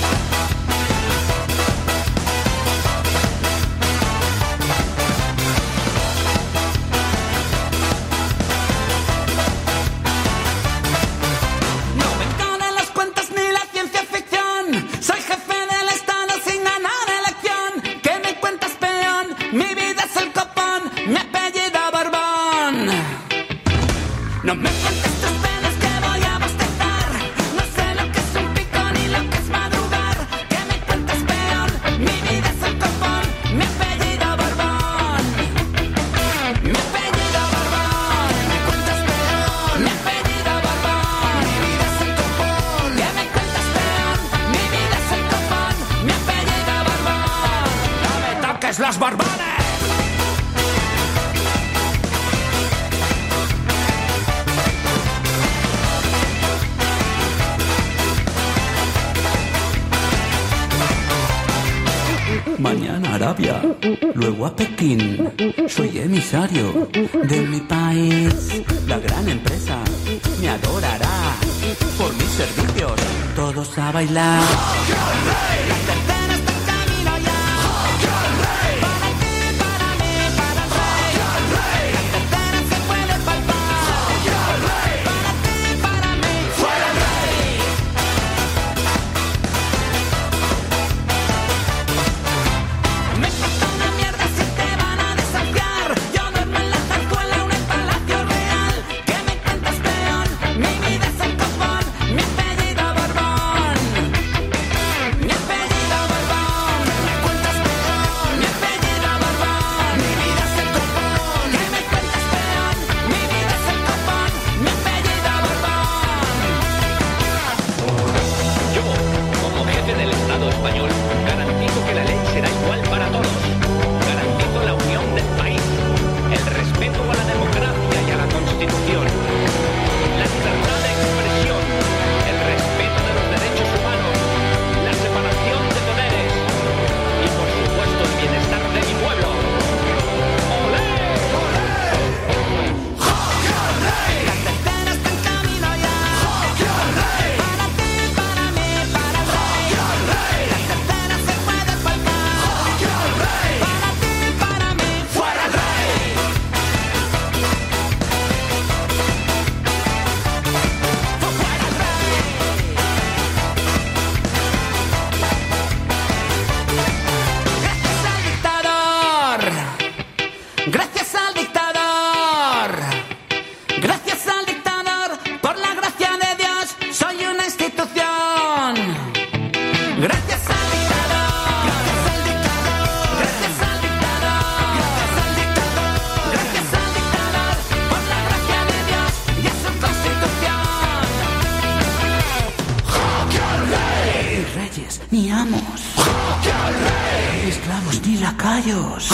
[198.41, 199.09] Lacayos.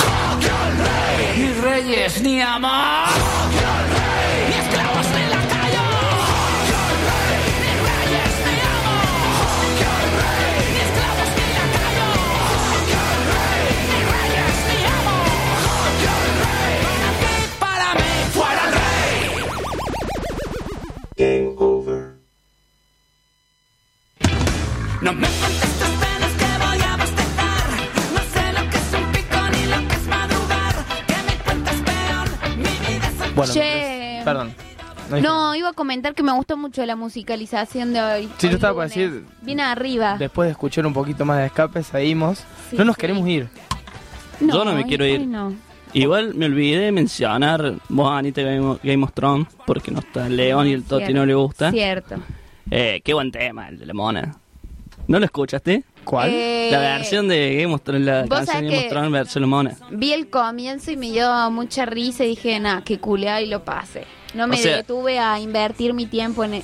[1.38, 3.87] Ni reyes, ni amos.
[35.78, 38.24] Comentar que me gustó mucho la musicalización de hoy.
[38.38, 38.96] Sí, Hoy yo estaba por lunes.
[39.12, 40.18] decir, Bien arriba.
[40.20, 42.44] después de escuchar un poquito más de escape, seguimos.
[42.74, 43.48] no nos queremos ir.
[44.42, 45.26] Yo no me quiero ir.
[45.26, 45.54] no.
[45.94, 50.28] Igual me olvidé de mencionar vos, Anita, Game of, Game of Thrones, porque no está
[50.28, 51.72] el León y el Toti Cierto, no le gusta.
[51.72, 52.16] Cierto.
[52.70, 54.36] Eh, qué buen tema, el de la mona.
[55.08, 55.86] ¿No lo escuchaste?
[56.04, 56.30] ¿Cuál?
[56.34, 59.42] Eh, La versión de Game of Thrones, la vos canción de Game of Thrones versión
[59.44, 59.78] la mona.
[59.92, 63.64] Vi el comienzo y me dio mucha risa y dije, nah, que culea y lo
[63.64, 64.04] pase.
[64.38, 66.64] No me O sea- detuve a invertir mi tiempo en, en,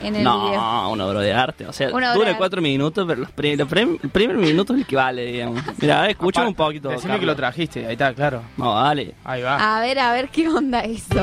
[0.00, 0.28] en el video.
[0.60, 1.66] No, una obra de arte.
[1.66, 4.86] O sea, dura cuatro minutos, pero los pri- los prim- el primer minuto es el
[4.86, 5.62] que vale, digamos.
[5.78, 6.90] Mira, escucha un poquito.
[6.90, 7.20] Decime Carlos.
[7.20, 8.42] que lo trajiste, ahí está, claro.
[8.56, 9.14] No, vale.
[9.24, 9.76] Ahí va.
[9.78, 11.14] A ver, a ver qué onda eso.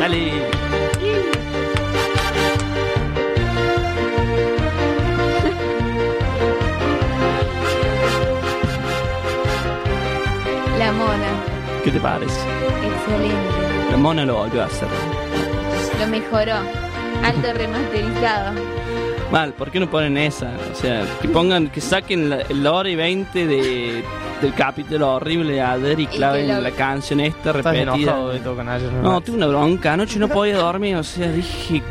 [0.00, 0.57] Dale.
[11.84, 12.40] ¿Qué te parece?
[12.40, 13.90] Excelente.
[13.90, 14.88] La mona lo volvió a hacer.
[16.00, 16.56] Lo mejoró.
[17.24, 18.52] Alto remasterizado.
[19.32, 20.50] Mal, ¿por qué no ponen esa?
[20.72, 24.04] O sea, que pongan, que saquen la, la hora y 20 de,
[24.40, 27.82] del capítulo horrible de Ader y claven lo- la canción esta Estás repetida.
[27.82, 29.02] enojado, Beto, con ayer, ¿no?
[29.02, 29.92] No, tuve una bronca.
[29.92, 31.82] Anoche no podía dormir, o sea, dije,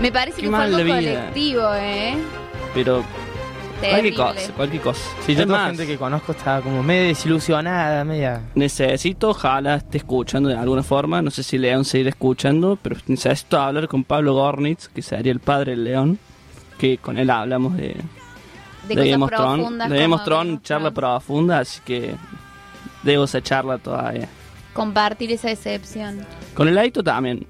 [0.00, 2.14] Me parece que fue algo colectivo, ¿eh?
[2.74, 3.04] pero
[3.90, 5.00] cualquier cosa, cualquier cosa.
[5.26, 8.42] Sí, yo más, gente que conozco está como medio desilusionada, media...
[8.54, 13.60] necesito, ojalá esté escuchando de alguna forma, no sé si León seguirá escuchando, pero necesito
[13.60, 16.18] hablar con Pablo Gornitz, que sería el padre del León,
[16.78, 17.96] que con él hablamos de,
[18.88, 21.80] De de cosas Game of Thrones, profundas de Game como of Thrones, charla profunda, así
[21.84, 22.14] que
[23.02, 24.28] debo esa charla todavía.
[24.72, 26.26] Compartir esa decepción.
[26.54, 27.46] Con el Aito también,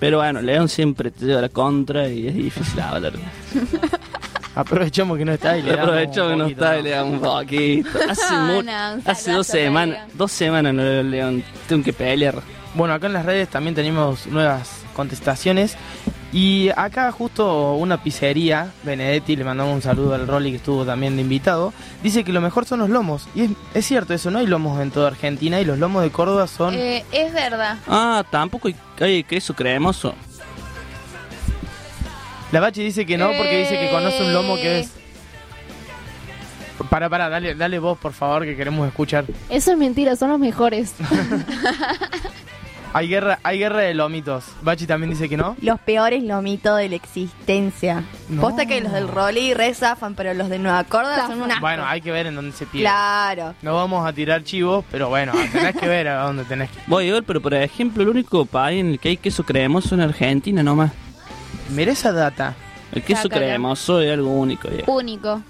[0.00, 3.12] pero bueno, León siempre te lleva la contra y es difícil hablar.
[4.54, 7.20] Aprovechamos que no está y le damos Aprovechamos que no está y le damos un
[7.20, 7.88] poquito.
[8.10, 8.72] Hace, No, no,
[9.04, 10.10] hace dos semanas, León.
[10.14, 11.44] dos semanas no leo León.
[11.68, 12.34] Tengo que pelear.
[12.74, 15.76] Bueno, acá en las redes también tenemos nuevas contestaciones.
[16.32, 21.16] Y acá justo una pizzería, Benedetti, le mandamos un saludo al Rolly que estuvo también
[21.16, 21.72] de invitado,
[22.04, 23.26] dice que lo mejor son los lomos.
[23.34, 26.10] Y es, es cierto eso, no hay lomos en toda Argentina y los lomos de
[26.10, 26.74] Córdoba son...
[26.74, 27.78] Eh, es verdad.
[27.88, 30.14] Ah, tampoco hay, hay queso cremoso.
[32.52, 34.80] La Bachi dice que no porque dice que conoce un lomo que Eh.
[34.80, 34.92] es...
[36.88, 39.24] Para, para, dale, dale vos por favor que queremos escuchar.
[39.48, 40.94] Eso es mentira, son los mejores.
[42.92, 44.42] Hay guerra, hay guerra de lomitos.
[44.62, 45.54] Bachi también dice que no.
[45.62, 48.02] Los peores lomitos de la existencia.
[48.28, 48.40] No.
[48.42, 51.60] Posta que los del Rolly re zafan, pero los de Nueva Córdoba son una.
[51.60, 52.86] Bueno, hay que ver en dónde se pierde.
[52.88, 53.54] Claro.
[53.62, 57.08] No vamos a tirar chivos, pero bueno, tenés que ver a dónde tenés que Voy
[57.08, 60.00] a ver, pero por ejemplo, el único país en el que hay queso cremoso en
[60.00, 60.90] Argentina nomás.
[61.70, 62.54] Mira esa data.
[62.92, 64.84] El queso cremoso es algo único, ya.
[64.90, 65.42] Único.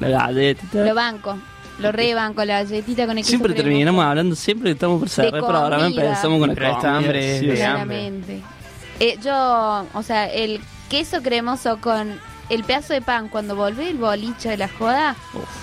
[0.00, 0.84] La galletita.
[0.84, 1.38] Lo banco.
[1.78, 3.68] Lo rebanco, la galletita con el queso Siempre cremoso.
[3.68, 6.04] terminamos hablando, siempre que estamos por cerrar programa comida.
[6.06, 7.62] empezamos con la Pero esta comida, hambre es sí, de sí.
[7.62, 7.96] hambre.
[7.96, 8.42] Claramente.
[8.98, 12.18] Eh, yo, o sea, el queso cremoso con
[12.48, 15.16] el pedazo de pan cuando volví el boliche de la joda,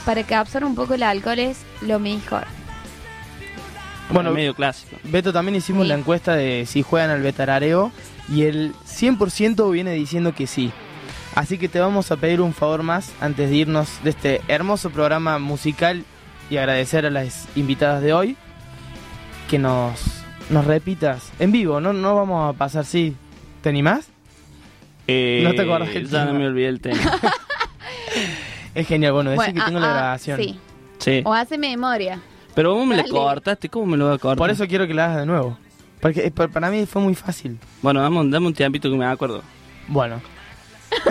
[0.06, 2.44] para que absorba un poco el alcohol es lo mejor.
[4.12, 4.98] Bueno, medio clásico.
[5.06, 7.92] Beto, también hicimos la encuesta de si juegan al Betarareo
[8.30, 10.72] y el 100% viene diciendo que sí.
[11.36, 14.91] Así que te vamos a pedir un favor más antes de irnos de este hermoso
[14.91, 16.04] programa musical
[16.50, 18.38] y agradecer a las invitadas de hoy
[19.50, 20.00] que nos,
[20.50, 23.16] nos repitas en vivo, no, no vamos a pasar, sí.
[23.62, 24.08] ¿Te animás?
[25.08, 26.40] Eh, No te acordás del Ya no tema.
[26.40, 27.00] me olvidé el tema.
[28.76, 30.40] Es genial, bueno, decir Bueno, que tengo ah, la ah, grabación.
[30.40, 30.60] sí.
[31.00, 31.22] Sí.
[31.26, 32.20] O hace memoria.
[32.56, 33.12] Pero vos me la Dale.
[33.14, 34.38] cortaste, ¿cómo me lo vas a cortar?
[34.38, 35.58] Por eso quiero que la hagas de nuevo.
[36.04, 37.58] Porque eh, pa- para mí fue muy fácil.
[37.82, 39.42] Bueno, dame, un- dame un tiempito que me acuerdo.
[39.88, 40.22] Bueno.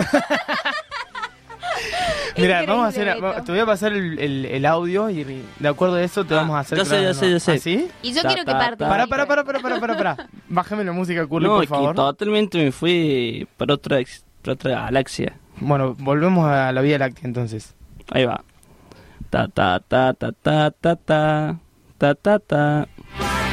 [2.37, 3.05] Mira, vamos a hacer.
[3.21, 3.43] Beto.
[3.43, 5.23] Te voy a pasar el, el- el audio y
[5.59, 6.79] de acuerdo a eso te vamos a hacer.
[6.79, 7.39] que sé, hagas sé, ya nuevo.
[7.39, 7.51] sé.
[7.51, 7.87] ¿Ah, sí?
[8.01, 8.85] Y yo quiero que participe.
[8.85, 10.29] Para, para, para, para, para, para, para.
[10.49, 11.95] Bájame la música, Curly, no, por favor.
[11.95, 13.99] totalmente me fui para otra,
[14.41, 15.33] para otra galaxia.
[15.57, 17.75] Bueno, volvemos a la Vía Láctea entonces.
[18.11, 18.43] Ahí va.
[19.29, 21.55] Ta ta ta ta ta ta ta
[21.99, 22.87] ta ta ta.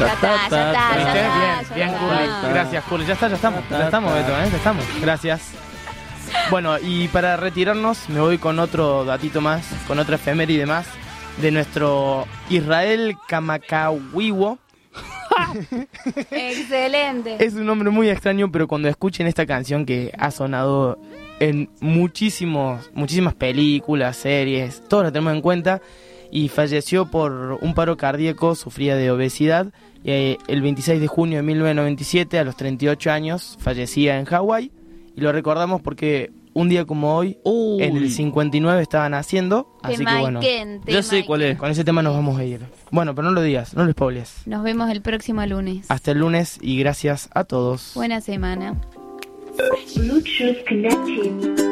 [0.00, 2.52] Bien, bien, Curly.
[2.52, 3.06] Gracias, Curly.
[3.06, 3.62] Ya está, ya estamos.
[3.70, 4.48] Ya estamos, Beto, ¿eh?
[4.50, 4.84] Ya estamos.
[5.00, 5.52] Gracias.
[6.50, 10.86] Bueno, y para retirarnos, me voy con otro datito más, con otra efeméride más,
[11.40, 14.58] de nuestro Israel Kamakawiwo.
[16.30, 17.36] Excelente.
[17.44, 20.98] Es un nombre muy extraño, pero cuando escuchen esta canción que ha sonado
[21.40, 25.80] en muchísimos, muchísimas películas, series, todos la tenemos en cuenta,
[26.30, 29.72] y falleció por un paro cardíaco, sufría de obesidad,
[30.04, 34.70] eh, el 26 de junio de 1997, a los 38 años, fallecía en Hawái,
[35.16, 40.02] y lo recordamos porque un día como hoy, en el 59 estaba naciendo, así que
[40.04, 41.24] bueno, Temaiken, Temaiken.
[41.26, 41.58] cuál es.
[41.58, 42.60] con ese tema nos vamos a ir.
[42.90, 44.42] Bueno, pero no lo digas, no lo spoiles.
[44.46, 45.86] Nos vemos el próximo lunes.
[45.88, 47.92] Hasta el lunes y gracias a todos.
[47.94, 48.74] Buena semana.
[49.94, 51.69] Bluetooth connected.